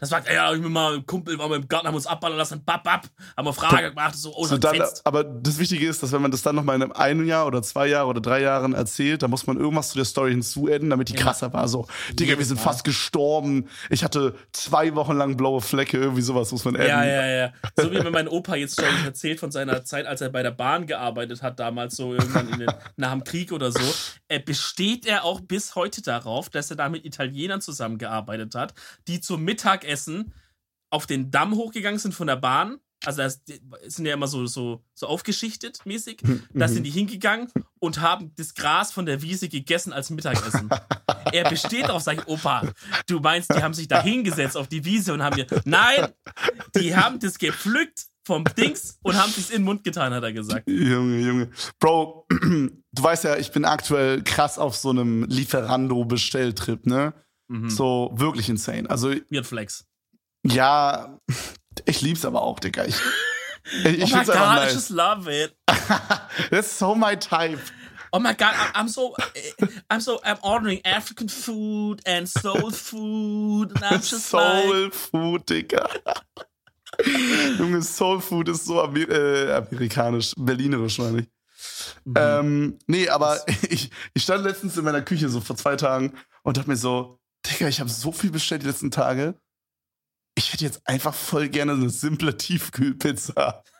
Das 0.00 0.10
war, 0.10 0.22
ja, 0.32 0.52
ich 0.52 0.62
bin 0.62 0.70
mal 0.72 0.94
ein 0.96 1.06
Kumpel, 1.06 1.38
waren 1.38 1.50
wir 1.50 1.56
im 1.56 1.66
Garten, 1.68 1.86
haben 1.88 1.94
uns 1.94 2.06
abballern 2.06 2.38
lassen, 2.38 2.62
bap, 2.64 2.84
bap, 2.84 3.06
haben 3.36 3.46
wir 3.46 3.52
Frage 3.52 3.90
gemacht, 3.90 4.14
so, 4.16 4.32
oh, 4.36 4.46
So 4.46 4.56
dann, 4.58 4.76
fetzt. 4.76 5.04
aber 5.06 5.24
das 5.24 5.58
Wichtige 5.58 5.88
ist, 5.88 6.02
dass 6.02 6.12
wenn 6.12 6.22
man 6.22 6.30
das 6.30 6.42
dann 6.42 6.54
nochmal 6.54 6.80
in 6.80 6.92
einem 6.92 7.26
Jahr 7.26 7.46
oder 7.46 7.62
zwei 7.62 7.88
Jahren 7.88 8.08
oder 8.08 8.20
drei 8.20 8.40
Jahren 8.40 8.74
erzählt, 8.74 9.22
dann 9.22 9.30
muss 9.30 9.46
man 9.46 9.56
irgendwas 9.58 9.88
zu 9.90 9.96
der 9.96 10.04
Story 10.04 10.30
hinzuadden, 10.30 10.88
damit 10.90 11.08
die 11.08 11.14
Ja. 11.14 11.20
krasser 11.22 11.52
war. 11.52 11.66
So, 11.68 11.86
Digga, 12.12 12.38
wir 12.38 12.44
sind 12.44 12.56
Mal. 12.58 12.62
fast 12.62 12.84
gestorben. 12.84 13.68
Ich 13.90 14.04
hatte 14.04 14.34
zwei 14.52 14.94
Wochen 14.94 15.16
lang 15.16 15.36
blaue 15.36 15.60
Flecke, 15.60 15.96
irgendwie 15.98 16.22
sowas 16.22 16.52
muss 16.52 16.64
man 16.64 16.76
adden. 16.76 16.88
Ja, 16.88 17.04
ja, 17.04 17.26
ja. 17.26 17.52
So 17.76 17.90
wie 17.90 18.00
mir 18.00 18.10
mein 18.10 18.28
Opa 18.28 18.54
jetzt 18.56 18.74
Stories 18.74 19.04
erzählt 19.04 19.40
von 19.40 19.50
seiner 19.50 19.84
Zeit, 19.84 20.06
als 20.06 20.20
er 20.20 20.28
bei 20.30 20.42
der 20.42 20.50
Bahn 20.52 20.86
gearbeitet 20.86 21.42
hat, 21.42 21.58
damals 21.58 21.96
so 21.96 22.14
irgendwann 22.14 22.48
in 22.48 22.60
den, 22.60 22.70
nach 22.96 23.12
dem 23.12 23.24
Krieg 23.24 23.50
oder 23.52 23.72
so, 23.72 23.80
besteht 24.44 25.06
er 25.06 25.24
auch 25.24 25.40
bis 25.40 25.74
heute 25.74 26.02
darauf, 26.02 26.50
dass 26.50 26.70
er 26.70 26.76
da 26.76 26.88
mit 26.88 27.04
Italienern 27.04 27.60
zusammengearbeitet 27.60 28.54
hat, 28.54 28.74
die 29.06 29.20
zum 29.20 29.42
Mittagessen 29.42 30.34
auf 30.90 31.06
den 31.06 31.30
Damm 31.30 31.54
hochgegangen 31.54 31.98
sind 31.98 32.14
von 32.14 32.26
der 32.26 32.36
Bahn. 32.36 32.78
Also 33.04 33.22
das 33.22 33.40
sind 33.86 34.06
ja 34.06 34.14
immer 34.14 34.26
so, 34.26 34.46
so, 34.46 34.84
so 34.92 35.06
aufgeschichtet 35.06 35.86
mäßig. 35.86 36.20
Da 36.52 36.66
sind 36.66 36.82
die 36.82 36.90
hingegangen 36.90 37.48
und 37.78 38.00
haben 38.00 38.32
das 38.36 38.54
Gras 38.54 38.90
von 38.90 39.06
der 39.06 39.22
Wiese 39.22 39.48
gegessen 39.48 39.92
als 39.92 40.10
Mittagessen. 40.10 40.68
er 41.32 41.48
besteht 41.48 41.90
auf, 41.90 42.02
sag 42.02 42.18
ich, 42.18 42.26
Opa, 42.26 42.62
du 43.06 43.20
meinst, 43.20 43.54
die 43.54 43.62
haben 43.62 43.74
sich 43.74 43.86
da 43.86 44.02
hingesetzt 44.02 44.56
auf 44.56 44.68
die 44.68 44.84
Wiese 44.84 45.12
und 45.12 45.22
haben 45.22 45.36
hier. 45.36 45.46
Nein, 45.64 46.08
die 46.74 46.96
haben 46.96 47.20
das 47.20 47.38
gepflückt 47.38 48.06
vom 48.28 48.44
Dings 48.56 48.98
und 49.02 49.16
haben 49.16 49.30
es 49.36 49.48
in 49.50 49.56
den 49.56 49.64
Mund 49.64 49.82
getan, 49.84 50.12
hat 50.12 50.22
er 50.22 50.32
gesagt. 50.34 50.68
Junge, 50.68 51.18
Junge. 51.18 51.50
Bro, 51.80 52.26
du 52.30 52.70
weißt 53.02 53.24
ja, 53.24 53.36
ich 53.36 53.50
bin 53.52 53.64
aktuell 53.64 54.22
krass 54.22 54.58
auf 54.58 54.76
so 54.76 54.90
einem 54.90 55.24
Lieferando-Bestelltrip, 55.24 56.86
ne? 56.86 57.14
Mhm. 57.48 57.70
So 57.70 58.10
wirklich 58.14 58.48
insane. 58.50 58.88
Also, 58.90 59.10
Weird 59.30 59.46
Flex. 59.46 59.86
ja, 60.46 61.18
ich 61.86 62.02
lieb's 62.02 62.24
aber 62.26 62.42
auch, 62.42 62.60
Digga. 62.60 62.84
Ich, 62.84 62.96
ich, 63.84 63.98
ich 64.02 64.14
Oh 64.14 64.16
my 64.18 64.24
God, 64.24 64.36
einfach 64.36 64.56
I 64.56 64.64
nice. 64.66 64.74
just 64.74 64.90
love 64.90 65.26
it. 65.30 65.56
That's 66.50 66.78
so 66.78 66.94
my 66.94 67.16
type. 67.16 67.58
Oh 68.12 68.18
my 68.18 68.32
God, 68.34 68.54
I'm 68.74 68.88
so, 68.88 69.14
I'm 69.90 70.00
so, 70.00 70.20
I'm 70.24 70.38
ordering 70.42 70.80
African 70.84 71.28
food 71.28 72.00
and 72.06 72.26
soul 72.28 72.70
food 72.88 73.72
and 73.74 73.84
I'm 73.84 74.00
just 74.00 74.32
like, 74.32 74.64
Soul 74.64 74.90
Food, 74.90 75.46
Digga. 75.46 75.84
Junge, 77.58 77.82
Soul 77.82 78.20
Food 78.20 78.48
ist 78.48 78.64
so 78.64 78.80
Amer 78.80 79.08
äh, 79.08 79.52
amerikanisch, 79.52 80.32
berlinerisch, 80.36 80.98
meine 80.98 81.20
ich. 81.20 81.26
Mhm. 82.04 82.14
Ähm, 82.16 82.78
nee, 82.86 83.08
aber 83.08 83.40
ich, 83.68 83.90
ich 84.14 84.22
stand 84.22 84.44
letztens 84.44 84.76
in 84.76 84.84
meiner 84.84 85.02
Küche 85.02 85.28
so 85.28 85.40
vor 85.40 85.56
zwei 85.56 85.76
Tagen 85.76 86.14
und 86.42 86.56
dachte 86.56 86.68
mir 86.68 86.76
so, 86.76 87.20
Digga, 87.46 87.68
ich 87.68 87.80
habe 87.80 87.90
so 87.90 88.12
viel 88.12 88.30
bestellt 88.30 88.62
die 88.62 88.66
letzten 88.66 88.90
Tage. 88.90 89.34
Ich 90.34 90.52
hätte 90.52 90.64
jetzt 90.64 90.86
einfach 90.86 91.14
voll 91.14 91.48
gerne 91.48 91.72
eine 91.72 91.90
simple 91.90 92.36
Tiefkühlpizza. 92.36 93.62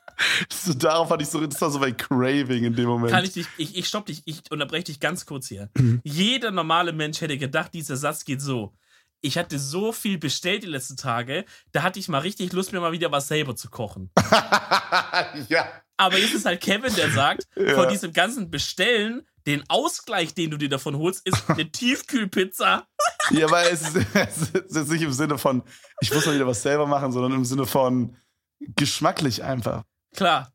So, 0.53 0.75
darauf 0.75 1.11
hatte 1.11 1.23
ich 1.23 1.29
so, 1.29 1.47
das 1.47 1.61
war 1.61 1.71
so 1.71 1.79
mein 1.79 1.97
Craving 1.97 2.65
in 2.65 2.75
dem 2.75 2.87
Moment. 2.87 3.13
Kann 3.13 3.23
ich 3.23 3.35
dich, 3.35 3.47
ich, 3.57 3.77
ich 3.77 3.87
stopp 3.87 4.07
dich, 4.07 4.23
ich 4.25 4.43
unterbreche 4.51 4.85
dich 4.85 4.99
ganz 4.99 5.27
kurz 5.27 5.47
hier. 5.47 5.71
Mhm. 5.77 6.01
Jeder 6.03 6.51
normale 6.51 6.93
Mensch 6.93 7.21
hätte 7.21 7.39
gedacht, 7.39 7.73
dieser 7.73 7.97
Satz 7.97 8.25
geht 8.25 8.41
so. 8.41 8.75
Ich 9.21 9.37
hatte 9.37 9.59
so 9.59 9.93
viel 9.93 10.19
bestellt 10.19 10.63
die 10.63 10.69
letzten 10.69 10.97
Tage, 10.97 11.45
da 11.73 11.83
hatte 11.83 11.99
ich 11.99 12.09
mal 12.09 12.21
richtig 12.21 12.53
Lust, 12.53 12.73
mir 12.73 12.81
mal 12.81 12.93
wieder 12.93 13.11
was 13.11 13.29
selber 13.29 13.57
zu 13.57 13.69
kochen. 13.69 14.11
ja. 15.49 15.69
Aber 15.97 16.19
jetzt 16.19 16.35
ist 16.35 16.45
halt 16.47 16.61
Kevin, 16.61 16.95
der 16.95 17.11
sagt, 17.11 17.49
Ja. 17.57 17.75
von 17.75 17.89
diesem 17.89 18.13
ganzen 18.13 18.51
Bestellen, 18.51 19.27
den 19.47 19.65
Ausgleich, 19.69 20.35
den 20.35 20.51
du 20.51 20.57
dir 20.57 20.69
davon 20.69 20.97
holst, 20.97 21.27
ist 21.27 21.49
eine 21.51 21.69
Tiefkühlpizza. 21.73 22.87
Ja, 23.31 23.47
aber 23.47 23.69
es 23.71 23.83
ist, 23.83 23.97
es 24.15 24.37
ist 24.53 24.77
jetzt 24.77 24.91
nicht 24.91 25.03
im 25.03 25.13
Sinne 25.13 25.39
von, 25.39 25.65
ich 26.01 26.13
muss 26.15 26.25
mal 26.27 26.35
wieder 26.35 26.47
was 26.47 26.63
selber 26.63 26.87
machen, 26.87 27.11
sondern 27.11 27.33
im 27.33 27.45
Sinne 27.45 27.67
von 27.67 28.17
geschmacklich 28.61 29.43
einfach. 29.43 29.83
Klar. 30.15 30.53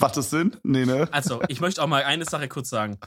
Macht 0.00 0.16
das 0.16 0.30
Sinn? 0.30 0.56
Nee, 0.62 0.86
ne? 0.86 1.08
Also, 1.12 1.42
ich 1.48 1.60
möchte 1.60 1.82
auch 1.82 1.86
mal 1.86 2.02
eine 2.04 2.24
Sache 2.24 2.48
kurz 2.48 2.70
sagen. 2.70 2.98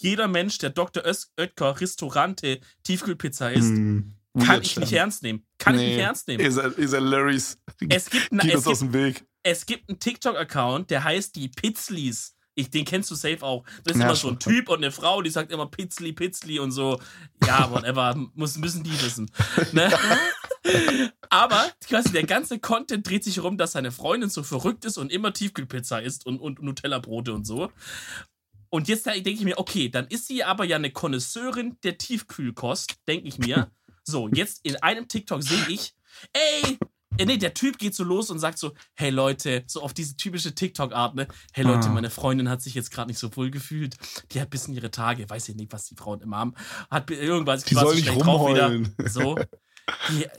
Jeder 0.00 0.28
Mensch, 0.28 0.58
der 0.58 0.70
Dr. 0.70 1.04
Öz 1.04 1.32
Oetker 1.38 1.80
Restaurante 1.80 2.60
Tiefkühlpizza 2.84 3.48
isst, 3.50 3.68
Hm, 3.68 4.14
kann 4.44 4.62
ich 4.62 4.78
nicht 4.78 4.92
ernst 4.92 5.22
nehmen. 5.22 5.44
Kann 5.58 5.74
ich 5.74 5.80
Nee. 5.80 5.88
nicht 5.96 5.98
ernst 6.04 6.28
nehmen. 6.28 6.44
Ist 6.44 6.56
er, 6.56 6.76
ist 6.78 6.92
er 6.92 7.00
Larrys. 7.00 7.58
Es 7.88 8.08
gibt, 8.08 8.28
na, 8.30 8.44
es 8.44 8.66
aus 8.66 8.80
gibt, 8.80 8.92
dem 8.94 9.00
Weg. 9.00 9.24
es 9.42 9.66
gibt 9.66 9.88
einen 9.88 9.98
TikTok-Account, 9.98 10.90
der 10.90 11.02
heißt 11.04 11.34
die 11.36 11.48
Pizzlis. 11.48 12.34
Ich, 12.54 12.70
den 12.70 12.84
kennst 12.84 13.08
du 13.10 13.14
safe 13.14 13.42
auch. 13.42 13.64
Das 13.84 13.94
ist 13.94 14.00
Ja, 14.00 14.06
immer 14.06 14.16
so 14.16 14.28
ein. 14.30 14.38
Typ 14.40 14.68
und 14.68 14.78
eine 14.78 14.90
Frau, 14.90 15.22
die 15.22 15.30
sagt 15.30 15.52
immer 15.52 15.66
Pizzli, 15.66 16.12
Pizzli 16.12 16.58
und 16.58 16.72
so. 16.72 17.00
Ja, 17.46 17.70
whatever, 17.70 18.14
muss, 18.34 18.56
müssen 18.58 18.82
die 18.82 19.00
wissen. 19.00 19.30
Ne? 19.72 19.92
Aber 21.30 21.64
quasi 21.86 22.12
der 22.12 22.24
ganze 22.24 22.58
Content 22.58 23.08
dreht 23.08 23.24
sich 23.24 23.36
herum, 23.36 23.58
dass 23.58 23.72
seine 23.72 23.92
Freundin 23.92 24.28
so 24.30 24.42
verrückt 24.42 24.84
ist 24.84 24.98
und 24.98 25.12
immer 25.12 25.32
Tiefkühlpizza 25.32 25.98
isst 25.98 26.26
und, 26.26 26.38
und 26.40 26.60
Nutella-Brote 26.62 27.32
und 27.32 27.44
so. 27.46 27.70
Und 28.70 28.88
jetzt 28.88 29.06
denke 29.06 29.30
ich 29.30 29.40
mir, 29.42 29.58
okay, 29.58 29.88
dann 29.88 30.06
ist 30.08 30.26
sie 30.26 30.44
aber 30.44 30.64
ja 30.64 30.76
eine 30.76 30.90
Konnoisseurin 30.90 31.76
der 31.82 31.98
Tiefkühlkost, 31.98 32.96
denke 33.06 33.26
ich 33.28 33.38
mir. 33.38 33.70
So, 34.04 34.26
jetzt 34.28 34.60
in 34.64 34.76
einem 34.76 35.06
TikTok 35.06 35.42
sehe 35.42 35.66
ich, 35.68 35.94
ey, 36.32 36.78
äh, 37.18 37.26
nee, 37.26 37.36
der 37.36 37.52
Typ 37.52 37.76
geht 37.78 37.94
so 37.94 38.04
los 38.04 38.30
und 38.30 38.38
sagt 38.38 38.56
so, 38.58 38.72
hey 38.94 39.10
Leute, 39.10 39.64
so 39.66 39.82
auf 39.82 39.92
diese 39.92 40.16
typische 40.16 40.54
TikTok-Art, 40.54 41.14
ne? 41.14 41.28
Hey 41.52 41.62
Leute, 41.62 41.88
Ah. 41.88 41.92
meine 41.92 42.08
Freundin 42.08 42.48
hat 42.48 42.62
sich 42.62 42.72
jetzt 42.74 42.90
gerade 42.90 43.08
nicht 43.10 43.18
so 43.18 43.36
wohl 43.36 43.50
gefühlt. 43.50 43.96
Die 44.32 44.40
hat 44.40 44.46
ein 44.46 44.50
bisschen 44.50 44.72
ihre 44.72 44.90
Tage, 44.90 45.28
weiß 45.28 45.50
ich 45.50 45.56
nicht, 45.56 45.74
was 45.74 45.84
die 45.84 45.94
Frauen 45.94 46.22
immer 46.22 46.38
haben. 46.38 46.54
Hat 46.90 47.10
irgendwas, 47.10 47.64
Die 47.64 47.74
soll 47.74 47.96
nicht 47.96 48.08
drauf 48.08 48.16
wieder. 48.48 48.68
rumheulen. 48.68 48.94
So. 49.06 49.38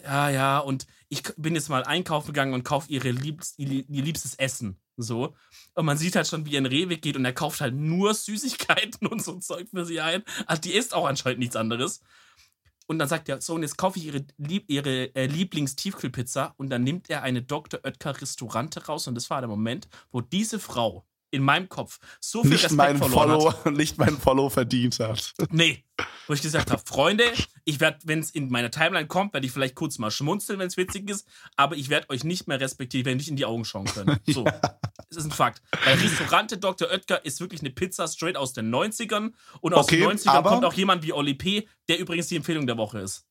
Ja, 0.04 0.30
ja, 0.30 0.60
und 0.60 0.86
ich 1.10 1.24
bin 1.38 1.56
jetzt 1.56 1.70
mal 1.70 1.84
einkaufen 1.84 2.28
gegangen 2.28 2.54
und 2.54 2.64
kaufe 2.64 2.88
ihre 2.92 3.10
liebst, 3.12 3.58
ihr 3.58 3.84
liebstes 3.88 4.36
Essen. 4.36 4.80
So. 5.02 5.36
Und 5.76 5.86
man 5.86 5.98
sieht 5.98 6.16
halt 6.16 6.28
schon, 6.28 6.46
wie 6.46 6.56
er 6.56 6.60
in 6.60 6.66
Rewe 6.66 6.98
geht 6.98 7.16
und 7.16 7.26
er 7.26 7.34
kauft 7.34 7.62
halt 7.62 7.74
nur 7.74 8.14
Süßigkeiten 8.14 9.08
und 9.10 9.24
so 9.24 9.40
Zeug 9.40 9.70
für 9.70 9.86
sie 9.86 10.02
ein. 10.02 10.24
Also 10.46 10.62
die 10.62 10.74
isst 10.74 10.94
auch 10.94 11.08
anscheinend 11.08 11.40
nichts 11.40 11.56
anderes. 11.56 12.02
Und 12.88 12.98
dann 12.98 13.08
sagt 13.08 13.30
er, 13.30 13.40
so, 13.40 13.54
und 13.54 13.62
jetzt 13.62 13.78
kaufe 13.78 14.00
ich 14.00 14.06
ihre, 14.06 14.26
Lieb 14.38 14.66
ihre 14.68 15.16
äh, 15.16 15.28
Lieblingstiefkühlpizza 15.28 16.56
und 16.58 16.72
dann 16.72 16.84
nimmt 16.84 17.08
er 17.10 17.22
eine 17.22 17.44
Dr. 17.44 17.80
Oetker 17.84 18.20
Restaurante 18.20 18.84
raus 18.88 19.08
und 19.08 19.14
das 19.14 19.30
war 19.30 19.42
der 19.42 19.48
Moment, 19.48 19.88
wo 20.12 20.22
diese 20.22 20.60
Frau 20.60 21.06
in 21.32 21.44
meinem 21.44 21.70
Kopf 21.70 22.00
so 22.20 22.42
viel 22.42 22.52
Nicht 22.52 22.64
Respekt 22.66 22.78
meinen, 22.78 22.98
verloren 22.98 23.32
hat. 23.32 23.58
Follow, 23.58 23.72
nicht 23.78 23.98
meinen 23.98 24.18
Follow 24.18 24.50
verdient 24.50 25.00
hat. 25.00 25.34
Nee. 25.52 25.84
Wo 26.28 26.34
ich 26.34 26.42
gesagt 26.42 26.72
habe, 26.72 26.82
Freunde, 26.86 27.24
ich 27.66 27.80
werde, 27.80 27.98
wenn 28.06 28.20
es 28.20 28.30
in 28.32 28.50
meine 28.50 28.70
Timeline 28.72 29.08
kommt, 29.08 29.34
werde 29.34 29.46
ich 29.46 29.52
vielleicht 29.52 29.76
kurz 29.76 29.98
mal 29.98 30.12
schmunzeln, 30.12 30.60
wenn 30.60 30.68
es 30.68 30.78
witzig 30.78 31.10
ist, 31.10 31.28
aber 31.56 31.76
ich 31.76 31.90
werde 31.90 32.10
euch 32.10 32.24
nicht 32.24 32.48
mehr 32.48 32.60
respektieren, 32.60 33.06
wenn 33.06 33.18
nicht 33.18 33.28
in 33.30 33.36
die 33.36 33.46
Augen 33.46 33.66
schauen 33.66 33.86
könnt. 33.86 34.20
So. 34.28 34.44
Das 34.44 35.18
ist 35.18 35.26
ein 35.26 35.32
Fakt. 35.32 35.62
Weil 35.86 35.96
Restaurante 35.98 36.58
Dr. 36.60 36.88
Oetker 36.90 37.26
ist 37.26 37.42
wirklich 37.42 37.62
eine 37.62 37.72
Pizza 37.72 38.08
straight 38.08 38.38
aus 38.38 38.54
den 38.54 38.74
90ern 38.74 39.32
und 39.62 39.74
aus 39.74 39.86
Okay, 39.86 39.98
den 40.02 40.10
90ern 40.10 40.30
aber- 40.30 40.50
kommt 40.52 40.66
auch 40.66 40.74
jemand 40.74 41.04
wie 41.04 41.14
Oli 41.14 41.34
P., 41.34 41.68
der 41.88 41.98
übrigens 42.00 42.28
die 42.28 42.36
Empfehlung 42.36 42.68
der 42.68 42.78
Woche 42.78 43.00
ist. 43.00 43.26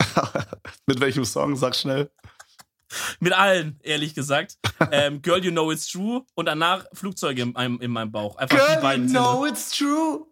Mit 0.86 1.00
welchem 1.00 1.24
Song? 1.24 1.54
Sag 1.56 1.76
schnell. 1.76 2.10
Mit 3.20 3.32
allen, 3.32 3.78
ehrlich 3.82 4.14
gesagt. 4.14 4.58
Ähm, 4.92 5.20
Girl, 5.22 5.44
you 5.44 5.50
know 5.50 5.72
it's 5.72 5.88
true 5.88 6.24
und 6.36 6.46
danach 6.46 6.86
Flugzeuge 6.92 7.42
in, 7.42 7.50
meinem- 7.52 7.80
in 7.80 7.90
meinem 7.90 8.12
Bauch. 8.12 8.36
Einfach 8.36 8.76
die 8.76 8.80
beiden 8.80 9.08
Titel. 9.08 9.46
it's 9.48 9.70
true. 9.76 10.24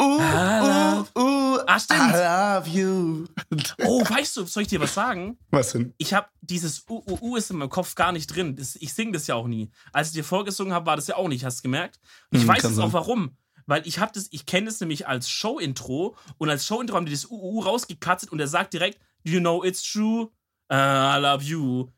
Uh, 0.00 0.18
I 0.18 1.04
uh, 1.14 1.20
uh, 1.20 1.58
Ah, 1.66 1.78
stimmt. 1.78 2.14
I 2.14 2.16
love 2.16 2.68
you. 2.70 3.26
Oh, 3.84 4.00
weißt 4.08 4.38
du, 4.38 4.46
soll 4.46 4.62
ich 4.62 4.68
dir 4.70 4.80
was 4.80 4.94
sagen? 4.94 5.36
Was 5.50 5.72
denn? 5.72 5.92
ich 5.98 6.14
habe 6.14 6.28
dieses 6.40 6.84
U, 6.88 7.02
U, 7.06 7.18
U 7.20 7.36
ist 7.36 7.50
in 7.50 7.58
meinem 7.58 7.68
Kopf 7.68 7.94
gar 7.94 8.10
nicht 8.12 8.26
drin. 8.34 8.56
Das, 8.56 8.76
ich 8.76 8.94
singe 8.94 9.12
das 9.12 9.26
ja 9.26 9.34
auch 9.34 9.46
nie. 9.46 9.70
Als 9.92 10.08
ich 10.08 10.14
dir 10.14 10.24
vorgesungen 10.24 10.72
habe, 10.72 10.86
war 10.86 10.96
das 10.96 11.06
ja 11.08 11.16
auch 11.16 11.28
nicht. 11.28 11.44
Hast 11.44 11.58
du 11.58 11.62
gemerkt? 11.64 12.00
Ich 12.30 12.40
Hm, 12.40 12.48
weiß 12.48 12.62
jetzt 12.62 12.76
sein. 12.76 12.84
auch 12.86 12.92
warum. 12.94 13.36
Weil 13.66 13.86
ich 13.86 13.98
habe 13.98 14.10
das, 14.14 14.28
ich 14.30 14.46
kenne 14.46 14.66
das 14.66 14.80
nämlich 14.80 15.06
als 15.06 15.28
Show-Intro 15.28 16.16
und 16.38 16.48
als 16.48 16.64
Show-Intro 16.66 16.96
haben 16.96 17.04
die 17.06 17.12
das 17.12 17.26
UU 17.30 17.60
rausgekatzt 17.60 18.32
und 18.32 18.40
er 18.40 18.48
sagt 18.48 18.72
direkt, 18.72 18.98
you 19.22 19.38
know 19.40 19.62
it's 19.62 19.82
true, 19.82 20.30
uh, 20.70 20.74
I 20.74 21.18
love 21.20 21.42
you. 21.44 21.88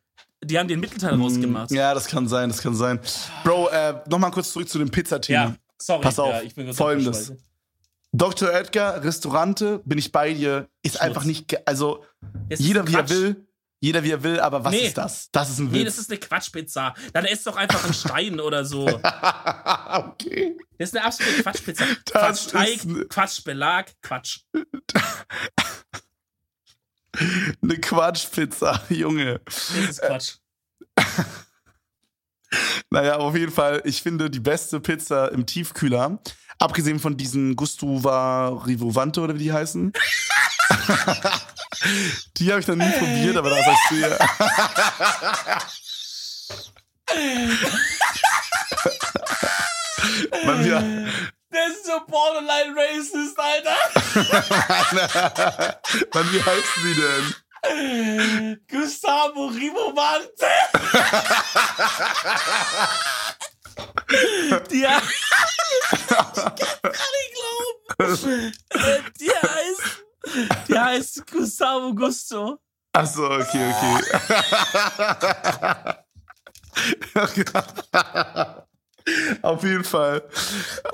Die 0.45 0.59
haben 0.59 0.67
den 0.69 0.81
Mittelteil 0.81 1.15
rausgemacht. 1.15 1.71
Hm, 1.71 1.77
Ja, 1.77 1.95
das 1.95 2.07
kann 2.07 2.27
sein, 2.29 2.49
das 2.49 2.61
kann 2.61 2.75
sein. 2.75 2.99
Bro, 3.45 3.69
äh, 3.69 3.95
nochmal 4.09 4.31
kurz 4.33 4.53
zurück 4.53 4.69
zu 4.69 4.79
dem 4.79 4.91
Pizzathema. 4.91 5.45
Ja, 5.45 5.55
sorry. 5.79 6.03
Pass 6.03 6.19
auf, 6.19 6.31
ja, 6.33 6.43
ich 6.43 6.55
bin 6.55 6.65
kurz 6.67 6.77
folgendes. 6.79 7.33
Dr. 8.13 8.53
Edgar, 8.53 9.03
Restaurante, 9.03 9.81
bin 9.85 9.99
ich 9.99 10.11
bei 10.13 10.35
dir, 10.35 10.69
ist 10.83 10.93
Schmutz. 10.97 11.03
einfach 11.03 11.25
nicht, 11.25 11.67
also 11.67 12.05
Das 12.49 12.59
jeder 12.61 12.87
wie 12.87 12.95
er 12.95 13.09
will, 13.09 13.47
jeder 13.81 14.03
wie 14.05 14.11
er 14.11 14.23
will, 14.23 14.39
aber 14.41 14.63
was 14.65 14.73
Nee. 14.73 14.87
ist 14.89 14.99
das? 14.99 15.29
Das 15.33 15.49
ist 15.49 15.59
ein 15.61 15.71
Nee, 15.71 15.79
Witz. 15.81 15.87
das 15.87 15.99
ist 15.99 16.11
eine 16.11 16.19
Quatschpizza. 16.21 16.95
Dann 17.15 17.25
isst 17.25 17.47
doch 17.47 17.57
einfach 17.57 17.85
einen 17.85 17.95
Stein 17.95 18.39
oder 18.41 18.65
so. 18.65 18.87
okay. 19.93 20.57
Das 20.79 20.89
ist 20.91 20.97
eine 20.97 21.07
absolute 21.07 21.43
Quatschpizza. 21.43 21.85
Das 22.05 22.13
Quatschteig, 22.51 22.85
ne- 22.85 23.05
Quatschbelag, 23.07 23.87
Quatsch. 24.03 24.41
Eine 27.63 27.79
Quatschpizza, 27.79 28.83
Junge. 28.89 29.41
Das 29.45 29.71
ist 29.71 30.03
Quatsch. 30.03 30.35
Naja, 32.91 33.17
auf 33.17 33.35
jeden 33.35 33.51
Fall, 33.51 33.81
ich 33.87 34.03
finde 34.03 34.29
die 34.29 34.39
beste 34.39 34.79
Pizza 34.79 35.33
im 35.33 35.47
Tiefkühler, 35.47 36.19
abgesehen 36.59 36.99
von 36.99 37.17
diesen 37.17 37.57
Gustuva 37.57 38.49
Rivovante 38.67 39.23
oder 39.23 39.35
wie 39.35 39.45
die 39.45 39.53
heißen. 39.53 39.91
die 42.37 42.51
habe 42.51 42.61
ich 42.61 42.67
noch 42.67 42.77
nie 42.77 42.91
probiert, 42.91 43.39
aber 43.39 43.49
da 43.49 43.57
sagst 43.57 43.91
du 43.91 43.95
ja. 43.95 44.19
Man, 50.45 50.67
ja. 50.67 50.83
Das 51.53 51.69
ist 51.77 51.85
so 51.87 52.01
borderline 52.07 52.75
racist, 52.75 53.39
Alter. 53.39 53.77
Mann, 56.15 56.33
wie 56.33 56.43
heißen 56.43 56.83
die 56.85 56.95
denn? 56.95 57.35
Gustavo 58.71 59.47
Rimovante. 59.47 60.47
die, 64.71 64.87
he- 64.87 65.03
ich 65.93 66.07
kann 66.09 66.33
nicht 67.19 67.33
glauben. 67.37 68.53
Die 69.21 69.31
heißt, 69.31 69.87
die 70.69 70.79
heißt 70.79 71.27
Gustavo 71.31 71.95
Gusto. 71.95 72.59
Achso, 72.95 73.27
okay, 73.37 73.73
okay. 73.73 74.05
auf 79.43 79.63
jeden 79.65 79.85
Fall. 79.85 80.23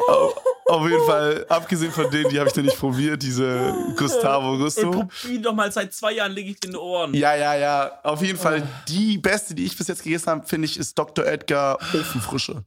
Auf, 0.08 0.34
auf 0.66 0.88
jeden 0.88 1.04
Fall, 1.06 1.46
abgesehen 1.48 1.92
von 1.92 2.10
denen, 2.10 2.28
die 2.30 2.38
habe 2.38 2.48
ich 2.50 2.56
noch 2.56 2.64
nicht 2.64 2.78
probiert, 2.78 3.22
diese 3.22 3.74
Gustavo 3.96 4.58
Gusto. 4.58 4.90
probier 4.90 5.40
doch 5.42 5.54
mal, 5.54 5.70
seit 5.72 5.94
zwei 5.94 6.12
Jahren 6.12 6.32
lege 6.32 6.50
ich 6.50 6.62
in 6.64 6.72
den 6.72 6.76
Ohren. 6.80 7.14
Ja, 7.14 7.34
ja, 7.34 7.54
ja. 7.54 8.00
Auf 8.02 8.22
jeden 8.22 8.38
Fall, 8.38 8.66
die 8.88 9.18
beste, 9.18 9.54
die 9.54 9.64
ich 9.64 9.76
bis 9.76 9.86
jetzt 9.88 10.02
gegessen 10.02 10.26
habe, 10.28 10.46
finde 10.46 10.66
ich, 10.66 10.76
ist 10.78 10.98
Dr. 10.98 11.26
Edgar 11.26 11.78
Ofenfrische. 11.94 12.64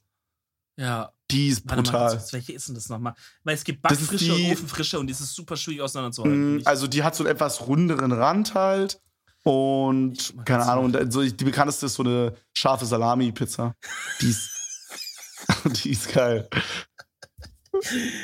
Ja. 0.78 1.12
Die 1.30 1.48
ist 1.48 1.66
mal, 1.66 1.76
brutal. 1.76 2.10
kurz, 2.18 2.34
welche 2.34 2.54
ist 2.54 2.68
denn 2.68 2.76
das 2.76 2.90
nochmal? 2.90 3.14
Weil 3.44 3.56
es 3.56 3.64
gibt 3.64 3.82
Backfrische 3.82 4.26
die- 4.26 4.46
und 4.48 4.52
Ofenfrische 4.52 5.00
und 5.00 5.08
die 5.08 5.12
ist 5.12 5.20
super 5.34 5.56
schwierig 5.56 5.82
auseinanderzuhalten. 5.82 6.58
Mm, 6.58 6.62
Also 6.66 6.88
die 6.88 7.04
hat 7.04 7.16
so 7.16 7.24
einen 7.24 7.32
etwas 7.34 7.66
runderen 7.68 8.12
Rand 8.12 8.54
halt. 8.54 9.00
Und 9.44 10.34
keine 10.46 10.64
Ahnung, 10.66 10.94
und 10.94 11.12
so, 11.12 11.24
die 11.24 11.44
bekannteste 11.46 11.88
ist 11.88 11.96
so 11.96 12.04
eine 12.04 12.34
scharfe 12.54 12.86
Salami-Pizza. 12.86 13.76
Die 14.22 14.30
ist, 14.30 14.50
die 15.66 15.92
ist 15.92 16.12
geil. 16.14 16.48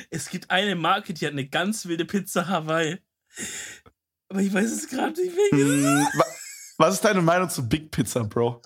Es 0.09 0.29
gibt 0.29 0.51
eine 0.51 0.75
Marke, 0.75 1.13
die 1.13 1.25
hat 1.25 1.33
eine 1.33 1.47
ganz 1.47 1.85
wilde 1.85 2.05
Pizza 2.05 2.47
Hawaii. 2.47 2.97
Aber 4.29 4.41
ich 4.41 4.53
weiß 4.53 4.71
es 4.71 4.87
gerade 4.89 5.19
nicht. 5.21 5.35
Mm, 5.53 5.83
wa- 6.17 6.25
Was 6.77 6.95
ist 6.95 7.05
deine 7.05 7.21
Meinung 7.21 7.49
zu 7.49 7.67
Big 7.67 7.91
Pizza, 7.91 8.23
Bro? 8.23 8.61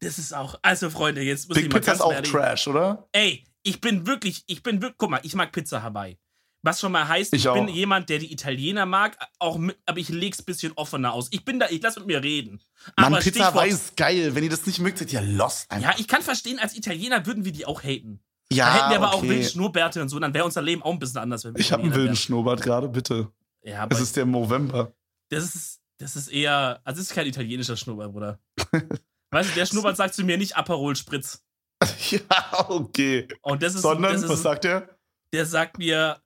Das 0.00 0.18
ist 0.18 0.34
auch. 0.34 0.58
Also, 0.62 0.90
Freunde, 0.90 1.22
jetzt 1.22 1.48
muss 1.48 1.56
Big 1.56 1.66
ich 1.66 1.72
mal 1.72 1.78
Pizza 1.80 1.92
ist 1.94 2.00
auch 2.00 2.12
ehrlich. 2.12 2.30
Trash, 2.30 2.66
oder? 2.68 3.08
Ey, 3.12 3.44
ich 3.62 3.80
bin 3.80 4.06
wirklich, 4.06 4.44
ich 4.46 4.62
bin 4.62 4.82
wirklich, 4.82 4.98
guck 4.98 5.10
mal, 5.10 5.20
ich 5.22 5.34
mag 5.34 5.50
Pizza 5.52 5.82
Hawaii. 5.82 6.18
Was 6.64 6.78
schon 6.80 6.92
mal 6.92 7.08
heißt, 7.08 7.32
Ich 7.34 7.44
ich, 7.44 7.52
bin 7.52 7.64
auch. 7.64 7.74
jemand, 7.74 8.08
der 8.08 8.18
die 8.20 8.32
Italiener 8.32 8.86
mag, 8.86 9.16
auch 9.40 9.58
mit, 9.58 9.76
aber 9.84 9.98
ich 9.98 10.08
leg's 10.10 10.38
ein 10.40 10.44
bisschen 10.44 10.72
offener 10.76 11.12
aus. 11.12 11.26
Ich 11.32 11.44
bin 11.44 11.58
da, 11.58 11.66
ich 11.68 11.82
lass 11.82 11.96
mit 11.96 12.06
mir 12.06 12.22
reden. 12.22 12.60
Mann, 12.96 13.06
aber 13.14 13.18
Pizza 13.18 13.46
Stichwort- 13.46 13.66
ist 13.66 13.96
geil. 13.96 14.34
Wenn 14.34 14.44
ihr 14.44 14.50
das 14.50 14.64
nicht 14.66 14.78
mögt, 14.78 14.98
seid 14.98 15.12
ihr 15.12 15.22
lost 15.22 15.68
einfach. 15.70 15.90
Ja, 15.90 15.96
ich 15.98 16.06
kann 16.06 16.22
verstehen, 16.22 16.60
als 16.60 16.76
Italiener 16.76 17.26
würden 17.26 17.44
wir 17.44 17.50
die 17.52 17.66
auch 17.66 17.82
haten. 17.82 18.20
Ja, 18.52 18.66
da 18.66 18.74
hätten 18.74 18.90
wir 18.90 18.96
aber 18.98 19.14
auch 19.14 19.18
okay. 19.18 19.30
wilde 19.30 19.44
Schnurrbärte 19.48 20.02
und 20.02 20.08
so, 20.08 20.20
dann 20.20 20.34
wäre 20.34 20.44
unser 20.44 20.62
Leben 20.62 20.82
auch 20.82 20.92
ein 20.92 20.98
bisschen 21.00 21.18
anders. 21.20 21.42
Wenn 21.44 21.54
wir 21.54 21.60
Ich 21.60 21.72
habe 21.72 21.82
einen 21.82 21.94
wilden 21.94 22.14
Schnurrbart 22.16 22.62
gerade, 22.62 22.88
bitte. 22.88 23.32
Ja, 23.64 23.82
aber 23.82 23.96
Es 23.96 24.00
ist 24.02 24.16
der 24.16 24.26
November. 24.26 24.92
das 25.30 25.54
ist, 25.54 25.80
das 25.98 26.14
ist 26.16 26.28
eher, 26.28 26.80
also 26.84 27.00
das 27.00 27.08
ist 27.08 27.14
kein 27.14 27.26
italienischer 27.26 27.76
Schnurrbart, 27.76 28.12
Bruder. 28.12 28.38
weißt 29.30 29.50
du, 29.50 29.54
der 29.54 29.66
Schnurrbart 29.66 29.96
sagt 29.96 30.14
zu 30.14 30.22
mir 30.22 30.36
nicht 30.38 30.56
Aperol 30.56 30.94
Spritz. 30.96 31.42
ja, 32.10 32.20
okay. 32.68 33.26
Und 33.40 33.62
das 33.62 33.74
ist, 33.74 33.82
Sondern, 33.82 34.12
das 34.12 34.22
ist 34.22 34.28
was 34.28 34.42
sagt 34.42 34.64
er? 34.64 34.88
der 35.32 35.46
sagt 35.46 35.78
mir, 35.78 36.20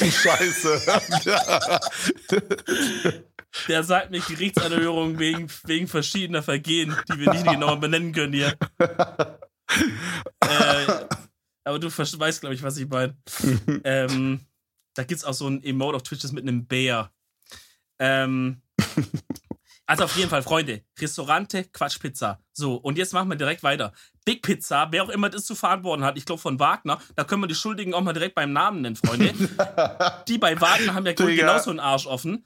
Die 0.00 0.10
Scheiße. 0.10 0.80
der 3.68 3.82
sagt 3.84 4.10
mir 4.10 4.20
Gerichtsanhörung 4.20 5.18
wegen, 5.18 5.48
wegen 5.64 5.86
verschiedener 5.88 6.42
Vergehen, 6.42 6.96
die 7.08 7.18
wir 7.18 7.32
nicht 7.32 7.46
genau 7.46 7.76
benennen 7.76 8.12
können 8.12 8.32
hier. 8.32 8.56
äh, 8.78 8.86
aber 11.64 11.78
du 11.78 11.88
weißt, 11.88 12.40
glaube 12.40 12.54
ich, 12.54 12.62
was 12.62 12.78
ich 12.78 12.88
meine. 12.88 13.16
ähm, 13.84 14.40
da 14.94 15.04
gibt 15.04 15.18
es 15.18 15.24
auch 15.24 15.34
so 15.34 15.48
ein 15.48 15.62
Emote 15.62 15.96
auf 15.96 16.02
Twitch, 16.02 16.22
das 16.22 16.32
mit 16.32 16.44
einem 16.44 16.66
Bär. 16.66 17.12
Ähm, 17.98 18.62
also 19.88 20.04
auf 20.04 20.16
jeden 20.16 20.28
Fall, 20.28 20.42
Freunde, 20.42 20.82
Restaurante, 21.00 21.64
Quatschpizza. 21.64 22.38
So, 22.52 22.74
und 22.74 22.98
jetzt 22.98 23.14
machen 23.14 23.30
wir 23.30 23.36
direkt 23.36 23.62
weiter. 23.62 23.94
Big 24.26 24.42
Pizza, 24.42 24.88
wer 24.90 25.02
auch 25.02 25.08
immer 25.08 25.30
das 25.30 25.46
zu 25.46 25.54
verantworten 25.54 26.04
hat, 26.04 26.18
ich 26.18 26.26
glaube 26.26 26.42
von 26.42 26.60
Wagner, 26.60 26.98
da 27.16 27.24
können 27.24 27.42
wir 27.42 27.46
die 27.46 27.54
Schuldigen 27.54 27.94
auch 27.94 28.02
mal 28.02 28.12
direkt 28.12 28.34
beim 28.34 28.52
Namen 28.52 28.82
nennen, 28.82 28.96
Freunde. 28.96 29.32
die 30.28 30.36
bei 30.36 30.60
Wagner 30.60 30.92
haben 30.92 31.06
ja 31.06 31.14
genauso 31.14 31.70
einen 31.70 31.80
Arsch 31.80 32.06
offen. 32.06 32.44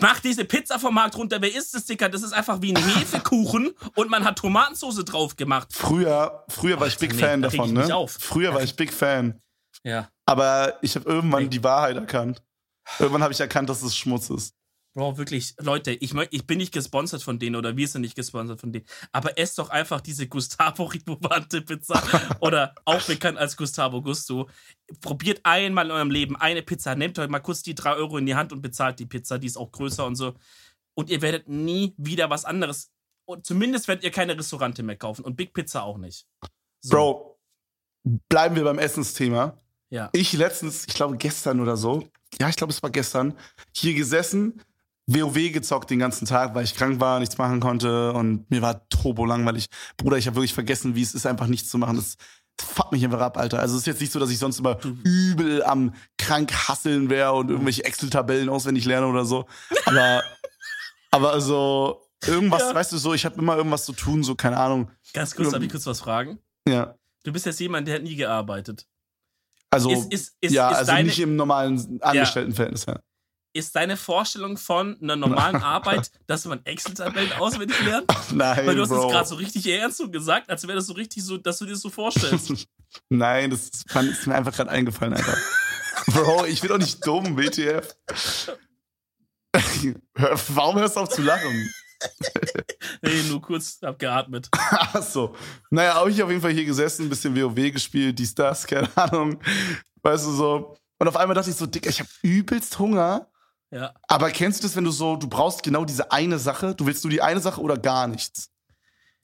Mach 0.00 0.20
diese 0.20 0.46
Pizza 0.46 0.78
vom 0.78 0.94
Markt 0.94 1.14
runter, 1.18 1.42
wer 1.42 1.54
ist 1.54 1.74
das, 1.74 1.84
Dicker? 1.84 2.08
Das 2.08 2.22
ist 2.22 2.32
einfach 2.32 2.62
wie 2.62 2.74
ein 2.74 2.82
Hefekuchen 2.82 3.74
und 3.94 4.10
man 4.10 4.24
hat 4.24 4.38
Tomatensauce 4.38 5.04
drauf 5.04 5.36
gemacht. 5.36 5.68
Früher, 5.72 6.46
früher 6.48 6.80
war 6.80 6.86
ich 6.86 6.96
Big 6.96 7.12
nee, 7.12 7.20
Fan 7.20 7.42
da 7.42 7.48
davon, 7.50 7.76
ich 7.78 7.88
ne? 7.88 7.94
auf. 7.94 8.16
Früher 8.18 8.54
war 8.54 8.62
ich 8.62 8.74
Big 8.76 8.94
Fan. 8.94 9.38
Ja. 9.84 10.08
Aber 10.24 10.78
ich 10.80 10.96
habe 10.96 11.06
irgendwann 11.06 11.42
Ey. 11.42 11.48
die 11.50 11.62
Wahrheit 11.62 11.96
erkannt. 11.96 12.42
Irgendwann 12.98 13.22
habe 13.22 13.34
ich 13.34 13.40
erkannt, 13.40 13.68
dass 13.68 13.82
es 13.82 13.94
Schmutz 13.94 14.30
ist. 14.30 14.54
Bro, 14.98 15.16
wirklich, 15.16 15.54
Leute, 15.60 15.92
ich, 15.92 16.12
ich 16.32 16.44
bin 16.44 16.58
nicht 16.58 16.74
gesponsert 16.74 17.22
von 17.22 17.38
denen 17.38 17.54
oder 17.54 17.76
wir 17.76 17.86
sind 17.86 18.00
nicht 18.00 18.16
gesponsert 18.16 18.60
von 18.60 18.72
denen. 18.72 18.84
Aber 19.12 19.38
esst 19.38 19.56
doch 19.60 19.70
einfach 19.70 20.00
diese 20.00 20.26
Gustavo 20.26 20.86
Rimovante 20.86 21.62
Pizza 21.62 22.02
oder 22.40 22.74
auch 22.84 23.00
bekannt 23.02 23.38
als 23.38 23.56
Gustavo 23.56 24.02
Gusto. 24.02 24.50
Probiert 25.00 25.38
einmal 25.44 25.84
in 25.84 25.92
eurem 25.92 26.10
Leben 26.10 26.34
eine 26.34 26.62
Pizza. 26.62 26.96
Nehmt 26.96 27.16
euch 27.20 27.28
mal 27.28 27.38
kurz 27.38 27.62
die 27.62 27.76
3 27.76 27.94
Euro 27.94 28.18
in 28.18 28.26
die 28.26 28.34
Hand 28.34 28.52
und 28.52 28.60
bezahlt 28.60 28.98
die 28.98 29.06
Pizza. 29.06 29.38
Die 29.38 29.46
ist 29.46 29.56
auch 29.56 29.70
größer 29.70 30.04
und 30.04 30.16
so. 30.16 30.34
Und 30.94 31.10
ihr 31.10 31.22
werdet 31.22 31.48
nie 31.48 31.94
wieder 31.96 32.28
was 32.28 32.44
anderes. 32.44 32.90
Und 33.24 33.46
zumindest 33.46 33.86
werdet 33.86 34.02
ihr 34.02 34.10
keine 34.10 34.36
Restaurante 34.36 34.82
mehr 34.82 34.96
kaufen. 34.96 35.24
Und 35.24 35.36
Big 35.36 35.54
Pizza 35.54 35.84
auch 35.84 35.98
nicht. 35.98 36.26
So, 36.80 36.90
Bro, 36.96 37.38
bleiben 38.28 38.56
wir 38.56 38.64
beim 38.64 38.80
Essensthema. 38.80 39.60
Ja. 39.90 40.10
Ich 40.12 40.32
letztens, 40.32 40.88
ich 40.88 40.94
glaube 40.94 41.18
gestern 41.18 41.60
oder 41.60 41.76
so, 41.76 42.02
ja, 42.40 42.48
ich 42.48 42.56
glaube 42.56 42.72
es 42.72 42.82
war 42.82 42.90
gestern, 42.90 43.38
hier 43.72 43.94
gesessen, 43.94 44.60
WoW 45.08 45.52
gezockt 45.52 45.88
den 45.90 45.98
ganzen 45.98 46.26
Tag, 46.26 46.54
weil 46.54 46.64
ich 46.64 46.74
krank 46.74 47.00
war, 47.00 47.18
nichts 47.18 47.38
machen 47.38 47.60
konnte 47.60 48.12
und 48.12 48.48
mir 48.50 48.60
war 48.60 48.86
turbo 48.90 49.24
langweilig. 49.24 49.66
Bruder, 49.96 50.18
ich 50.18 50.26
habe 50.26 50.36
wirklich 50.36 50.52
vergessen, 50.52 50.94
wie 50.94 51.02
es 51.02 51.14
ist, 51.14 51.24
einfach 51.26 51.46
nichts 51.46 51.70
zu 51.70 51.78
machen. 51.78 51.96
Das 51.96 52.16
fuckt 52.60 52.92
mich 52.92 53.02
einfach 53.04 53.20
ab, 53.20 53.38
Alter. 53.38 53.58
Also 53.58 53.74
es 53.76 53.80
ist 53.82 53.86
jetzt 53.86 54.00
nicht 54.02 54.12
so, 54.12 54.18
dass 54.20 54.30
ich 54.30 54.38
sonst 54.38 54.58
immer 54.58 54.78
übel 55.04 55.62
am 55.64 55.94
krank 56.18 56.52
hasseln 56.52 57.08
wäre 57.08 57.32
und 57.32 57.48
irgendwelche 57.50 57.84
Excel-Tabellen 57.84 58.50
auswendig 58.50 58.84
lerne 58.84 59.06
oder 59.06 59.24
so. 59.24 59.46
Aber, 59.86 60.22
aber 61.10 61.32
also 61.32 62.02
irgendwas, 62.26 62.60
Ja. 62.60 62.74
weißt 62.74 62.92
du 62.92 62.98
so, 62.98 63.14
ich 63.14 63.24
habe 63.24 63.40
immer 63.40 63.56
irgendwas 63.56 63.86
zu 63.86 63.94
tun, 63.94 64.22
so 64.22 64.34
keine 64.34 64.58
Ahnung. 64.58 64.90
Ganz 65.14 65.34
kurz, 65.34 65.50
darf 65.52 65.62
ich 65.62 65.70
kurz 65.70 65.86
was 65.86 66.00
fragen? 66.00 66.38
Ja. 66.68 66.96
Du 67.24 67.32
bist 67.32 67.46
jetzt 67.46 67.60
jemand, 67.60 67.88
der 67.88 67.94
hat 67.96 68.02
nie 68.02 68.16
gearbeitet. 68.16 68.86
Also, 69.70 69.90
Ist, 69.90 70.12
ist, 70.12 70.36
ist, 70.40 70.52
ja, 70.52 70.68
also 70.68 70.90
deine, 70.92 71.08
nicht 71.08 71.18
im 71.20 71.36
normalen 71.36 71.98
Angestelltenverhältnis, 72.02 72.86
ja. 72.86 73.00
Ist 73.58 73.74
deine 73.76 73.96
Vorstellung 73.96 74.56
von 74.56 74.96
einer 75.02 75.16
normalen 75.16 75.56
Arbeit, 75.62 76.10
dass 76.26 76.44
man 76.44 76.64
Excel-Tabellen 76.64 77.32
auswendig 77.32 77.80
lernt? 77.84 78.06
Nein, 78.32 78.66
Weil 78.66 78.76
du 78.76 78.82
hast 78.82 78.88
Bro. 78.90 79.06
es 79.06 79.12
gerade 79.12 79.28
so 79.28 79.34
richtig 79.34 79.66
ernst 79.66 79.98
so 79.98 80.10
gesagt, 80.10 80.48
als 80.48 80.66
wäre 80.66 80.76
das 80.76 80.86
so 80.86 80.94
richtig 80.94 81.24
so, 81.24 81.36
dass 81.36 81.58
du 81.58 81.64
dir 81.64 81.72
das 81.72 81.80
so 81.80 81.90
vorstellst. 81.90 82.68
Nein, 83.08 83.50
das 83.50 83.68
ist, 83.68 84.26
mir 84.26 84.34
einfach 84.34 84.54
gerade 84.54 84.70
eingefallen, 84.70 85.14
Alter. 85.14 85.36
Bro, 86.06 86.46
ich 86.46 86.60
bin 86.60 86.70
doch 86.70 86.78
nicht 86.78 87.06
dumm, 87.06 87.36
WTF. 87.36 87.94
Warum 90.54 90.76
hörst 90.76 90.96
du 90.96 91.00
auf 91.00 91.08
zu 91.08 91.22
lachen? 91.22 91.68
nee, 93.02 93.22
nur 93.28 93.42
kurz 93.42 93.80
hab 93.82 93.98
geatmet. 93.98 94.48
Achso. 94.52 95.34
Naja, 95.70 95.94
habe 95.94 96.10
ich 96.10 96.22
auf 96.22 96.30
jeden 96.30 96.40
Fall 96.40 96.52
hier 96.52 96.64
gesessen, 96.64 97.06
ein 97.06 97.08
bisschen 97.08 97.36
WoW 97.36 97.72
gespielt, 97.72 98.18
dies, 98.18 98.34
das, 98.34 98.66
keine 98.66 98.88
Ahnung. 98.96 99.40
Weißt 100.02 100.26
du 100.26 100.30
so. 100.30 100.76
Und 100.98 101.08
auf 101.08 101.16
einmal 101.16 101.34
dachte 101.34 101.50
ich 101.50 101.56
so, 101.56 101.66
Dicker, 101.66 101.90
ich 101.90 102.00
habe 102.00 102.08
übelst 102.22 102.78
Hunger. 102.78 103.28
Ja. 103.70 103.92
Aber 104.08 104.30
kennst 104.30 104.60
du 104.60 104.66
das, 104.66 104.76
wenn 104.76 104.84
du 104.84 104.90
so, 104.90 105.16
du 105.16 105.28
brauchst 105.28 105.62
genau 105.62 105.84
diese 105.84 106.10
eine 106.10 106.38
Sache, 106.38 106.74
du 106.74 106.86
willst 106.86 107.04
nur 107.04 107.10
die 107.10 107.20
eine 107.22 107.40
Sache 107.40 107.60
oder 107.60 107.76
gar 107.76 108.06
nichts? 108.06 108.50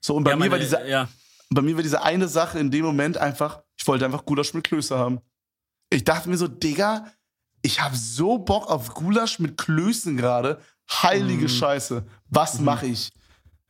So, 0.01 0.15
und 0.15 0.23
bei 0.23 0.31
ja, 0.31 0.37
mir 0.37 0.51
war 0.51 0.59
diese 0.59 0.87
ja. 0.87 1.07
bei 1.49 1.61
mir 1.61 1.75
war 1.75 1.81
diese 1.83 2.03
eine 2.03 2.27
Sache 2.27 2.59
in 2.59 2.69
dem 2.69 2.85
Moment 2.85 3.17
einfach, 3.17 3.61
ich 3.75 3.87
wollte 3.87 4.05
einfach 4.05 4.23
Gulasch 4.25 4.53
mit 4.53 4.63
Klöße 4.65 4.97
haben. 4.97 5.19
Ich 5.89 6.03
dachte 6.03 6.29
mir 6.29 6.37
so, 6.37 6.47
Digga, 6.47 7.11
ich 7.63 7.81
habe 7.81 7.95
so 7.95 8.37
Bock 8.37 8.69
auf 8.69 8.93
Gulasch 8.93 9.39
mit 9.39 9.57
Klößen 9.57 10.15
gerade. 10.17 10.61
Heilige 10.91 11.45
Mhm. 11.45 11.49
Scheiße. 11.49 12.05
Was 12.29 12.59
Mhm. 12.59 12.65
mache 12.65 12.85
ich? 12.85 13.11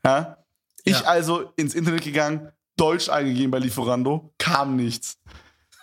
Ja? 0.03 0.43
Ich 0.83 0.99
Ja. 0.99 1.05
also 1.05 1.53
ins 1.55 1.73
Internet 1.73 2.03
gegangen, 2.03 2.51
Deutsch 2.75 3.07
eingegeben 3.07 3.51
bei 3.51 3.59
Lieferando, 3.59 4.33
kam 4.37 4.75
nichts. 4.75 5.17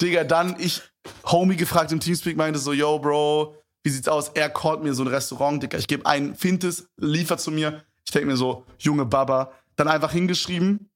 Digga, 0.02 0.24
dann 0.24 0.56
ich 0.60 0.82
Homie 1.24 1.56
gefragt 1.56 1.90
im 1.92 2.00
Teamspeak, 2.00 2.36
meinte 2.36 2.58
so, 2.58 2.74
yo, 2.74 2.98
Bro, 2.98 3.56
wie 3.82 3.90
sieht's 3.90 4.08
aus? 4.08 4.30
Er 4.34 4.50
callt 4.50 4.82
mir 4.82 4.94
so 4.94 5.02
ein 5.02 5.08
Restaurant, 5.08 5.62
Digga. 5.62 5.78
Ich 5.78 5.88
gebe 5.88 6.06
ein, 6.06 6.34
find 6.34 6.64
es, 6.64 6.88
liefert 6.96 7.40
zu 7.40 7.50
mir. 7.50 7.82
Ich 8.04 8.12
denke 8.12 8.28
mir 8.28 8.36
so, 8.36 8.64
junge 8.78 9.04
Baba. 9.04 9.52
Dann 9.76 9.88
einfach 9.88 10.12
hingeschrieben, 10.12 10.90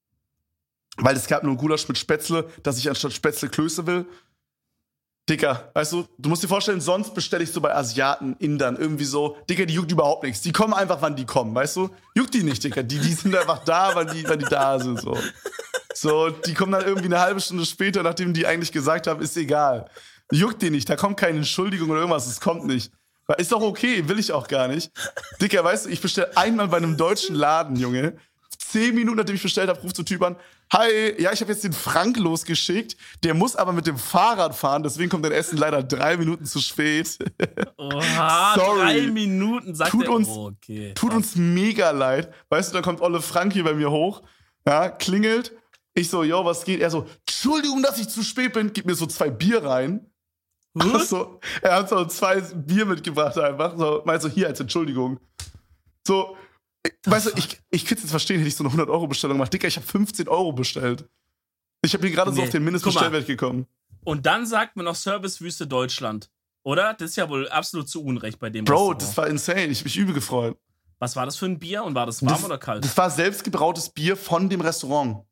weil 0.98 1.16
es 1.16 1.26
gab 1.26 1.42
nur 1.42 1.56
Gulasch 1.56 1.88
mit 1.88 1.98
Spätzle, 1.98 2.48
dass 2.62 2.78
ich 2.78 2.88
anstatt 2.88 3.12
Spätzle 3.12 3.48
Klöße 3.48 3.86
will. 3.86 4.06
Dicker, 5.28 5.72
weißt 5.74 5.92
du, 5.92 6.06
du 6.18 6.28
musst 6.28 6.44
dir 6.44 6.48
vorstellen, 6.48 6.80
sonst 6.80 7.12
bestelle 7.12 7.42
ich 7.42 7.50
so 7.50 7.60
bei 7.60 7.74
Asiaten, 7.74 8.36
Indern, 8.38 8.76
irgendwie 8.76 9.04
so, 9.04 9.36
Dicker, 9.50 9.66
die 9.66 9.74
juckt 9.74 9.90
überhaupt 9.90 10.22
nichts. 10.22 10.40
Die 10.42 10.52
kommen 10.52 10.72
einfach, 10.72 11.02
wann 11.02 11.16
die 11.16 11.26
kommen, 11.26 11.52
weißt 11.52 11.76
du? 11.76 11.90
Juckt 12.14 12.32
die 12.34 12.44
nicht, 12.44 12.62
Dicker. 12.62 12.84
Die, 12.84 13.00
die 13.00 13.12
sind 13.12 13.34
einfach 13.34 13.64
da, 13.64 13.90
wann 13.94 14.06
die, 14.12 14.28
wann 14.28 14.38
die 14.38 14.44
da 14.44 14.78
sind, 14.78 15.00
so. 15.00 15.18
So, 15.94 16.28
die 16.28 16.52
kommen 16.54 16.72
dann 16.72 16.84
irgendwie 16.84 17.06
eine 17.06 17.20
halbe 17.20 17.40
Stunde 17.40 17.64
später, 17.64 18.02
nachdem 18.02 18.34
die 18.34 18.46
eigentlich 18.46 18.70
gesagt 18.70 19.06
haben, 19.06 19.22
ist 19.22 19.36
egal. 19.36 19.88
Juckt 20.32 20.62
die 20.62 20.70
nicht, 20.70 20.88
da 20.88 20.96
kommt 20.96 21.18
keine 21.18 21.38
Entschuldigung 21.38 21.90
oder 21.90 22.00
irgendwas, 22.00 22.26
es 22.26 22.40
kommt 22.40 22.66
nicht. 22.66 22.90
Ist 23.38 23.50
doch 23.52 23.62
okay, 23.62 24.08
will 24.08 24.18
ich 24.18 24.32
auch 24.32 24.46
gar 24.46 24.68
nicht. 24.68 24.90
Dicker, 25.40 25.64
weißt 25.64 25.86
du, 25.86 25.90
ich 25.90 26.00
bestelle 26.00 26.36
einmal 26.36 26.68
bei 26.68 26.76
einem 26.76 26.96
deutschen 26.96 27.34
Laden, 27.34 27.76
Junge. 27.76 28.16
Zehn 28.58 28.94
Minuten, 28.94 29.18
nachdem 29.18 29.36
ich 29.36 29.42
bestellt 29.42 29.68
habe, 29.68 29.80
ruft 29.80 29.96
so 29.96 30.02
Typ 30.02 30.22
an, 30.22 30.36
Hi, 30.72 31.22
ja, 31.22 31.32
ich 31.32 31.40
habe 31.40 31.52
jetzt 31.52 31.62
den 31.62 31.72
Frank 31.72 32.16
losgeschickt. 32.16 32.96
Der 33.22 33.34
muss 33.34 33.54
aber 33.54 33.72
mit 33.72 33.86
dem 33.86 33.98
Fahrrad 33.98 34.54
fahren, 34.56 34.82
deswegen 34.82 35.08
kommt 35.08 35.24
dein 35.24 35.30
Essen 35.30 35.58
leider 35.58 35.82
drei 35.84 36.16
Minuten 36.16 36.44
zu 36.44 36.58
spät. 36.58 37.18
Oha, 37.76 38.54
Sorry. 38.58 38.80
drei 38.80 39.00
Minuten, 39.12 39.76
sagt 39.76 39.92
tut 39.92 40.06
er. 40.06 40.10
Uns, 40.10 40.28
oh, 40.28 40.48
okay. 40.48 40.92
Tut 40.94 41.14
uns 41.14 41.36
mega 41.36 41.92
leid. 41.92 42.32
Weißt 42.48 42.70
du, 42.70 42.74
dann 42.74 42.82
kommt 42.82 43.00
Olle 43.00 43.22
Frank 43.22 43.52
hier 43.52 43.62
bei 43.62 43.74
mir 43.74 43.92
hoch, 43.92 44.22
ja, 44.66 44.88
klingelt. 44.88 45.52
Ich 45.94 46.10
so, 46.10 46.24
yo, 46.24 46.44
was 46.44 46.64
geht? 46.64 46.80
Er 46.80 46.90
so, 46.90 47.06
Entschuldigung, 47.26 47.82
dass 47.82 47.98
ich 47.98 48.08
zu 48.08 48.22
spät 48.24 48.52
bin. 48.52 48.72
Gib 48.72 48.86
mir 48.86 48.96
so 48.96 49.06
zwei 49.06 49.30
Bier 49.30 49.64
rein. 49.64 50.10
So, 51.06 51.40
er 51.62 51.76
hat 51.76 51.88
so 51.88 52.04
zwei 52.04 52.40
Bier 52.40 52.84
mitgebracht 52.84 53.38
einfach. 53.38 53.76
So, 53.78 54.02
meinst 54.04 54.26
du, 54.26 54.28
hier 54.28 54.48
als 54.48 54.60
Entschuldigung. 54.60 55.18
So, 56.06 56.36
weißt 57.04 57.26
du, 57.26 57.30
ich, 57.36 57.60
ich 57.70 57.84
könnte 57.84 57.96
es 57.96 58.02
jetzt 58.02 58.10
verstehen, 58.10 58.38
hätte 58.38 58.48
ich 58.48 58.56
so 58.56 58.64
eine 58.64 58.72
100-Euro-Bestellung 58.72 59.36
gemacht. 59.36 59.52
Dicker, 59.52 59.68
ich 59.68 59.76
habe 59.76 59.86
15 59.86 60.28
Euro 60.28 60.52
bestellt. 60.52 61.08
Ich 61.82 61.94
habe 61.94 62.06
hier 62.06 62.14
gerade 62.14 62.30
nee. 62.30 62.36
so 62.36 62.42
auf 62.42 62.50
den 62.50 62.64
Mindestbestellwert 62.64 63.26
gekommen. 63.26 63.66
Und 64.04 64.26
dann 64.26 64.46
sagt 64.46 64.76
man 64.76 64.84
noch 64.84 64.94
Servicewüste 64.94 65.66
Deutschland. 65.66 66.30
Oder? 66.62 66.94
Das 66.94 67.10
ist 67.10 67.16
ja 67.16 67.28
wohl 67.28 67.48
absolut 67.48 67.88
zu 67.88 68.04
Unrecht 68.04 68.38
bei 68.38 68.50
dem. 68.50 68.64
Bro, 68.64 68.74
Restaurant. 68.74 69.02
das 69.02 69.16
war 69.16 69.26
insane. 69.28 69.66
Ich 69.66 69.78
habe 69.78 69.84
mich 69.84 69.96
übel 69.96 70.14
gefreut. 70.14 70.58
Was 70.98 71.14
war 71.16 71.26
das 71.26 71.36
für 71.36 71.46
ein 71.46 71.58
Bier 71.58 71.84
und 71.84 71.94
war 71.94 72.06
das 72.06 72.22
warm 72.22 72.34
das, 72.34 72.44
oder 72.44 72.58
kalt? 72.58 72.84
Das 72.84 72.96
war 72.96 73.10
selbstgebrautes 73.10 73.90
Bier 73.90 74.16
von 74.16 74.48
dem 74.48 74.60
Restaurant. 74.60 75.24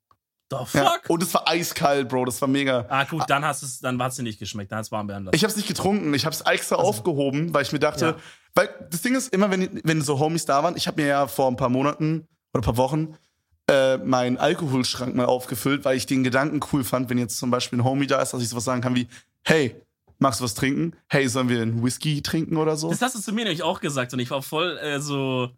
The 0.50 0.58
fuck? 0.66 0.74
Ja, 0.74 0.96
und 1.08 1.22
es 1.22 1.32
war 1.32 1.48
eiskalt, 1.48 2.08
Bro. 2.08 2.26
Das 2.26 2.40
war 2.40 2.48
mega. 2.48 2.86
Ah, 2.88 3.04
gut, 3.04 3.24
dann 3.28 3.44
hast 3.44 3.62
es, 3.62 3.80
dann 3.80 4.00
hat 4.02 4.10
es 4.10 4.16
dir 4.16 4.22
nicht 4.22 4.38
geschmeckt. 4.38 4.70
Dann 4.70 4.78
hat 4.78 4.86
es 4.86 4.92
warm 4.92 5.06
behandelt. 5.06 5.34
Ich 5.34 5.42
habe 5.42 5.50
es 5.50 5.56
nicht 5.56 5.68
getrunken. 5.68 6.12
Ich 6.14 6.24
habe 6.26 6.34
es 6.34 6.42
extra 6.42 6.76
also. 6.76 6.88
aufgehoben, 6.88 7.54
weil 7.54 7.62
ich 7.62 7.72
mir 7.72 7.78
dachte, 7.78 8.04
ja. 8.04 8.16
weil 8.54 8.68
das 8.90 9.02
Ding 9.02 9.14
ist, 9.14 9.32
immer 9.32 9.50
wenn, 9.50 9.80
wenn 9.84 10.02
so 10.02 10.18
Homies 10.18 10.44
da 10.44 10.62
waren, 10.62 10.76
ich 10.76 10.86
habe 10.86 11.00
mir 11.00 11.08
ja 11.08 11.26
vor 11.26 11.48
ein 11.48 11.56
paar 11.56 11.70
Monaten 11.70 12.28
oder 12.52 12.62
ein 12.62 12.64
paar 12.64 12.76
Wochen 12.76 13.16
äh, 13.70 13.96
meinen 13.98 14.36
Alkoholschrank 14.36 15.14
mal 15.14 15.26
aufgefüllt, 15.26 15.84
weil 15.84 15.96
ich 15.96 16.06
den 16.06 16.22
Gedanken 16.22 16.60
cool 16.72 16.84
fand, 16.84 17.08
wenn 17.08 17.18
jetzt 17.18 17.38
zum 17.38 17.50
Beispiel 17.50 17.78
ein 17.78 17.84
Homie 17.84 18.06
da 18.06 18.20
ist, 18.20 18.32
dass 18.32 18.42
ich 18.42 18.48
sowas 18.48 18.64
sagen 18.64 18.82
kann 18.82 18.94
wie, 18.94 19.08
hey, 19.42 19.74
magst 20.18 20.40
du 20.40 20.44
was 20.44 20.54
trinken? 20.54 20.94
Hey, 21.08 21.28
sollen 21.28 21.48
wir 21.48 21.62
einen 21.62 21.82
Whisky 21.82 22.22
trinken 22.22 22.56
oder 22.56 22.76
so? 22.76 22.90
Das 22.90 23.00
hast 23.00 23.14
du 23.14 23.20
zu 23.20 23.32
mir 23.32 23.44
nämlich 23.44 23.62
auch 23.62 23.80
gesagt 23.80 24.12
und 24.12 24.18
ich 24.18 24.30
war 24.30 24.42
voll 24.42 24.76
äh, 24.78 25.00
so. 25.00 25.50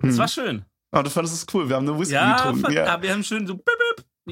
Das 0.00 0.12
hm. 0.12 0.18
war 0.18 0.28
schön. 0.28 0.64
Aber 0.90 1.00
oh, 1.00 1.04
du 1.04 1.10
fandest 1.10 1.36
es 1.36 1.54
cool. 1.54 1.68
Wir 1.68 1.76
haben 1.76 1.88
eine 1.88 1.98
Whisky 1.98 2.14
ja, 2.14 2.36
getrunken. 2.36 2.60
Fand, 2.60 2.74
ja, 2.74 3.00
wir 3.00 3.12
haben 3.12 3.24
schön 3.24 3.46
so 3.46 3.56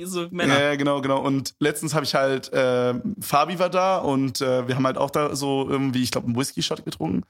so 0.05 0.29
Männer. 0.31 0.61
Ja, 0.61 0.75
genau, 0.77 1.01
genau. 1.01 1.21
Und 1.21 1.55
letztens 1.59 1.95
habe 1.95 2.05
ich 2.05 2.15
halt, 2.15 2.53
äh, 2.53 2.95
Fabi 3.21 3.59
war 3.59 3.71
da 3.71 3.99
und 3.99 4.41
äh, 4.41 4.67
wir 4.69 4.77
haben 4.77 4.87
halt 4.87 4.99
auch 4.99 5.11
da 5.11 5.35
so 5.35 5.69
irgendwie, 5.69 6.03
ich 6.03 6.11
glaube, 6.11 6.27
einen 6.27 6.37
Whisky-Shot 6.37 6.85
getrunken. 6.85 7.23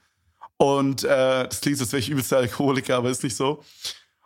Und 0.57 1.03
äh, 1.03 1.47
das 1.47 1.61
klingt, 1.61 1.77
so, 1.77 1.83
als 1.83 1.91
wäre 1.91 1.99
ich 1.99 2.09
übelster 2.09 2.37
Alkoholiker, 2.37 2.97
aber 2.97 3.09
ist 3.09 3.23
nicht 3.23 3.35
so. 3.35 3.63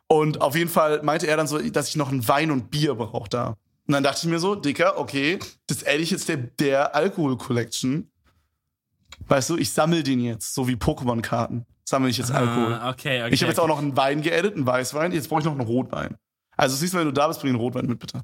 Und 0.07 0.41
auf 0.41 0.55
jeden 0.55 0.69
Fall 0.69 1.01
meinte 1.01 1.27
er 1.27 1.38
dann 1.38 1.47
so, 1.47 1.57
dass 1.57 1.89
ich 1.89 1.95
noch 1.95 2.11
einen 2.11 2.27
Wein 2.27 2.51
und 2.51 2.69
Bier 2.69 2.93
brauche 2.95 3.29
da. 3.29 3.55
Und 3.88 3.93
dann 3.93 4.03
dachte 4.03 4.19
ich 4.23 4.29
mir 4.29 4.39
so, 4.39 4.55
Dicker, 4.55 4.97
okay, 4.97 5.39
das 5.67 5.83
ehrlich 5.83 6.11
jetzt 6.11 6.27
der, 6.27 6.38
der 6.38 6.95
Alkohol-Collection. 6.95 8.09
Weißt 9.27 9.49
du, 9.49 9.57
ich 9.57 9.71
sammle 9.71 10.03
den 10.03 10.19
jetzt, 10.19 10.53
so 10.53 10.67
wie 10.67 10.75
Pokémon-Karten. 10.75 11.65
Sammle 11.86 12.09
ich 12.09 12.17
jetzt 12.17 12.31
Alkohol. 12.31 12.73
Ah, 12.73 12.89
okay, 12.89 13.21
okay. 13.23 13.33
Ich 13.33 13.41
habe 13.41 13.51
jetzt 13.51 13.59
auch 13.59 13.67
noch 13.67 13.77
einen 13.77 13.95
Wein 13.95 14.21
geedit, 14.21 14.55
einen 14.55 14.65
Weißwein. 14.65 15.11
Jetzt 15.11 15.29
brauche 15.29 15.39
ich 15.39 15.45
noch 15.45 15.53
einen 15.53 15.61
Rotwein. 15.61 16.17
Also 16.58 16.76
siehst 16.76 16.93
du, 16.93 16.97
wenn 16.97 17.06
du 17.08 17.14
da 17.14 17.28
bist, 17.28 17.39
bring 17.39 17.51
einen 17.51 17.60
Rotwein 17.60 17.86
mit, 17.86 17.99
bitte. 17.99 18.24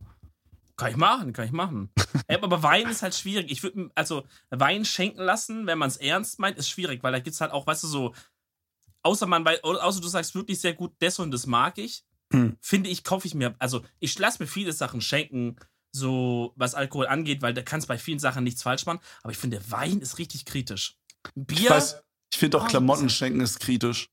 Kann 0.78 0.92
ich 0.92 0.98
machen, 0.98 1.34
kann 1.34 1.46
ich 1.46 1.52
machen. 1.52 1.92
aber 2.28 2.64
Wein 2.64 2.88
ist 2.88 3.04
halt 3.04 3.14
schwierig. 3.14 3.52
Ich 3.52 3.62
würde, 3.62 3.92
also 3.94 4.24
Wein 4.50 4.86
schenken 4.86 5.22
lassen, 5.22 5.68
wenn 5.68 5.78
man 5.78 5.90
es 5.90 5.98
ernst 5.98 6.40
meint, 6.40 6.58
ist 6.58 6.70
schwierig, 6.70 7.04
weil 7.04 7.12
da 7.12 7.20
gibt 7.20 7.34
es 7.34 7.42
halt 7.42 7.52
auch, 7.52 7.68
weißt 7.68 7.84
du, 7.84 7.88
so, 7.88 8.16
außer 9.04 9.28
man, 9.28 9.46
weil, 9.46 9.60
außer 9.62 10.02
du 10.02 10.08
sagst 10.08 10.34
wirklich 10.36 10.60
sehr 10.60 10.74
gut, 10.74 10.94
das 11.00 11.20
und 11.20 11.32
das 11.32 11.46
mag 11.46 11.78
ich, 11.78 12.04
hm. 12.34 12.58
finde 12.62 12.90
ich, 12.90 13.04
kaufe 13.04 13.28
ich 13.28 13.36
mir, 13.36 13.56
also 13.60 13.84
ich 14.00 14.18
lasse 14.18 14.42
mir 14.42 14.48
viele 14.48 14.74
Sachen 14.74 15.02
schenken, 15.02 15.58
so 15.92 16.54
was 16.56 16.74
Alkohol 16.74 17.08
angeht, 17.08 17.42
weil 17.42 17.54
da 17.54 17.62
kannst 17.62 17.88
bei 17.88 17.98
vielen 17.98 18.20
Sachen 18.20 18.44
nichts 18.44 18.64
falsch 18.64 18.86
machen, 18.86 19.02
aber 19.24 19.32
ich 19.32 19.38
finde, 19.38 19.62
Wein 19.70 20.00
ist 20.00 20.18
richtig 20.18 20.46
kritisch. 20.46 20.98
Bier. 21.36 21.78
Ich, 21.78 21.94
ich 22.34 22.40
finde 22.40 22.58
auch 22.58 22.64
oh, 22.64 22.68
Klamotten 22.68 23.10
schenken 23.10 23.42
ist 23.42 23.60
kritisch. 23.60 24.08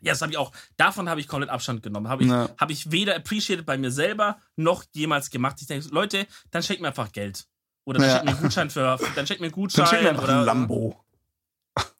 Ja, 0.00 0.12
das 0.12 0.22
habe 0.22 0.32
ich 0.32 0.38
auch. 0.38 0.52
Davon 0.76 1.08
habe 1.08 1.20
ich 1.20 1.28
komplett 1.28 1.50
Abstand 1.50 1.82
genommen. 1.82 2.08
Habe 2.08 2.24
ich, 2.24 2.30
ja. 2.30 2.48
hab 2.58 2.70
ich 2.70 2.90
weder 2.90 3.16
appreciated 3.16 3.66
bei 3.66 3.76
mir 3.76 3.90
selber 3.90 4.38
noch 4.56 4.84
jemals 4.92 5.30
gemacht. 5.30 5.56
Ich 5.60 5.66
denke, 5.66 5.88
Leute, 5.90 6.26
dann 6.50 6.62
schenkt 6.62 6.80
mir 6.80 6.88
einfach 6.88 7.12
Geld. 7.12 7.46
Oder 7.84 7.98
dann 7.98 8.08
ja. 8.08 8.14
schenkt 8.14 8.24
mir 8.26 8.32
einen 8.32 8.42
Gutschein 8.42 8.70
für. 8.70 8.98
Dann 9.16 9.26
schenkt 9.26 9.40
mir 9.40 9.46
einen 9.46 9.52
Gutschein. 9.52 9.84
Dann 9.84 9.88
schenkt 9.88 10.04
mir 10.04 10.10
einfach 10.10 10.24
oder, 10.24 10.40
ein 10.40 10.44
Lambo. 10.44 11.04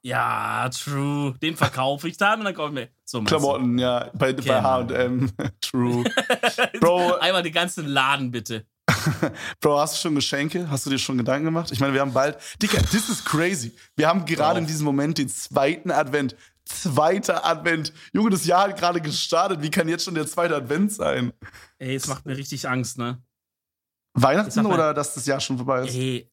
Ja, 0.03 0.69
true. 0.69 1.35
Den 1.43 1.57
verkaufe 1.57 2.09
ich 2.09 2.17
dann 2.17 2.41
und 2.41 2.45
dann 2.45 2.55
kaufe 2.55 2.69
ich 2.69 2.75
mir. 2.75 2.89
So 3.05 3.23
Klamotten, 3.23 3.77
du. 3.77 3.83
ja. 3.83 4.11
Bei, 4.15 4.33
bei 4.33 4.63
HM. 4.63 5.31
true. 5.61 6.05
Bro. 6.81 7.17
Einmal 7.17 7.43
den 7.43 7.53
ganzen 7.53 7.87
Laden, 7.87 8.31
bitte. 8.31 8.67
Bro, 9.61 9.81
hast 9.81 9.97
du 9.97 10.01
schon 10.01 10.15
Geschenke? 10.15 10.69
Hast 10.71 10.87
du 10.87 10.91
dir 10.91 10.99
schon 10.99 11.19
Gedanken 11.19 11.47
gemacht? 11.47 11.71
Ich 11.73 11.81
meine, 11.81 11.93
wir 11.93 12.01
haben 12.01 12.13
bald. 12.13 12.37
Dicker, 12.61 12.83
this 12.83 13.09
is 13.09 13.25
crazy. 13.25 13.73
Wir 13.97 14.09
haben 14.09 14.25
gerade 14.25 14.59
in 14.59 14.67
diesem 14.67 14.85
Moment 14.85 15.19
den 15.19 15.29
zweiten 15.29 15.91
Advent 15.91 16.35
zweiter 16.71 17.45
Advent. 17.45 17.93
Junge, 18.13 18.31
das 18.31 18.45
Jahr 18.47 18.69
hat 18.69 18.79
gerade 18.79 19.01
gestartet. 19.01 19.63
Wie 19.63 19.71
kann 19.71 19.89
jetzt 19.89 20.05
schon 20.05 20.15
der 20.15 20.27
zweite 20.27 20.57
Advent 20.57 20.93
sein? 20.93 21.33
Ey, 21.79 21.95
es 21.95 22.07
macht 22.07 22.27
mir 22.27 22.37
richtig 22.37 22.69
Angst, 22.69 22.99
ne? 22.99 23.23
Weihnachten 24.15 24.67
oder 24.67 24.95
dass 24.95 25.15
das 25.15 25.27
Jahr 25.27 25.41
schon 25.41 25.57
vorbei 25.57 25.87
ist? 25.87 25.95
Ey, 25.95 26.31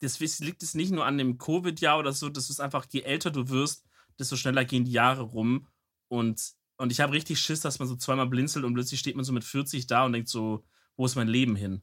das 0.00 0.40
liegt 0.40 0.62
es 0.62 0.74
nicht 0.74 0.92
nur 0.92 1.04
an 1.04 1.18
dem 1.18 1.38
Covid-Jahr 1.38 1.98
oder 1.98 2.12
so, 2.12 2.28
das 2.28 2.50
ist 2.50 2.60
einfach, 2.60 2.86
je 2.90 3.02
älter 3.02 3.30
du 3.30 3.48
wirst, 3.48 3.84
desto 4.18 4.36
schneller 4.36 4.64
gehen 4.64 4.84
die 4.84 4.92
Jahre 4.92 5.22
rum. 5.22 5.66
Und, 6.08 6.52
und 6.76 6.92
ich 6.92 7.00
habe 7.00 7.12
richtig 7.12 7.40
Schiss, 7.40 7.60
dass 7.60 7.78
man 7.78 7.88
so 7.88 7.96
zweimal 7.96 8.26
blinzelt 8.26 8.64
und 8.64 8.74
plötzlich 8.74 9.00
steht 9.00 9.16
man 9.16 9.24
so 9.24 9.32
mit 9.32 9.44
40 9.44 9.86
da 9.86 10.04
und 10.04 10.12
denkt 10.12 10.28
so, 10.28 10.64
wo 10.96 11.06
ist 11.06 11.16
mein 11.16 11.28
Leben 11.28 11.56
hin? 11.56 11.82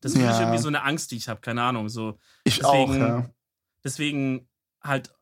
Das 0.00 0.12
ist 0.12 0.18
ja. 0.18 0.38
irgendwie 0.40 0.58
so 0.58 0.68
eine 0.68 0.82
Angst, 0.82 1.10
die 1.10 1.16
ich 1.16 1.28
habe, 1.28 1.40
keine 1.40 1.62
Ahnung. 1.62 1.88
So. 1.88 2.18
Ich 2.44 2.58
deswegen, 2.58 2.92
auch, 2.92 2.94
ja. 2.94 3.30
Deswegen 3.82 4.48
halt 4.82 5.12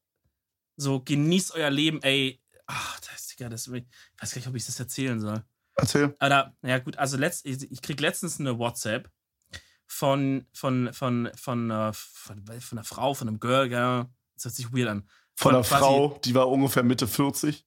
so, 0.76 1.00
genießt 1.00 1.54
euer 1.54 1.70
Leben, 1.70 2.02
ey. 2.02 2.40
Ach, 2.66 3.00
das 3.00 3.26
ist, 3.26 3.40
ja, 3.40 3.48
das, 3.48 3.66
ich 3.66 3.84
weiß 4.18 4.30
gar 4.30 4.38
nicht, 4.38 4.48
ob 4.48 4.54
ich 4.54 4.66
das 4.66 4.80
erzählen 4.80 5.20
soll. 5.20 5.44
Erzähl. 5.76 6.14
Aber, 6.18 6.54
ja, 6.62 6.78
gut, 6.78 6.96
also 6.96 7.16
letzt, 7.16 7.44
ich 7.46 7.82
krieg 7.82 8.00
letztens 8.00 8.40
eine 8.40 8.58
WhatsApp 8.58 9.10
von, 9.86 10.46
von, 10.52 10.92
von, 10.92 11.30
von, 11.36 11.70
äh, 11.70 11.92
von, 11.92 12.44
von 12.44 12.78
einer 12.78 12.84
Frau, 12.84 13.14
von 13.14 13.28
einem 13.28 13.40
Girl, 13.40 13.70
ja. 13.70 14.10
Das 14.34 14.46
hört 14.46 14.54
sich 14.54 14.72
weird 14.72 14.88
an. 14.88 15.08
Von, 15.36 15.50
von 15.50 15.54
einer 15.54 15.64
Frau, 15.64 16.20
die 16.24 16.34
war 16.34 16.48
ungefähr 16.48 16.82
Mitte 16.82 17.06
40. 17.06 17.66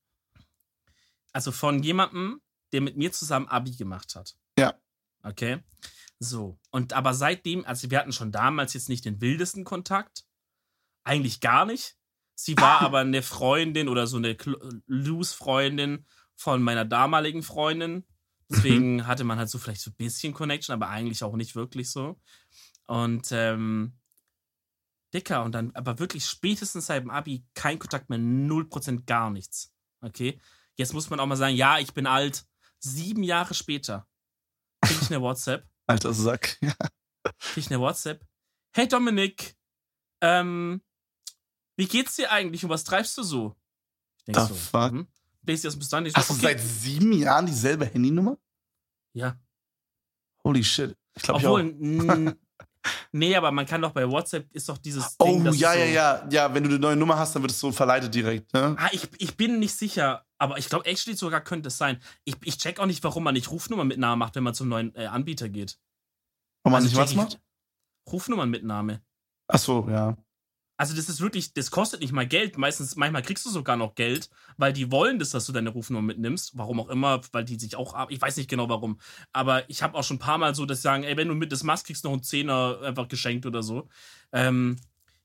Also 1.34 1.52
von 1.52 1.84
jemandem, 1.84 2.42
der 2.72 2.82
mit 2.82 2.98
mir 2.98 3.12
zusammen 3.12 3.48
Abi 3.48 3.72
gemacht 3.72 4.16
hat. 4.16 4.36
Ja. 4.58 4.74
Okay. 5.24 5.60
So. 6.20 6.60
Und 6.72 6.94
aber 6.94 7.14
seitdem, 7.14 7.66
also 7.66 7.92
wir 7.92 8.00
hatten 8.00 8.14
schon 8.14 8.32
damals 8.32 8.74
jetzt 8.74 8.90
nicht 8.90 9.06
den 9.06 9.22
wildesten 9.22 9.64
Kontakt. 9.64 10.26
Eigentlich 11.04 11.40
gar 11.40 11.66
nicht. 11.66 11.96
Sie 12.40 12.56
war 12.56 12.82
aber 12.82 13.00
eine 13.00 13.24
Freundin 13.24 13.90
oder 13.90 14.06
so 14.06 14.18
eine 14.18 14.38
Loose-Freundin 14.86 16.06
von 16.36 16.62
meiner 16.62 16.86
damaligen 16.86 17.42
Freundin. 17.42 18.06
Deswegen 18.48 18.98
mhm. 18.98 19.08
hatte 19.08 19.24
man 19.24 19.40
halt 19.40 19.50
so 19.50 19.58
vielleicht 19.58 19.82
so 19.82 19.90
ein 19.90 19.96
bisschen 19.96 20.36
Connection, 20.36 20.74
aber 20.74 20.88
eigentlich 20.88 21.24
auch 21.24 21.36
nicht 21.36 21.56
wirklich 21.56 21.90
so. 21.90 22.22
Und 22.86 23.32
ähm, 23.32 23.98
Dicker, 25.16 25.44
und 25.44 25.54
dann 25.54 25.72
aber 25.74 25.98
wirklich 25.98 26.26
spätestens 26.26 26.86
seit 26.86 27.02
dem 27.02 27.10
Abi 27.10 27.44
kein 27.56 27.80
Kontakt 27.80 28.10
mehr, 28.10 28.20
0% 28.20 29.06
gar 29.06 29.32
nichts. 29.32 29.74
Okay? 30.02 30.40
Jetzt 30.76 30.94
muss 30.94 31.10
man 31.10 31.20
auch 31.20 31.26
mal 31.26 31.38
sagen, 31.38 31.56
ja, 31.56 31.80
ich 31.80 31.94
bin 31.96 32.06
alt. 32.06 32.46
Sieben 32.78 33.24
Jahre 33.24 33.56
später 33.56 34.08
kriege 34.86 35.02
ich 35.02 35.10
eine 35.10 35.22
WhatsApp. 35.22 35.68
Alter 35.88 36.14
Sack, 36.14 36.58
ja. 36.62 36.76
Kriege 37.40 37.62
ich 37.62 37.72
eine 37.72 37.80
WhatsApp. 37.80 38.24
Hey 38.76 38.88
Dominik, 38.88 39.56
ähm, 40.22 40.84
wie 41.78 41.88
geht's 41.88 42.16
dir 42.16 42.32
eigentlich 42.32 42.64
und 42.64 42.70
was 42.70 42.84
treibst 42.84 43.18
du 43.18 43.24
so? 43.24 43.56
Ich 44.18 44.26
denke 44.26 44.42
so, 44.42 44.54
fuck? 44.54 44.92
Hm? 44.92 45.08
Bis 45.44 45.62
dann 45.62 46.04
nicht. 46.04 46.18
Hast 46.18 46.30
okay. 46.30 46.40
du 46.40 46.46
seit 46.48 46.60
sieben 46.60 47.14
Jahren 47.14 47.46
dieselbe 47.46 47.86
Handynummer? 47.86 48.38
Ja. 49.14 49.40
Holy 50.44 50.64
shit. 50.64 50.98
Ich 51.16 51.24
glaube, 51.24 51.40
ich 51.40 51.48
auch. 51.48 51.60
nee, 53.12 53.36
aber 53.36 53.52
man 53.52 53.66
kann 53.66 53.82
doch 53.82 53.92
bei 53.92 54.10
WhatsApp 54.10 54.52
ist 54.54 54.68
doch 54.68 54.78
dieses 54.78 55.16
oh, 55.20 55.26
Ding, 55.26 55.46
ja, 55.54 55.74
ja, 55.74 55.86
so 55.86 55.94
ja. 55.94 56.28
Ja, 56.30 56.54
wenn 56.54 56.64
du 56.64 56.70
eine 56.70 56.80
neue 56.80 56.96
Nummer 56.96 57.18
hast, 57.18 57.36
dann 57.36 57.44
wird 57.44 57.52
es 57.52 57.60
so 57.60 57.72
verleitet 57.72 58.14
direkt, 58.14 58.54
ne? 58.54 58.76
Ah, 58.78 58.90
ich, 58.92 59.10
ich 59.20 59.38
bin 59.38 59.60
nicht 59.60 59.76
sicher, 59.76 60.26
aber 60.38 60.58
ich 60.58 60.70
glaube, 60.70 60.86
actually 60.86 61.18
sogar 61.18 61.42
könnte 61.42 61.68
es 61.70 61.78
sein. 61.78 62.02
Ich, 62.26 62.36
ich 62.44 62.58
check 62.58 62.80
auch 62.80 62.86
nicht, 62.86 63.04
warum 63.04 63.24
man 63.24 63.34
nicht 63.34 63.50
Rufnummer 63.50 63.86
mit 63.86 63.98
Namen 63.98 64.20
macht, 64.20 64.36
wenn 64.36 64.44
man 64.44 64.54
zum 64.54 64.68
neuen 64.68 64.94
äh, 64.96 65.06
Anbieter 65.06 65.50
geht. 65.50 65.80
Wenn 66.64 66.72
man 66.72 66.84
Also 66.84 66.88
nicht 66.88 66.98
was 66.98 67.10
check 67.10 67.18
ich- 67.18 67.24
macht? 67.24 67.40
Rufnummernmitnahme. 68.12 69.02
Ach 69.48 69.60
so, 69.60 69.88
ja. 69.90 70.18
Also 70.78 70.96
das 70.96 71.10
ist 71.10 71.22
wirklich, 71.22 71.54
das 71.54 71.72
kostet 71.72 72.02
nicht 72.02 72.14
mal 72.14 72.28
Geld. 72.28 72.58
Meistens, 72.58 72.96
manchmal 72.96 73.24
kriegst 73.24 73.46
du 73.46 73.50
sogar 73.50 73.76
noch 73.76 73.96
Geld, 73.96 74.30
weil 74.58 74.74
die 74.74 74.92
wollen 74.92 75.18
das, 75.18 75.32
dass 75.32 75.46
du 75.48 75.52
deine 75.52 75.70
Rufnummer 75.70 76.04
mitnimmst. 76.04 76.52
Warum 76.56 76.80
auch 76.80 76.90
immer, 76.90 77.22
weil 77.32 77.46
die 77.46 77.60
sich 77.60 77.76
auch. 77.76 78.10
Ich 78.10 78.22
weiß 78.22 78.38
nicht 78.38 78.50
genau 78.50 78.70
warum. 78.70 79.00
Aber 79.34 79.68
ich 79.70 79.82
habe 79.82 79.98
auch 79.98 80.04
schon 80.04 80.18
ein 80.18 80.20
paar 80.20 80.38
Mal 80.38 80.54
so, 80.54 80.66
dass 80.66 80.80
sie 80.80 80.84
sagen, 80.84 81.04
ey, 81.04 81.18
wenn 81.18 81.28
du 81.28 81.34
mit 81.34 81.52
das 81.52 81.64
machst, 81.64 81.88
kriegst 81.88 82.04
du 82.04 82.10
noch 82.10 82.14
einen 82.14 82.24
Zehner 82.24 82.80
einfach 82.84 83.08
geschenkt 83.08 83.46
oder 83.48 83.64
so. 83.64 83.90
Ähm, 84.32 84.78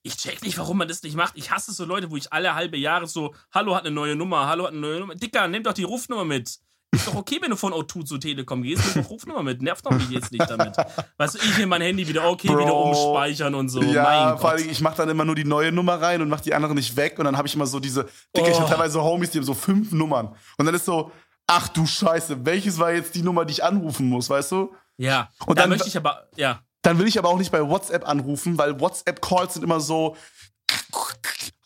ich 0.03 0.17
check 0.17 0.43
nicht, 0.43 0.59
warum 0.59 0.79
man 0.79 0.89
das 0.89 1.03
nicht 1.03 1.17
macht. 1.17 1.37
Ich 1.37 1.51
hasse 1.51 1.73
so 1.73 1.85
Leute, 1.85 2.11
wo 2.11 2.17
ich 2.17 2.33
alle 2.33 2.55
halbe 2.55 2.77
Jahre 2.77 3.07
so, 3.07 3.35
hallo 3.53 3.77
hat 3.77 3.85
eine 3.85 3.95
neue 3.95 4.17
Nummer, 4.17 4.49
hallo 4.49 4.65
hat 4.65 4.73
eine 4.73 4.81
neue 4.81 5.01
Nummer. 5.01 5.15
Dicker, 5.15 5.47
nimm 5.49 5.63
doch 5.63 5.75
die 5.75 5.85
Rufnummer 5.85 6.25
mit. 6.25 6.59
Ist 6.95 7.07
doch 7.07 7.15
okay, 7.15 7.39
wenn 7.41 7.49
du 7.51 7.57
von 7.57 7.73
O2 7.73 8.05
zu 8.05 8.19
Telekom 8.19 8.63
gehst, 8.63 8.83
nimm 8.95 9.03
doch 9.05 9.11
Rufnummer 9.11 9.43
mit. 9.43 9.63
Nervt 9.63 9.85
doch 9.87 9.93
mich 9.93 10.11
jetzt 10.11 10.31
nicht 10.31 10.49
damit. 10.49 10.77
Weißt 11.17 11.35
du, 11.35 11.39
ich 11.39 11.55
nehme 11.57 11.69
mein 11.69 11.81
Handy 11.81 12.07
wieder, 12.07 12.29
okay, 12.29 12.49
wieder 12.49 12.59
Bro. 12.67 12.91
umspeichern 12.91 13.55
und 13.55 13.71
so. 13.71 13.81
ja, 13.83 14.03
mein 14.31 14.39
vor 14.39 14.51
allem, 14.51 14.69
ich 14.69 14.81
mache 14.83 14.97
dann 14.99 15.09
immer 15.09 15.25
nur 15.25 15.35
die 15.35 15.45
neue 15.45 15.73
Nummer 15.73 16.01
rein 16.03 16.21
und 16.21 16.29
mache 16.29 16.43
die 16.43 16.53
andere 16.53 16.75
nicht 16.75 16.95
weg. 16.97 17.19
Und 17.19 17.25
dann 17.25 17.39
habe 17.39 17.49
ich 17.49 17.55
immer 17.55 17.67
so 17.67 17.81
diese, 17.81 18.05
Dicke, 18.37 18.51
ich 18.51 18.57
Oh. 18.57 18.61
habe 18.61 18.69
teilweise 18.71 19.03
Homies, 19.03 19.31
die 19.31 19.39
haben 19.39 19.45
so 19.47 19.55
fünf 19.55 19.91
Nummern. 19.93 20.37
Und 20.59 20.67
dann 20.67 20.75
ist 20.75 20.85
so, 20.85 21.11
ach 21.47 21.69
du 21.69 21.87
Scheiße, 21.87 22.45
welches 22.45 22.79
war 22.79 22.93
jetzt 22.93 23.15
die 23.15 23.23
Nummer, 23.23 23.47
die 23.47 23.53
ich 23.53 23.65
anrufen 23.65 24.07
muss, 24.11 24.29
weißt 24.29 24.53
du? 24.53 24.75
Ja, 24.99 25.31
Und 25.47 25.59
da 25.59 25.63
dann- 25.63 25.71
möchte 25.71 25.89
ich 25.89 25.97
aber, 25.97 26.29
ja. 26.37 26.61
Dann 26.83 26.99
will 26.99 27.07
ich 27.07 27.19
aber 27.19 27.31
auch 27.31 27.39
nicht 27.39 27.51
bei 27.53 27.67
WhatsApp 27.67 28.07
anrufen, 28.07 28.59
weil 28.59 28.79
WhatsApp-Calls 28.79 29.55
sind 29.55 29.63
immer 29.63 29.81
so, 29.81 30.15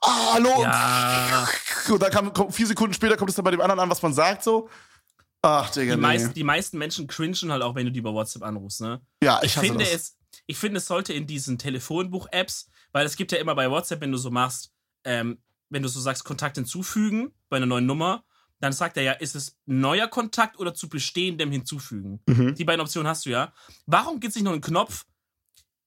ah, 0.03 0.35
hallo. 0.35 0.63
Ja, 0.63 1.49
Und 1.89 2.03
dann 2.03 2.11
kam, 2.33 2.53
vier 2.53 2.67
Sekunden 2.67 2.95
später 2.95 3.17
kommt 3.17 3.31
es 3.31 3.37
dann 3.37 3.45
bei 3.45 3.51
dem 3.51 3.61
anderen 3.61 3.81
an, 3.81 3.91
was 3.91 4.01
man 4.03 4.13
sagt, 4.13 4.45
so. 4.45 4.69
Ach, 5.47 5.71
Digga, 5.71 5.95
die, 5.95 6.01
nee. 6.01 6.07
meisten, 6.07 6.35
die 6.35 6.45
meisten 6.45 6.79
Menschen 6.79 7.07
cringen 7.07 7.53
halt 7.53 7.63
auch, 7.63 7.75
wenn 7.75 7.87
du 7.87 7.93
die 7.93 8.01
über 8.01 8.13
WhatsApp 8.13 8.43
anrufst, 8.43 8.81
ne? 8.81 9.01
ja, 9.23 9.41
Ich, 9.43 9.55
ich, 9.55 9.61
finde 9.61 9.85
das. 9.85 9.93
es, 9.93 10.19
ich 10.47 10.57
finde, 10.57 10.79
es 10.79 10.87
sollte 10.87 11.13
in 11.13 11.27
diesen 11.27 11.57
Telefonbuch-Apps, 11.57 12.69
weil 12.93 13.07
es 13.07 13.17
gibt 13.17 13.31
ja 13.31 13.39
immer 13.39 13.55
bei 13.55 13.71
WhatsApp, 13.71 14.01
wenn 14.01 14.11
du 14.11 14.19
so 14.19 14.31
machst, 14.31 14.73
ähm, 15.05 15.39
wenn 15.69 15.83
du 15.83 15.89
so 15.89 16.01
sagst, 16.01 16.25
Kontakt 16.25 16.57
hinzufügen 16.57 17.33
bei 17.49 17.59
einer 17.59 17.67
neuen 17.67 17.87
Nummer, 17.87 18.25
dann 18.61 18.73
sagt 18.73 18.97
er 18.97 19.03
ja, 19.03 19.13
ist 19.13 19.37
es 19.37 19.57
neuer 19.67 20.09
Kontakt 20.09 20.59
oder 20.59 20.75
zu 20.75 20.89
bestehendem 20.89 21.53
hinzufügen? 21.53 22.21
Mhm. 22.27 22.55
Die 22.55 22.65
beiden 22.65 22.81
Optionen 22.81 23.09
hast 23.09 23.27
du 23.27 23.31
ja. 23.31 23.53
Warum 23.87 24.19
gibt 24.19 24.31
es 24.31 24.35
nicht 24.37 24.45
noch 24.45 24.53
einen 24.53 24.61
Knopf, 24.61 25.05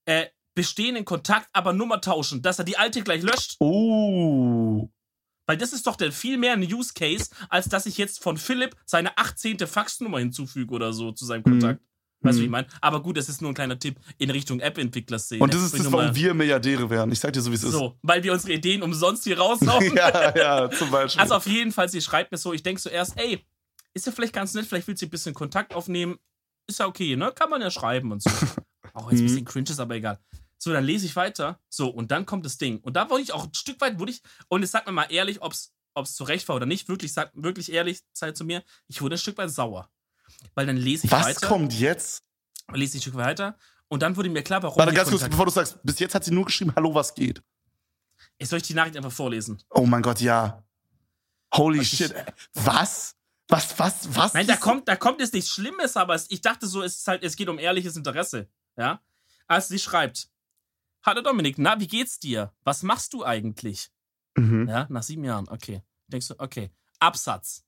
äh, 0.05 0.27
bestehenden 0.55 1.05
Kontakt, 1.05 1.49
aber 1.51 1.73
Nummer 1.73 1.99
tauschen, 1.99 2.41
dass 2.41 2.59
er 2.59 2.65
die 2.65 2.77
alte 2.77 3.01
gleich 3.01 3.23
löscht? 3.23 3.55
Oh. 3.59 4.89
Weil 5.49 5.57
das 5.57 5.73
ist 5.73 5.87
doch 5.87 5.95
der 5.95 6.11
viel 6.11 6.37
mehr 6.37 6.53
ein 6.53 6.61
Use 6.61 6.93
Case, 6.93 7.31
als 7.49 7.67
dass 7.69 7.87
ich 7.87 7.97
jetzt 7.97 8.21
von 8.21 8.37
Philipp 8.37 8.75
seine 8.85 9.17
18. 9.17 9.57
Faxnummer 9.65 10.19
hinzufüge 10.19 10.71
oder 10.75 10.93
so 10.93 11.11
zu 11.11 11.25
seinem 11.25 11.41
Kontakt. 11.41 11.81
Weißt 12.21 12.37
du, 12.37 12.41
wie 12.41 12.43
ich 12.43 12.49
Mhm. 12.49 12.51
meine? 12.51 12.67
Aber 12.81 13.01
gut, 13.01 13.17
das 13.17 13.29
ist 13.29 13.41
nur 13.41 13.49
ein 13.49 13.55
kleiner 13.55 13.79
Tipp 13.79 13.99
in 14.19 14.29
Richtung 14.29 14.59
App-Entwickler-Szene. 14.59 15.41
Und 15.41 15.51
das 15.51 15.63
ist 15.63 15.73
das, 15.79 15.91
warum 15.91 16.13
wir 16.15 16.35
Milliardäre 16.35 16.87
wären. 16.91 17.11
Ich 17.11 17.19
sag 17.19 17.33
dir 17.33 17.41
so, 17.41 17.49
wie 17.49 17.55
es 17.55 17.63
ist. 17.63 17.71
So, 17.71 17.97
weil 18.03 18.21
wir 18.21 18.31
unsere 18.31 18.53
Ideen 18.53 18.83
umsonst 18.83 19.23
hier 19.23 19.39
raushauen. 19.39 19.91
ja, 19.95 20.37
ja, 20.37 20.69
zum 20.69 20.91
Beispiel. 20.91 21.19
Also 21.19 21.33
auf 21.33 21.47
jeden 21.47 21.71
Fall, 21.71 21.89
sie 21.89 22.01
schreibt 22.01 22.31
mir 22.31 22.37
so, 22.37 22.53
ich 22.53 22.61
denke 22.61 22.79
zuerst, 22.79 23.17
ey, 23.17 23.43
ist 23.95 24.05
ja 24.05 24.11
vielleicht 24.11 24.33
ganz 24.33 24.53
nett, 24.53 24.67
vielleicht 24.67 24.87
will 24.87 24.97
sie 24.97 25.07
ein 25.07 25.09
bisschen 25.09 25.33
Kontakt 25.33 25.73
aufnehmen. 25.73 26.19
Ist 26.67 26.77
ja 26.79 26.85
okay, 26.85 27.15
ne? 27.15 27.31
Kann 27.33 27.49
man 27.49 27.59
ja 27.61 27.71
schreiben 27.71 28.11
und 28.11 28.21
so. 28.21 28.29
Auch 28.93 29.09
jetzt 29.09 29.21
ein 29.21 29.23
Mhm. 29.23 29.27
bisschen 29.29 29.45
cringe 29.45 29.69
ist, 29.71 29.79
aber 29.79 29.95
egal. 29.95 30.19
So, 30.61 30.71
dann 30.73 30.83
lese 30.83 31.05
ich 31.05 31.15
weiter. 31.15 31.59
So, 31.69 31.89
und 31.89 32.11
dann 32.11 32.25
kommt 32.25 32.45
das 32.45 32.57
Ding. 32.57 32.79
Und 32.81 32.93
da 32.95 33.09
wurde 33.09 33.23
ich 33.23 33.31
auch 33.31 33.45
ein 33.45 33.53
Stück 33.53 33.79
weit, 33.81 33.97
wurde 33.97 34.11
ich, 34.11 34.21
und 34.49 34.61
jetzt 34.61 34.71
sag 34.71 34.85
mir 34.85 34.91
mal 34.91 35.05
ehrlich, 35.11 35.41
ob 35.41 35.53
es 35.53 35.71
zu 36.13 36.23
Recht 36.25 36.47
war 36.49 36.57
oder 36.57 36.65
nicht. 36.65 36.87
Wirklich, 36.89 37.13
sag 37.13 37.31
wirklich 37.33 37.71
ehrlich, 37.71 38.01
Zeit 38.13 38.35
zu 38.37 38.43
mir. 38.43 38.63
Ich 38.87 39.01
wurde 39.01 39.15
ein 39.15 39.19
Stück 39.19 39.37
weit 39.37 39.49
sauer. 39.49 39.89
Weil 40.55 40.67
dann 40.67 40.77
lese 40.77 41.07
ich 41.07 41.11
was 41.11 41.25
weiter. 41.25 41.47
kommt 41.47 41.73
jetzt? 41.73 42.23
Lese 42.73 42.97
ich 42.97 42.99
ein 42.99 43.01
Stück 43.03 43.15
weiter. 43.15 43.57
Und 43.87 44.03
dann 44.03 44.15
wurde 44.15 44.29
mir 44.29 44.43
klar, 44.43 44.61
warum. 44.61 44.77
Warte 44.77 44.93
ganz 44.93 45.09
kurz, 45.09 45.27
bevor 45.27 45.45
du 45.45 45.51
sagst, 45.51 45.79
bis 45.83 45.97
jetzt 45.99 46.13
hat 46.13 46.23
sie 46.23 46.31
nur 46.31 46.45
geschrieben, 46.45 46.71
hallo, 46.75 46.93
was 46.93 47.13
geht? 47.15 47.41
Jetzt 48.37 48.49
soll 48.49 48.57
ich 48.57 48.63
die 48.67 48.73
Nachricht 48.73 48.95
einfach 48.97 49.11
vorlesen. 49.11 49.61
Oh 49.71 49.85
mein 49.85 50.01
Gott, 50.01 50.19
ja. 50.21 50.63
Holy 51.55 51.79
Was 51.79 51.85
ich- 51.93 51.97
shit. 51.99 52.13
Was? 52.53 53.15
Was, 53.47 53.79
was, 53.79 54.15
was? 54.15 54.33
Nein, 54.35 54.45
da 54.45 54.55
kommt, 54.57 54.87
da 54.87 54.95
kommt 54.95 55.19
jetzt 55.21 55.33
nichts 55.33 55.49
Schlimmes, 55.49 55.97
aber 55.97 56.13
es, 56.13 56.29
ich 56.29 56.41
dachte 56.41 56.67
so, 56.67 56.83
es 56.83 56.97
ist 56.97 57.07
halt, 57.07 57.23
es 57.23 57.35
geht 57.35 57.49
um 57.49 57.57
ehrliches 57.57 57.95
Interesse. 57.95 58.47
Ja. 58.77 59.01
Also 59.47 59.69
sie 59.69 59.79
schreibt: 59.79 60.29
Hallo 61.05 61.21
Dominik, 61.21 61.57
na, 61.57 61.79
wie 61.79 61.87
geht's 61.87 62.19
dir? 62.19 62.53
Was 62.63 62.83
machst 62.83 63.13
du 63.13 63.23
eigentlich? 63.23 63.89
Mhm. 64.35 64.67
Ja, 64.67 64.85
nach 64.89 65.03
sieben 65.03 65.23
Jahren, 65.23 65.47
okay. 65.49 65.81
Denkst 66.07 66.27
du, 66.27 66.35
okay. 66.39 66.71
Absatz. 66.99 67.63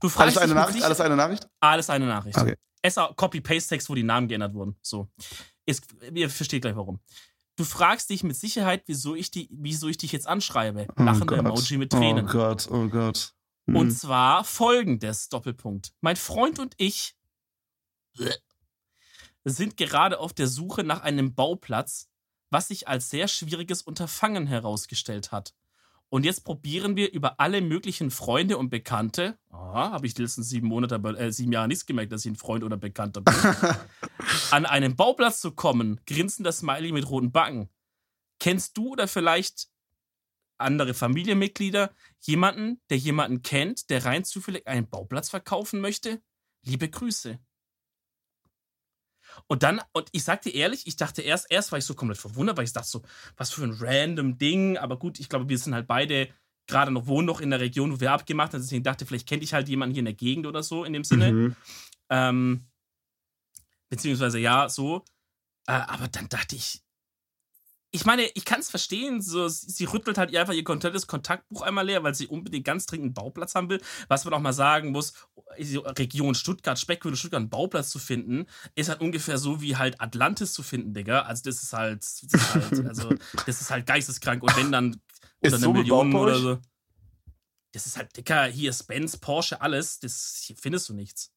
Du 0.00 0.08
fragst 0.08 0.36
Alles 0.36 0.38
eine 0.38 0.54
Nachricht? 0.54 0.74
Sicher- 0.74 0.86
Alles 0.86 1.00
eine 1.00 1.16
Nachricht? 1.16 1.48
alles 1.60 1.90
eine 1.90 2.06
Nachricht. 2.06 2.36
Okay. 2.36 2.56
Es 2.82 2.96
ist 2.96 3.16
Copy-Paste-Text, 3.16 3.88
wo 3.88 3.94
die 3.94 4.02
Namen 4.02 4.28
geändert 4.28 4.54
wurden. 4.54 4.76
So. 4.82 5.08
Ist, 5.64 5.86
ihr 6.12 6.28
versteht 6.30 6.62
gleich 6.62 6.76
warum. 6.76 7.00
Du 7.56 7.64
fragst 7.64 8.10
dich 8.10 8.22
mit 8.22 8.36
Sicherheit, 8.36 8.82
wieso 8.86 9.14
ich, 9.14 9.30
die, 9.30 9.48
wieso 9.50 9.88
ich 9.88 9.96
dich 9.96 10.12
jetzt 10.12 10.26
anschreibe. 10.28 10.86
Oh 10.98 11.02
Lachende 11.02 11.26
Gott. 11.26 11.38
Emoji 11.38 11.78
mit 11.78 11.90
Tränen. 11.90 12.26
Oh 12.28 12.30
Gott, 12.32 12.68
oh 12.70 12.88
Gott. 12.88 13.32
Mhm. 13.64 13.76
Und 13.76 13.90
zwar 13.92 14.44
folgendes 14.44 15.28
Doppelpunkt. 15.30 15.92
Mein 16.02 16.16
Freund 16.16 16.58
und 16.58 16.74
ich 16.76 17.16
sind 19.52 19.76
gerade 19.76 20.18
auf 20.18 20.32
der 20.32 20.48
Suche 20.48 20.84
nach 20.84 21.02
einem 21.02 21.34
Bauplatz, 21.34 22.08
was 22.50 22.68
sich 22.68 22.88
als 22.88 23.10
sehr 23.10 23.28
schwieriges 23.28 23.82
Unterfangen 23.82 24.46
herausgestellt 24.46 25.32
hat. 25.32 25.54
Und 26.08 26.24
jetzt 26.24 26.44
probieren 26.44 26.94
wir 26.96 27.12
über 27.12 27.40
alle 27.40 27.60
möglichen 27.60 28.10
Freunde 28.10 28.58
und 28.58 28.70
Bekannte, 28.70 29.38
aha, 29.50 29.90
habe 29.90 30.06
ich 30.06 30.14
die 30.14 30.22
letzten 30.22 30.44
sieben 30.44 30.68
Monate, 30.68 30.94
äh, 31.18 31.32
sieben 31.32 31.52
Jahre 31.52 31.66
nichts 31.66 31.86
gemerkt, 31.86 32.12
dass 32.12 32.24
ich 32.24 32.32
ein 32.32 32.36
Freund 32.36 32.62
oder 32.62 32.76
Bekannter 32.76 33.22
bin, 33.22 33.34
an 34.50 34.66
einen 34.66 34.94
Bauplatz 34.94 35.40
zu 35.40 35.50
kommen, 35.50 36.00
grinsender 36.06 36.52
Smiley 36.52 36.92
mit 36.92 37.10
roten 37.10 37.32
Backen. 37.32 37.68
Kennst 38.38 38.76
du 38.76 38.90
oder 38.90 39.08
vielleicht 39.08 39.68
andere 40.58 40.94
Familienmitglieder 40.94 41.92
jemanden, 42.20 42.80
der 42.88 42.98
jemanden 42.98 43.42
kennt, 43.42 43.90
der 43.90 44.04
rein 44.04 44.24
zufällig 44.24 44.66
einen 44.66 44.88
Bauplatz 44.88 45.28
verkaufen 45.28 45.80
möchte? 45.80 46.22
Liebe 46.62 46.88
Grüße. 46.88 47.38
Und 49.46 49.62
dann, 49.62 49.80
und 49.92 50.08
ich 50.12 50.24
sag 50.24 50.42
dir 50.42 50.54
ehrlich, 50.54 50.86
ich 50.86 50.96
dachte 50.96 51.22
erst, 51.22 51.50
erst 51.50 51.72
war 51.72 51.78
ich 51.78 51.84
so 51.84 51.94
komplett 51.94 52.18
verwundert, 52.18 52.56
weil 52.56 52.64
ich 52.64 52.72
dachte 52.72 52.88
so, 52.88 53.02
was 53.36 53.52
für 53.52 53.64
ein 53.64 53.76
random 53.78 54.38
Ding. 54.38 54.78
Aber 54.78 54.98
gut, 54.98 55.20
ich 55.20 55.28
glaube, 55.28 55.48
wir 55.48 55.58
sind 55.58 55.74
halt 55.74 55.86
beide 55.86 56.28
gerade 56.66 56.90
noch, 56.90 57.06
wohnen 57.06 57.26
noch 57.26 57.40
in 57.40 57.50
der 57.50 57.60
Region, 57.60 57.92
wo 57.92 58.00
wir 58.00 58.12
abgemacht 58.12 58.52
haben. 58.52 58.60
Deswegen 58.60 58.82
dachte, 58.82 59.06
vielleicht 59.06 59.28
kennt 59.28 59.42
ich 59.42 59.54
halt 59.54 59.68
jemanden 59.68 59.94
hier 59.94 60.00
in 60.00 60.06
der 60.06 60.14
Gegend 60.14 60.46
oder 60.46 60.62
so 60.62 60.84
in 60.84 60.92
dem 60.92 61.04
Sinne. 61.04 61.32
Mhm. 61.32 61.56
Ähm, 62.10 62.66
beziehungsweise 63.88 64.38
ja, 64.38 64.68
so. 64.68 65.04
Äh, 65.66 65.72
aber 65.72 66.08
dann 66.08 66.28
dachte 66.28 66.56
ich, 66.56 66.82
ich 67.96 68.04
meine, 68.04 68.26
ich 68.34 68.44
kann 68.44 68.60
es 68.60 68.68
verstehen, 68.68 69.22
so, 69.22 69.48
sie, 69.48 69.84
rüttelt 69.84 70.18
halt 70.18 70.34
einfach 70.36 70.52
ihr 70.52 70.64
komplettes 70.64 71.06
Kontaktbuch 71.06 71.62
einmal 71.62 71.86
leer, 71.86 72.02
weil 72.02 72.14
sie 72.14 72.26
unbedingt 72.26 72.66
ganz 72.66 72.84
dringend 72.84 73.06
einen 73.06 73.14
Bauplatz 73.14 73.54
haben 73.54 73.70
will. 73.70 73.80
Was 74.08 74.26
man 74.26 74.34
auch 74.34 74.40
mal 74.40 74.52
sagen 74.52 74.90
muss, 74.90 75.14
die 75.58 75.76
Region 75.76 76.34
Stuttgart, 76.34 76.78
Speckgürtel 76.78 77.16
Stuttgart, 77.16 77.40
einen 77.40 77.48
Bauplatz 77.48 77.88
zu 77.88 77.98
finden, 77.98 78.46
ist 78.74 78.90
halt 78.90 79.00
ungefähr 79.00 79.38
so 79.38 79.62
wie 79.62 79.76
halt 79.76 79.98
Atlantis 79.98 80.52
zu 80.52 80.62
finden, 80.62 80.92
Digga. 80.92 81.22
Also 81.22 81.44
das 81.44 81.62
ist 81.62 81.72
halt, 81.72 82.02
das 82.02 82.22
ist 82.22 82.54
halt, 82.54 82.86
also, 82.86 83.14
das 83.46 83.62
ist 83.62 83.70
halt 83.70 83.86
geisteskrank. 83.86 84.42
Und 84.42 84.54
wenn 84.58 84.70
dann 84.70 85.00
Ist 85.40 85.54
unter 85.54 85.58
so 85.58 85.70
eine 85.70 85.78
Million 85.78 86.14
oder 86.14 86.38
so. 86.38 86.58
Das 87.72 87.86
ist 87.86 87.96
halt, 87.96 88.14
Dicker, 88.14 88.44
hier 88.44 88.70
ist 88.70 88.84
Benz, 88.84 89.16
Porsche, 89.16 89.62
alles, 89.62 90.00
das 90.00 90.42
hier 90.46 90.56
findest 90.56 90.90
du 90.90 90.92
nichts. 90.92 91.32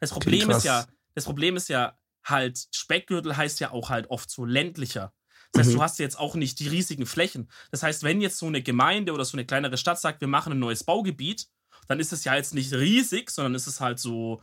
Das 0.00 0.10
Problem 0.10 0.48
ist 0.48 0.64
ja, 0.64 0.86
das 1.14 1.26
Problem 1.26 1.56
ist 1.56 1.68
ja 1.68 1.98
halt, 2.24 2.66
Speckgürtel 2.74 3.36
heißt 3.36 3.60
ja 3.60 3.72
auch 3.72 3.90
halt 3.90 4.08
oft 4.08 4.30
so 4.30 4.46
ländlicher. 4.46 5.12
Das 5.56 5.66
heißt, 5.66 5.70
Mhm. 5.70 5.74
du 5.78 5.82
hast 5.82 5.98
jetzt 5.98 6.18
auch 6.18 6.34
nicht 6.34 6.58
die 6.60 6.68
riesigen 6.68 7.06
Flächen. 7.06 7.48
Das 7.70 7.82
heißt, 7.82 8.02
wenn 8.02 8.20
jetzt 8.20 8.38
so 8.38 8.46
eine 8.46 8.62
Gemeinde 8.62 9.12
oder 9.12 9.24
so 9.24 9.36
eine 9.36 9.44
kleinere 9.46 9.76
Stadt 9.78 10.00
sagt, 10.00 10.20
wir 10.20 10.28
machen 10.28 10.52
ein 10.52 10.58
neues 10.58 10.84
Baugebiet, 10.84 11.46
dann 11.88 12.00
ist 12.00 12.12
es 12.12 12.24
ja 12.24 12.34
jetzt 12.34 12.54
nicht 12.54 12.72
riesig, 12.72 13.30
sondern 13.30 13.54
ist 13.54 13.66
es 13.66 13.80
halt 13.80 13.98
so, 13.98 14.42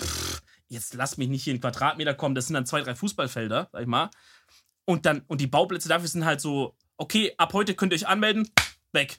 pff, 0.00 0.40
jetzt 0.68 0.94
lass 0.94 1.16
mich 1.16 1.28
nicht 1.28 1.44
hier 1.44 1.54
in 1.54 1.60
Quadratmeter 1.60 2.14
kommen, 2.14 2.34
das 2.34 2.46
sind 2.46 2.54
dann 2.54 2.66
zwei, 2.66 2.80
drei 2.82 2.94
Fußballfelder, 2.94 3.68
sag 3.72 3.80
ich 3.80 3.86
mal. 3.86 4.10
Und 4.84 5.04
dann, 5.06 5.22
und 5.26 5.40
die 5.40 5.46
Bauplätze 5.48 5.88
dafür 5.88 6.08
sind 6.08 6.24
halt 6.24 6.40
so, 6.40 6.76
okay, 6.96 7.34
ab 7.38 7.52
heute 7.52 7.74
könnt 7.74 7.92
ihr 7.92 7.96
euch 7.96 8.06
anmelden, 8.06 8.48
weg. 8.92 9.18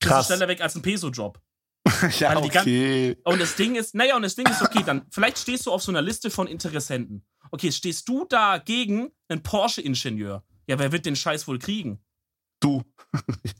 Das 0.00 0.08
ist 0.10 0.14
Krass. 0.14 0.26
schneller 0.26 0.48
weg 0.48 0.60
als 0.62 0.74
ein 0.76 0.82
Peso-Job. 0.82 1.40
ja, 2.18 2.34
gan- 2.34 2.44
okay. 2.44 3.16
Und 3.24 3.40
das 3.40 3.54
Ding 3.56 3.74
ist, 3.76 3.94
naja, 3.94 4.16
und 4.16 4.22
das 4.22 4.34
Ding 4.36 4.46
ist, 4.48 4.62
okay, 4.62 4.82
dann 4.84 5.06
vielleicht 5.10 5.38
stehst 5.38 5.66
du 5.66 5.72
auf 5.72 5.82
so 5.82 5.90
einer 5.92 6.02
Liste 6.02 6.30
von 6.30 6.46
Interessenten. 6.46 7.24
Okay, 7.50 7.72
stehst 7.72 8.08
du 8.08 8.24
da 8.26 8.58
gegen 8.58 9.10
einen 9.28 9.42
Porsche-Ingenieur? 9.42 10.44
Ja, 10.68 10.78
wer 10.78 10.92
wird 10.92 11.06
den 11.06 11.16
Scheiß 11.16 11.48
wohl 11.48 11.58
kriegen? 11.58 11.98
Du. 12.60 12.84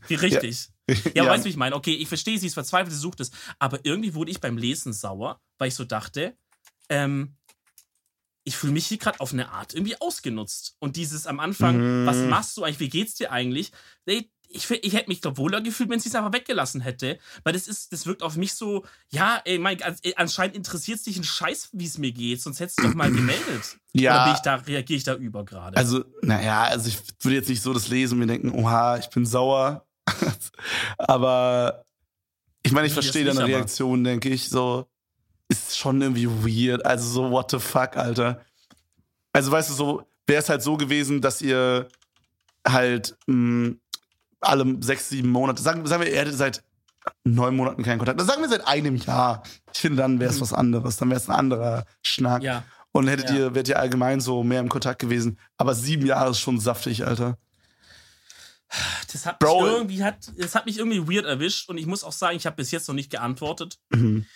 Wie 0.08 0.14
richtig. 0.14 0.68
Ja, 1.14 1.24
Ja. 1.24 1.26
weißt 1.30 1.44
du, 1.44 1.46
wie 1.46 1.50
ich 1.50 1.56
meine? 1.56 1.74
Okay, 1.76 1.94
ich 1.94 2.08
verstehe, 2.08 2.38
sie 2.38 2.46
ist 2.48 2.54
verzweifelt, 2.54 2.92
sie 2.92 2.98
sucht 3.00 3.20
es. 3.20 3.30
Aber 3.58 3.80
irgendwie 3.84 4.14
wurde 4.14 4.30
ich 4.30 4.40
beim 4.40 4.56
Lesen 4.58 4.92
sauer, 4.92 5.40
weil 5.58 5.68
ich 5.68 5.74
so 5.74 5.84
dachte, 5.84 6.36
ähm, 6.88 7.36
ich 8.44 8.56
fühle 8.56 8.72
mich 8.72 8.86
hier 8.86 8.98
gerade 8.98 9.20
auf 9.20 9.32
eine 9.32 9.50
Art 9.50 9.74
irgendwie 9.74 10.00
ausgenutzt. 10.00 10.76
Und 10.78 10.96
dieses 10.96 11.26
am 11.26 11.38
Anfang, 11.40 12.02
Mhm. 12.02 12.06
was 12.06 12.16
machst 12.18 12.56
du 12.56 12.64
eigentlich, 12.64 12.80
wie 12.80 12.88
geht's 12.88 13.14
dir 13.14 13.30
eigentlich? 13.30 13.72
Ey, 14.06 14.30
ich, 14.50 14.70
ich 14.70 14.94
hätte 14.94 15.08
mich 15.08 15.20
doch 15.20 15.36
wohler 15.36 15.60
gefühlt, 15.60 15.90
wenn 15.90 16.00
sie 16.00 16.08
es 16.08 16.14
einfach 16.14 16.32
weggelassen 16.32 16.80
hätte. 16.80 17.18
Weil 17.44 17.52
das 17.52 17.68
ist, 17.68 17.92
das 17.92 18.06
wirkt 18.06 18.22
auf 18.22 18.36
mich 18.36 18.54
so, 18.54 18.84
ja, 19.10 19.40
ey, 19.44 19.58
mein, 19.58 19.78
anscheinend 20.16 20.56
interessiert 20.56 20.98
es 20.98 21.04
dich 21.04 21.16
ein 21.18 21.24
Scheiß, 21.24 21.70
wie 21.72 21.84
es 21.84 21.98
mir 21.98 22.12
geht, 22.12 22.40
sonst 22.40 22.58
hättest 22.60 22.80
du 22.80 22.84
doch 22.88 22.94
mal 22.94 23.10
gemeldet. 23.10 23.78
Ja. 23.94 24.22
Oder 24.26 24.34
ich 24.34 24.40
da, 24.40 24.54
reagiere 24.56 24.96
ich 24.98 25.02
da 25.04 25.14
über 25.14 25.44
gerade? 25.44 25.76
Also, 25.76 26.04
naja, 26.22 26.64
also 26.64 26.88
ich 26.88 26.98
würde 27.20 27.36
jetzt 27.36 27.48
nicht 27.48 27.62
so 27.62 27.72
das 27.72 27.88
lesen 27.88 28.12
und 28.14 28.18
mir 28.20 28.26
denken, 28.26 28.50
oha, 28.52 28.98
ich 28.98 29.08
bin 29.08 29.24
sauer. 29.26 29.86
aber 30.98 31.84
ich 32.62 32.72
meine, 32.72 32.86
ich 32.86 32.92
Nee, 32.92 33.02
verstehe 33.02 33.24
deine 33.24 33.40
aber- 33.40 33.48
Reaktion, 33.48 34.04
denke 34.04 34.28
ich. 34.28 34.48
So, 34.48 34.86
ist 35.48 35.76
schon 35.78 36.00
irgendwie 36.00 36.28
weird. 36.28 36.84
Also 36.84 37.08
so, 37.08 37.30
what 37.30 37.50
the 37.50 37.58
fuck, 37.58 37.96
Alter. 37.96 38.44
Also, 39.32 39.50
weißt 39.50 39.70
du, 39.70 39.74
so 39.74 40.02
wäre 40.26 40.42
es 40.42 40.48
halt 40.48 40.62
so 40.62 40.76
gewesen, 40.76 41.20
dass 41.20 41.40
ihr 41.42 41.88
halt 42.66 43.16
mh, 43.26 43.76
alle 44.40 44.76
sechs, 44.80 45.08
sieben 45.08 45.30
Monate, 45.30 45.62
sagen, 45.62 45.86
sagen 45.86 46.02
wir, 46.02 46.10
ihr 46.12 46.18
hättet 46.18 46.36
seit 46.36 46.62
neun 47.24 47.56
Monaten 47.56 47.82
keinen 47.82 47.98
Kontakt. 47.98 48.20
Dann 48.20 48.26
sagen 48.26 48.42
wir 48.42 48.48
seit 48.48 48.66
einem 48.66 48.96
Jahr. 48.96 49.42
Ich 49.72 49.80
finde, 49.80 49.98
dann 50.02 50.20
wäre 50.20 50.30
es 50.30 50.40
was 50.40 50.52
anderes. 50.52 50.96
Dann 50.98 51.08
wäre 51.10 51.20
es 51.20 51.28
ein 51.28 51.34
anderer 51.36 51.84
Schnack. 52.02 52.42
ja. 52.42 52.64
Und 52.92 53.06
hättet 53.06 53.30
Ja. 53.30 53.36
ihr, 53.36 53.54
wärt 53.54 53.68
ihr 53.68 53.78
allgemein 53.78 54.20
so 54.20 54.42
mehr 54.42 54.60
im 54.60 54.68
Kontakt 54.70 54.98
gewesen. 55.00 55.38
Aber 55.58 55.74
sieben 55.74 56.06
Jahre 56.06 56.30
ist 56.30 56.40
schon 56.40 56.58
saftig, 56.58 57.06
Alter. 57.06 57.36
Das 59.12 59.24
hat, 59.26 59.38
Bro. 59.38 59.62
mich 59.62 59.72
irgendwie, 59.72 60.04
hat, 60.04 60.32
das 60.36 60.54
hat 60.54 60.66
mich 60.66 60.78
irgendwie 60.78 61.06
weird 61.06 61.24
erwischt 61.24 61.68
und 61.70 61.78
ich 61.78 61.86
muss 61.86 62.04
auch 62.04 62.12
sagen, 62.12 62.36
ich 62.36 62.44
habe 62.46 62.56
bis 62.56 62.70
jetzt 62.70 62.88
noch 62.88 62.94
nicht 62.94 63.10
geantwortet. 63.10 63.78
Mhm. 63.90 64.26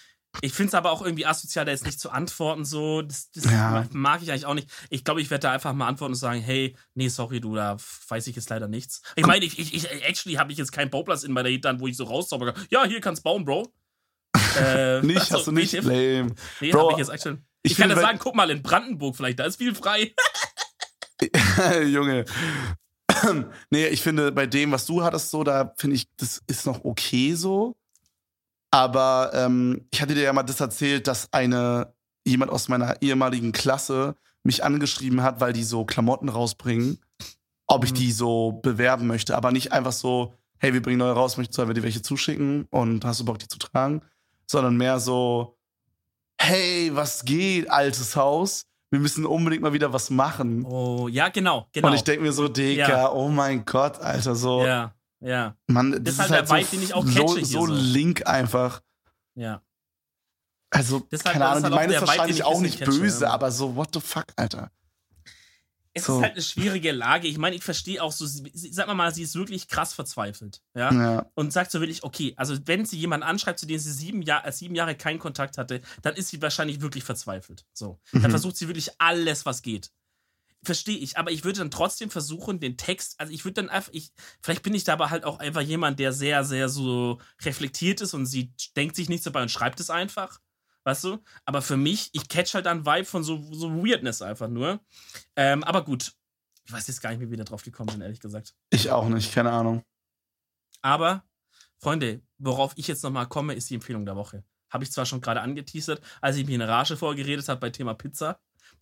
Ich 0.40 0.54
finde 0.54 0.68
es 0.68 0.74
aber 0.74 0.90
auch 0.90 1.02
irgendwie 1.02 1.26
asozial, 1.26 1.64
da 1.66 1.72
jetzt 1.72 1.84
nicht 1.84 2.00
zu 2.00 2.10
antworten. 2.10 2.64
So, 2.64 3.02
das, 3.02 3.30
das 3.32 3.44
Ja. 3.44 3.86
mag 3.92 4.22
ich 4.22 4.30
eigentlich 4.30 4.46
auch 4.46 4.54
nicht. 4.54 4.68
Ich 4.88 5.04
glaube, 5.04 5.20
ich 5.20 5.30
werde 5.30 5.42
da 5.42 5.52
einfach 5.52 5.72
mal 5.74 5.86
antworten 5.86 6.12
und 6.12 6.18
sagen, 6.18 6.40
hey, 6.40 6.74
nee, 6.94 7.08
sorry, 7.08 7.40
du, 7.40 7.54
da 7.54 7.76
weiß 8.08 8.26
ich 8.26 8.36
jetzt 8.36 8.48
leider 8.48 8.66
nichts. 8.66 9.02
Ich 9.14 9.26
meine, 9.26 9.44
ich, 9.44 9.58
ich, 9.58 9.74
ich 9.74 9.90
actually 10.04 10.36
habe 10.38 10.50
ich 10.50 10.58
jetzt 10.58 10.72
keinen 10.72 10.90
Bauplatz 10.90 11.22
in 11.22 11.32
meiner 11.32 11.50
Hinterhand, 11.50 11.80
wo 11.80 11.86
ich 11.86 11.96
so 11.96 12.04
rauszaubere. 12.04 12.54
Ja, 12.70 12.84
hier 12.84 13.00
kannst 13.00 13.22
bauen, 13.22 13.44
Bro. 13.44 13.72
Äh, 14.58 15.00
Nicht, 15.02 15.18
also, 15.20 15.38
hast 15.38 15.46
du 15.46 15.52
nicht? 15.52 15.72
Lame. 15.72 16.34
Nee, 16.60 16.70
Bro, 16.72 16.80
habe 16.80 16.92
ich 16.92 16.98
jetzt 16.98 17.08
actually. 17.10 17.38
Ich, 17.62 17.72
ich 17.72 17.78
kann 17.78 17.88
ja 17.90 17.96
sagen, 17.96 18.18
guck 18.18 18.34
mal 18.34 18.50
in 18.50 18.62
Brandenburg 18.62 19.16
vielleicht, 19.16 19.38
da 19.38 19.44
ist 19.44 19.56
viel 19.56 19.74
frei. 19.74 20.14
Junge. 21.86 22.24
nee, 23.70 23.86
ich 23.86 24.02
finde, 24.02 24.32
bei 24.32 24.46
dem, 24.46 24.72
was 24.72 24.86
du 24.86 25.02
hattest, 25.02 25.30
so, 25.30 25.44
da 25.44 25.72
finde 25.76 25.96
ich, 25.96 26.08
das 26.16 26.42
ist 26.46 26.66
noch 26.66 26.84
okay 26.84 27.34
so. 27.34 27.76
Aber 28.72 29.30
ähm, 29.34 29.86
ich 29.92 30.00
hatte 30.02 30.14
dir 30.14 30.22
ja 30.22 30.32
mal 30.32 30.42
das 30.42 30.58
erzählt, 30.60 31.06
dass 31.06 31.32
eine 31.32 31.94
jemand 32.26 32.50
aus 32.50 32.68
meiner 32.68 33.00
ehemaligen 33.02 33.52
Klasse 33.52 34.16
mich 34.44 34.64
angeschrieben 34.64 35.22
hat, 35.22 35.40
weil 35.40 35.52
die 35.52 35.62
so 35.62 35.84
Klamotten 35.84 36.28
rausbringen, 36.28 36.98
ob 37.66 37.84
ich 37.84 37.90
Mhm. 37.92 37.96
die 37.96 38.12
so 38.12 38.52
bewerben 38.62 39.06
möchte. 39.06 39.36
Aber 39.36 39.52
nicht 39.52 39.72
einfach 39.72 39.92
so, 39.92 40.34
hey, 40.58 40.72
wir 40.72 40.80
bringen 40.82 40.98
neue 40.98 41.12
raus, 41.12 41.36
möchtest 41.36 41.58
du 41.58 41.72
dir 41.72 41.82
welche 41.82 42.02
zuschicken 42.02 42.66
und 42.70 43.04
hast 43.04 43.20
du 43.20 43.24
Bock, 43.24 43.38
die 43.38 43.46
zu 43.48 43.58
tragen? 43.58 44.00
Sondern 44.50 44.76
mehr 44.76 44.98
so, 45.00 45.58
hey, 46.40 46.90
was 46.94 47.24
geht, 47.24 47.70
altes 47.70 48.16
Haus? 48.16 48.64
Wir 48.90 49.00
müssen 49.00 49.24
unbedingt 49.26 49.62
mal 49.62 49.72
wieder 49.72 49.92
was 49.92 50.10
machen. 50.10 50.64
Oh, 50.64 51.08
ja, 51.08 51.28
genau, 51.28 51.66
genau. 51.72 51.88
Und 51.88 51.94
ich 51.94 52.02
denke 52.04 52.22
mir 52.22 52.32
so, 52.32 52.48
Digga, 52.48 52.88
Ja. 52.88 53.12
oh 53.12 53.28
mein 53.28 53.64
Gott, 53.64 54.00
Alter, 54.00 54.34
so, 54.34 54.64
ja, 54.66 54.92
ja, 55.22 55.56
Mann, 55.68 55.92
das, 55.92 56.02
Das 56.02 56.14
ist 56.14 56.20
halt 56.20 56.30
halt, 56.32 56.50
der 56.50 56.56
Vibe, 56.56 56.64
so, 56.66 56.76
den 56.76 56.82
ich 56.84 56.94
auch 56.94 57.06
so, 57.06 57.12
catche 57.12 57.36
hier 57.38 57.46
so 57.46 57.66
so. 57.66 57.72
link 57.72 58.26
einfach. 58.26 58.82
ja. 59.34 59.62
Also, 60.74 61.06
halt- 61.12 61.24
keine 61.24 61.46
Ahnung, 61.46 61.64
halt 61.64 61.72
die 61.72 61.76
meinen 61.76 61.90
es 61.90 61.96
Vibe, 62.00 62.06
wahrscheinlich 62.08 62.36
ich 62.38 62.44
auch 62.44 62.60
nicht 62.60 62.78
catche, 62.78 62.90
böse, 62.98 63.28
aber 63.30 63.50
so, 63.50 63.76
what 63.76 63.90
the 63.92 64.00
fuck, 64.00 64.24
Alter. 64.36 64.70
Es 65.94 66.06
So. 66.06 66.16
ist 66.16 66.22
halt 66.22 66.32
eine 66.32 66.40
schwierige 66.42 66.92
Lage. 66.92 67.28
Ich 67.28 67.36
meine, 67.36 67.54
ich 67.54 67.62
verstehe 67.62 68.02
auch 68.02 68.12
so, 68.12 68.24
sag 68.26 68.86
mal 68.86 68.94
mal, 68.94 69.12
sie 69.14 69.22
ist 69.24 69.34
wirklich 69.34 69.68
krass 69.68 69.92
verzweifelt. 69.92 70.62
Ja. 70.74 70.90
Ja. 70.90 71.26
Und 71.34 71.52
sagt 71.52 71.70
so 71.70 71.80
wirklich, 71.80 72.02
okay, 72.02 72.32
also 72.38 72.56
wenn 72.64 72.86
sie 72.86 72.96
jemanden 72.98 73.24
anschreibt, 73.26 73.58
zu 73.58 73.66
dem 73.66 73.78
sie 73.78 73.92
sieben, 73.92 74.22
Jahr, 74.22 74.46
äh, 74.46 74.52
sieben 74.52 74.74
Jahre 74.74 74.94
keinen 74.94 75.18
Kontakt 75.18 75.58
hatte, 75.58 75.82
dann 76.00 76.14
ist 76.14 76.28
sie 76.28 76.40
wahrscheinlich 76.40 76.80
wirklich 76.80 77.04
verzweifelt. 77.04 77.66
So. 77.74 78.00
Dann 78.12 78.22
Mhm. 78.22 78.30
versucht 78.30 78.56
sie 78.56 78.68
wirklich 78.68 78.88
alles, 78.98 79.44
was 79.44 79.60
geht. 79.60 79.90
Verstehe 80.64 80.96
ich, 80.96 81.18
aber 81.18 81.32
ich 81.32 81.42
würde 81.42 81.58
dann 81.58 81.72
trotzdem 81.72 82.08
versuchen, 82.08 82.60
den 82.60 82.76
Text, 82.76 83.18
also 83.18 83.32
ich 83.32 83.44
würde 83.44 83.54
dann 83.54 83.68
einfach, 83.68 83.92
ich, 83.92 84.12
vielleicht 84.40 84.62
bin 84.62 84.74
ich 84.74 84.84
da 84.84 84.92
aber 84.92 85.10
halt 85.10 85.24
auch 85.24 85.40
einfach 85.40 85.60
jemand, 85.60 85.98
der 85.98 86.12
sehr, 86.12 86.44
sehr 86.44 86.68
so 86.68 87.20
reflektiert 87.40 88.00
ist 88.00 88.14
und 88.14 88.26
sie 88.26 88.52
denkt 88.76 88.94
sich 88.94 89.08
nichts 89.08 89.24
dabei 89.24 89.42
und 89.42 89.50
schreibt 89.50 89.80
es 89.80 89.90
einfach. 89.90 90.40
Weißt 90.84 91.04
du? 91.04 91.18
Aber 91.44 91.62
für 91.62 91.76
mich, 91.76 92.10
ich 92.12 92.28
catch 92.28 92.54
halt 92.54 92.66
einen 92.66 92.86
Vibe 92.86 93.04
von 93.04 93.22
so, 93.22 93.40
so 93.52 93.72
Weirdness 93.84 94.22
einfach 94.22 94.48
nur. 94.48 94.80
Ähm, 95.36 95.62
aber 95.64 95.84
gut. 95.84 96.12
Ich 96.64 96.72
weiß 96.72 96.86
jetzt 96.86 97.00
gar 97.00 97.10
nicht, 97.10 97.20
wie 97.20 97.30
wir 97.30 97.36
da 97.36 97.44
drauf 97.44 97.64
gekommen 97.64 97.90
sind, 97.90 98.02
ehrlich 98.02 98.20
gesagt. 98.20 98.54
Ich 98.70 98.90
auch 98.90 99.08
nicht, 99.08 99.32
keine 99.32 99.50
Ahnung. 99.50 99.82
Aber, 100.80 101.24
Freunde, 101.78 102.22
worauf 102.38 102.72
ich 102.76 102.86
jetzt 102.86 103.02
nochmal 103.02 103.28
komme, 103.28 103.54
ist 103.54 103.70
die 103.70 103.74
Empfehlung 103.74 104.04
der 104.04 104.16
Woche. 104.16 104.44
Habe 104.70 104.84
ich 104.84 104.92
zwar 104.92 105.06
schon 105.06 105.20
gerade 105.20 105.40
angeteasert, 105.40 106.02
als 106.20 106.36
ich 106.36 106.46
mir 106.46 106.54
in 106.54 106.62
Rage 106.62 106.96
vorgeredet 106.96 107.48
habe 107.48 107.60
bei 107.60 107.70
Thema 107.70 107.94
Pizza. 107.94 108.40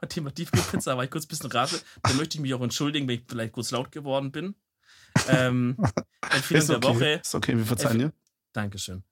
Thema 0.09 0.31
Tiefkühlpizza 0.33 0.97
war 0.97 1.05
ich 1.05 1.11
kurz 1.11 1.25
ein 1.25 1.29
bisschen 1.29 1.51
Rage. 1.53 1.81
Da 2.03 2.13
möchte 2.15 2.37
ich 2.37 2.41
mich 2.41 2.55
auch 2.55 2.61
entschuldigen, 2.63 3.07
wenn 3.09 3.17
ich 3.21 3.25
vielleicht 3.29 3.53
kurz 3.53 3.71
laut 3.71 3.93
geworden 3.93 4.33
bin. 4.33 4.55
Ähm, 5.29 5.77
Empfehlung 6.31 6.61
Ist 6.63 6.69
der 6.71 6.77
okay, 6.79 6.87
Woche. 6.89 7.21
ist 7.23 7.35
okay, 7.35 7.57
wir 7.57 7.65
verzeihen 7.67 7.99
dir. 7.99 8.13
Dankeschön. 8.53 9.03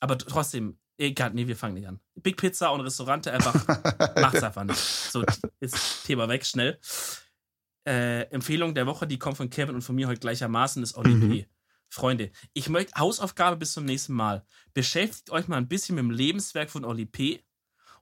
Aber 0.00 0.16
trotzdem, 0.18 0.78
egal, 0.98 1.30
nee, 1.34 1.46
wir 1.46 1.56
fangen 1.56 1.74
nicht 1.74 1.88
an. 1.88 2.00
Big 2.14 2.36
Pizza 2.36 2.70
und 2.72 2.80
Restaurante 2.82 3.32
einfach, 3.32 3.54
macht's 4.20 4.42
einfach 4.42 4.64
nicht. 4.64 4.78
So, 4.78 5.24
jetzt 5.60 6.04
Thema 6.04 6.28
weg, 6.28 6.44
schnell. 6.46 6.78
Äh, 7.86 8.22
Empfehlung 8.30 8.74
der 8.74 8.86
Woche, 8.86 9.06
die 9.06 9.18
kommt 9.18 9.36
von 9.38 9.48
Kevin 9.50 9.74
und 9.74 9.82
von 9.82 9.94
mir 9.94 10.08
heute 10.08 10.20
gleichermaßen, 10.20 10.82
ist 10.82 10.96
Oli 10.96 11.10
Mhm. 11.14 11.30
P. 11.30 11.46
Freunde, 11.90 12.30
ich 12.52 12.68
möchte 12.68 12.92
Hausaufgabe 13.00 13.56
bis 13.56 13.72
zum 13.72 13.86
nächsten 13.86 14.12
Mal. 14.12 14.44
Beschäftigt 14.74 15.30
euch 15.30 15.48
mal 15.48 15.56
ein 15.56 15.68
bisschen 15.68 15.94
mit 15.94 16.02
dem 16.04 16.10
Lebenswerk 16.10 16.68
von 16.70 16.84
Oli 16.84 17.06
P. 17.06 17.42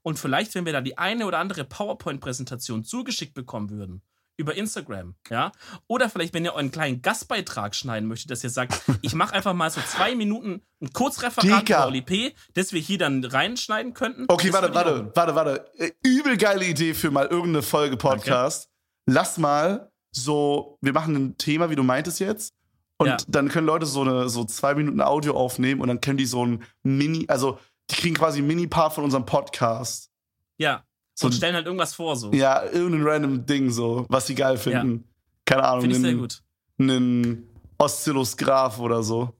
Und 0.06 0.20
vielleicht, 0.20 0.54
wenn 0.54 0.64
wir 0.64 0.72
da 0.72 0.80
die 0.82 0.98
eine 0.98 1.26
oder 1.26 1.40
andere 1.40 1.64
PowerPoint-Präsentation 1.64 2.84
zugeschickt 2.84 3.34
bekommen 3.34 3.70
würden, 3.70 4.02
über 4.36 4.54
Instagram, 4.54 5.16
ja, 5.28 5.50
oder 5.88 6.08
vielleicht, 6.08 6.32
wenn 6.32 6.44
ihr 6.44 6.52
euren 6.52 6.70
kleinen 6.70 7.02
Gastbeitrag 7.02 7.74
schneiden 7.74 8.08
möchtet, 8.08 8.30
dass 8.30 8.44
ihr 8.44 8.50
sagt, 8.50 8.80
ich 9.02 9.16
mache 9.16 9.34
einfach 9.34 9.52
mal 9.52 9.68
so 9.68 9.80
zwei 9.80 10.14
Minuten 10.14 10.62
ein 10.80 10.92
Kurzreferat 10.92 11.62
Digga. 11.62 11.88
über 11.88 12.00
P., 12.02 12.36
das 12.54 12.72
wir 12.72 12.80
hier 12.80 12.98
dann 12.98 13.24
reinschneiden 13.24 13.94
könnten. 13.94 14.26
Okay, 14.28 14.52
warte, 14.52 14.72
warte, 14.72 15.10
warte, 15.16 15.34
warte. 15.34 15.72
Äh, 15.76 15.90
Übel 16.04 16.36
geile 16.36 16.64
Idee 16.64 16.94
für 16.94 17.10
mal 17.10 17.26
irgendeine 17.26 17.62
Folge 17.62 17.96
Podcast. 17.96 18.70
Lass 19.06 19.38
mal 19.38 19.90
so, 20.12 20.78
wir 20.82 20.92
machen 20.92 21.16
ein 21.16 21.36
Thema, 21.36 21.68
wie 21.68 21.74
du 21.74 21.82
meintest 21.82 22.20
jetzt. 22.20 22.54
Und 22.98 23.08
Ja. 23.08 23.16
dann 23.26 23.48
können 23.48 23.66
Leute 23.66 23.86
so 23.86 24.02
eine 24.02 24.28
so 24.28 24.44
zwei 24.44 24.76
Minuten 24.76 25.00
Audio 25.00 25.34
aufnehmen 25.36 25.80
und 25.80 25.88
dann 25.88 26.00
können 26.00 26.16
die 26.16 26.26
so 26.26 26.46
ein 26.46 26.62
Mini, 26.84 27.24
also 27.26 27.58
die 27.90 27.94
kriegen 27.96 28.14
quasi 28.14 28.40
ein 28.40 28.46
Mini-Part 28.46 28.94
von 28.94 29.04
unserem 29.04 29.24
Podcast. 29.26 30.10
Ja, 30.58 30.84
So 31.14 31.26
und 31.26 31.32
stellen 31.32 31.54
halt 31.54 31.66
irgendwas 31.66 31.94
vor, 31.94 32.16
so. 32.16 32.32
Ja, 32.32 32.64
irgendein 32.64 33.06
random 33.06 33.46
Ding 33.46 33.70
so, 33.70 34.06
was 34.08 34.26
sie 34.26 34.34
geil 34.34 34.56
finden. 34.58 35.04
Keine 35.44 35.64
Ahnung, 35.64 35.82
Finde 35.82 35.96
ich 35.96 36.02
sehr 36.02 36.10
einen, 36.10 36.20
gut. 36.20 36.42
einen 36.78 37.48
Oszillosgraph 37.78 38.78
oder 38.78 39.02
so. 39.02 39.32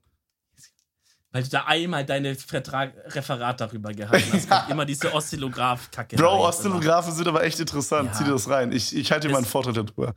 Weil 1.32 1.42
du 1.42 1.50
da 1.50 1.64
einmal 1.66 2.06
deine 2.06 2.34
Vertrag 2.34 2.94
Referat 3.14 3.60
darüber 3.60 3.92
gehalten 3.92 4.32
hast. 4.32 4.48
Kommt 4.50 4.70
immer 4.70 4.84
diese 4.86 5.12
Oszillograph-Kacke. 5.12 6.16
Bro. 6.16 6.46
Oszillographen 6.46 7.12
sind 7.12 7.28
aber 7.28 7.44
echt 7.44 7.60
interessant. 7.60 8.08
Ja. 8.10 8.16
Zieh 8.16 8.24
dir 8.24 8.30
das 8.30 8.48
rein. 8.48 8.72
Ich, 8.72 8.96
ich 8.96 9.12
halte 9.12 9.26
dir 9.26 9.32
mal 9.32 9.38
einen 9.38 9.46
Vortritt 9.46 9.76
darüber. 9.76 10.14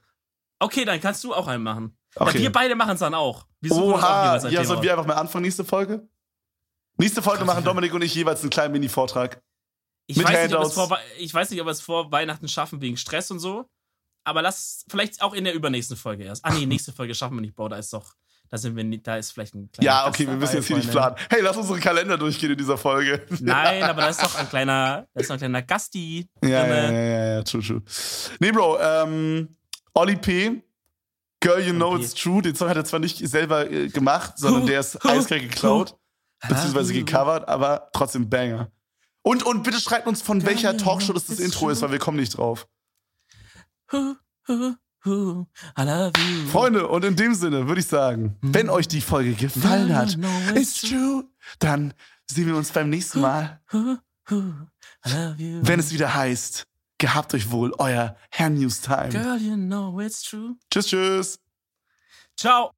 Okay, 0.60 0.86
dann 0.86 1.02
kannst 1.02 1.24
du 1.24 1.34
auch 1.34 1.48
einen 1.48 1.64
machen. 1.64 1.98
Okay. 2.16 2.38
Ja, 2.38 2.44
wir 2.44 2.52
beide 2.52 2.76
machen 2.76 2.94
es 2.94 3.00
dann 3.00 3.14
auch. 3.14 3.46
Wir 3.60 3.72
auch 3.74 3.82
Oha, 3.82 4.34
ein 4.36 4.52
ja, 4.52 4.64
sollen 4.64 4.82
wir 4.82 4.92
einfach 4.92 5.06
mal 5.06 5.16
anfangen, 5.16 5.44
nächste 5.44 5.66
Folge? 5.66 6.08
Nächste 7.00 7.22
Folge 7.22 7.46
machen. 7.46 7.64
Dominik 7.64 7.94
und 7.94 8.02
ich 8.02 8.14
jeweils 8.14 8.42
einen 8.42 8.50
kleinen 8.50 8.74
Mini-Vortrag. 8.74 9.42
Ich 10.06 10.18
Mit 10.18 10.28
weiß, 10.28 10.48
nicht, 10.50 10.56
ob 10.56 10.66
es 10.66 10.76
Handouts. 10.76 10.90
vor, 10.90 11.00
ich 11.18 11.34
weiß 11.34 11.50
nicht, 11.52 11.62
ob 11.62 11.68
wir 11.68 11.72
es 11.72 11.82
vor 11.82 12.12
Weihnachten 12.12 12.48
schaffen 12.48 12.82
wegen 12.82 12.98
Stress 12.98 13.32
und 13.32 13.40
so. 13.40 13.70
Aber 14.26 14.42
lass 14.42 14.84
vielleicht 14.90 15.22
auch 15.22 15.34
in 15.34 15.46
der 15.46 15.54
übernächsten 15.54 15.96
Folge 15.96 16.26
erst. 16.26 16.44
Ah 16.44 16.52
nee, 16.54 16.66
nächste 16.68 16.92
Folge 16.92 17.16
schaffen 17.16 17.38
wir 17.38 17.42
nicht, 17.42 17.56
Bro. 17.56 17.70
Da 17.70 17.78
ist 17.78 17.94
doch, 17.94 18.16
da 18.50 18.58
sind 18.58 18.76
wir 18.76 18.84
nicht, 18.84 19.08
da 19.08 19.16
ist 19.16 19.32
vielleicht 19.32 19.56
ein 19.56 19.72
kleiner. 19.72 19.86
Ja, 19.86 20.04
Gast 20.04 20.10
okay, 20.10 20.20
wir 20.20 20.26
dabei, 20.28 20.40
müssen 20.40 20.56
jetzt 20.58 20.68
hier 20.68 20.76
nicht 20.76 20.92
planen. 20.92 21.16
Hey, 21.30 21.42
lass 21.42 21.56
unsere 21.56 21.80
Kalender 21.80 22.18
durchgehen 22.18 22.52
in 22.52 22.58
dieser 22.58 22.78
Folge. 22.78 23.26
Nein, 23.40 23.84
aber 23.84 24.02
da 24.02 24.10
ist 24.10 24.22
doch 24.22 24.36
ein 24.36 24.50
kleiner, 24.50 25.08
da 25.14 25.22
ist 25.22 25.30
noch 25.30 25.36
ein 25.36 25.40
kleiner 25.40 25.62
Gasti. 25.62 26.28
Ja, 26.44 26.50
ja, 26.50 26.68
ja, 26.68 26.92
ja, 26.92 27.26
ja, 27.36 27.44
true, 27.44 27.62
true. 27.62 27.82
Nee, 28.40 28.52
Bro, 28.52 28.78
ähm, 28.82 29.56
Oli 29.94 30.18
P., 30.18 30.64
Girl, 31.42 31.62
you 31.62 31.74
know 31.74 31.96
P. 31.96 32.02
it's 32.02 32.14
true. 32.14 32.42
Den 32.42 32.56
Song 32.56 32.68
hat 32.68 32.76
er 32.76 32.84
zwar 32.84 33.00
nicht 33.00 33.18
selber 33.30 33.72
äh, 33.72 33.88
gemacht, 33.88 34.34
sondern 34.38 34.66
der 34.66 34.82
ist 34.82 35.06
eiskalt 35.06 35.44
geklaut, 35.44 35.96
beziehungsweise 36.48 36.94
gecovert, 36.94 37.48
aber 37.48 37.90
trotzdem 37.94 38.30
Banger. 38.30 38.72
Und, 39.22 39.44
und 39.44 39.64
bitte 39.64 39.80
schreibt 39.80 40.08
uns, 40.08 40.22
von 40.22 40.46
welcher 40.46 40.72
you 40.72 40.78
Talkshow 40.78 41.14
das 41.14 41.26
das 41.26 41.40
Intro 41.40 41.70
ist, 41.70 41.82
weil 41.82 41.92
wir 41.92 42.00
kommen 42.00 42.18
nicht 42.18 42.38
drauf. 42.38 42.68
Hu, 43.92 44.16
hu, 44.48 44.76
hu, 45.06 45.46
I 45.78 45.82
love 45.82 46.14
you. 46.18 46.48
Freunde, 46.50 46.88
und 46.88 47.04
in 47.04 47.16
dem 47.16 47.34
Sinne 47.34 47.68
würde 47.68 47.82
ich 47.82 47.88
sagen, 47.88 48.38
wenn 48.42 48.70
euch 48.70 48.88
die 48.88 49.02
Folge 49.02 49.34
gefallen 49.34 49.96
hat, 49.96 50.18
it's 50.56 50.82
true, 50.82 51.26
dann 51.60 51.94
sehen 52.28 52.48
wir 52.48 52.56
uns 52.56 52.72
beim 52.72 52.90
nächsten 52.90 53.22
Mal, 53.22 53.60
wenn 54.26 55.80
es 55.80 55.92
wieder 55.92 56.14
heißt, 56.14 56.66
gehabt 56.98 57.34
euch 57.34 57.52
wohl, 57.52 57.74
euer 57.78 58.16
Herr 58.30 58.50
News 58.50 58.82
Time. 58.82 59.10
Girl, 59.10 59.38
you 59.38 59.56
know 59.56 60.00
it's 60.00 60.22
true. 60.22 60.56
Tschüss, 60.70 60.88
tschüss. 60.88 61.40
Ciao. 62.38 62.72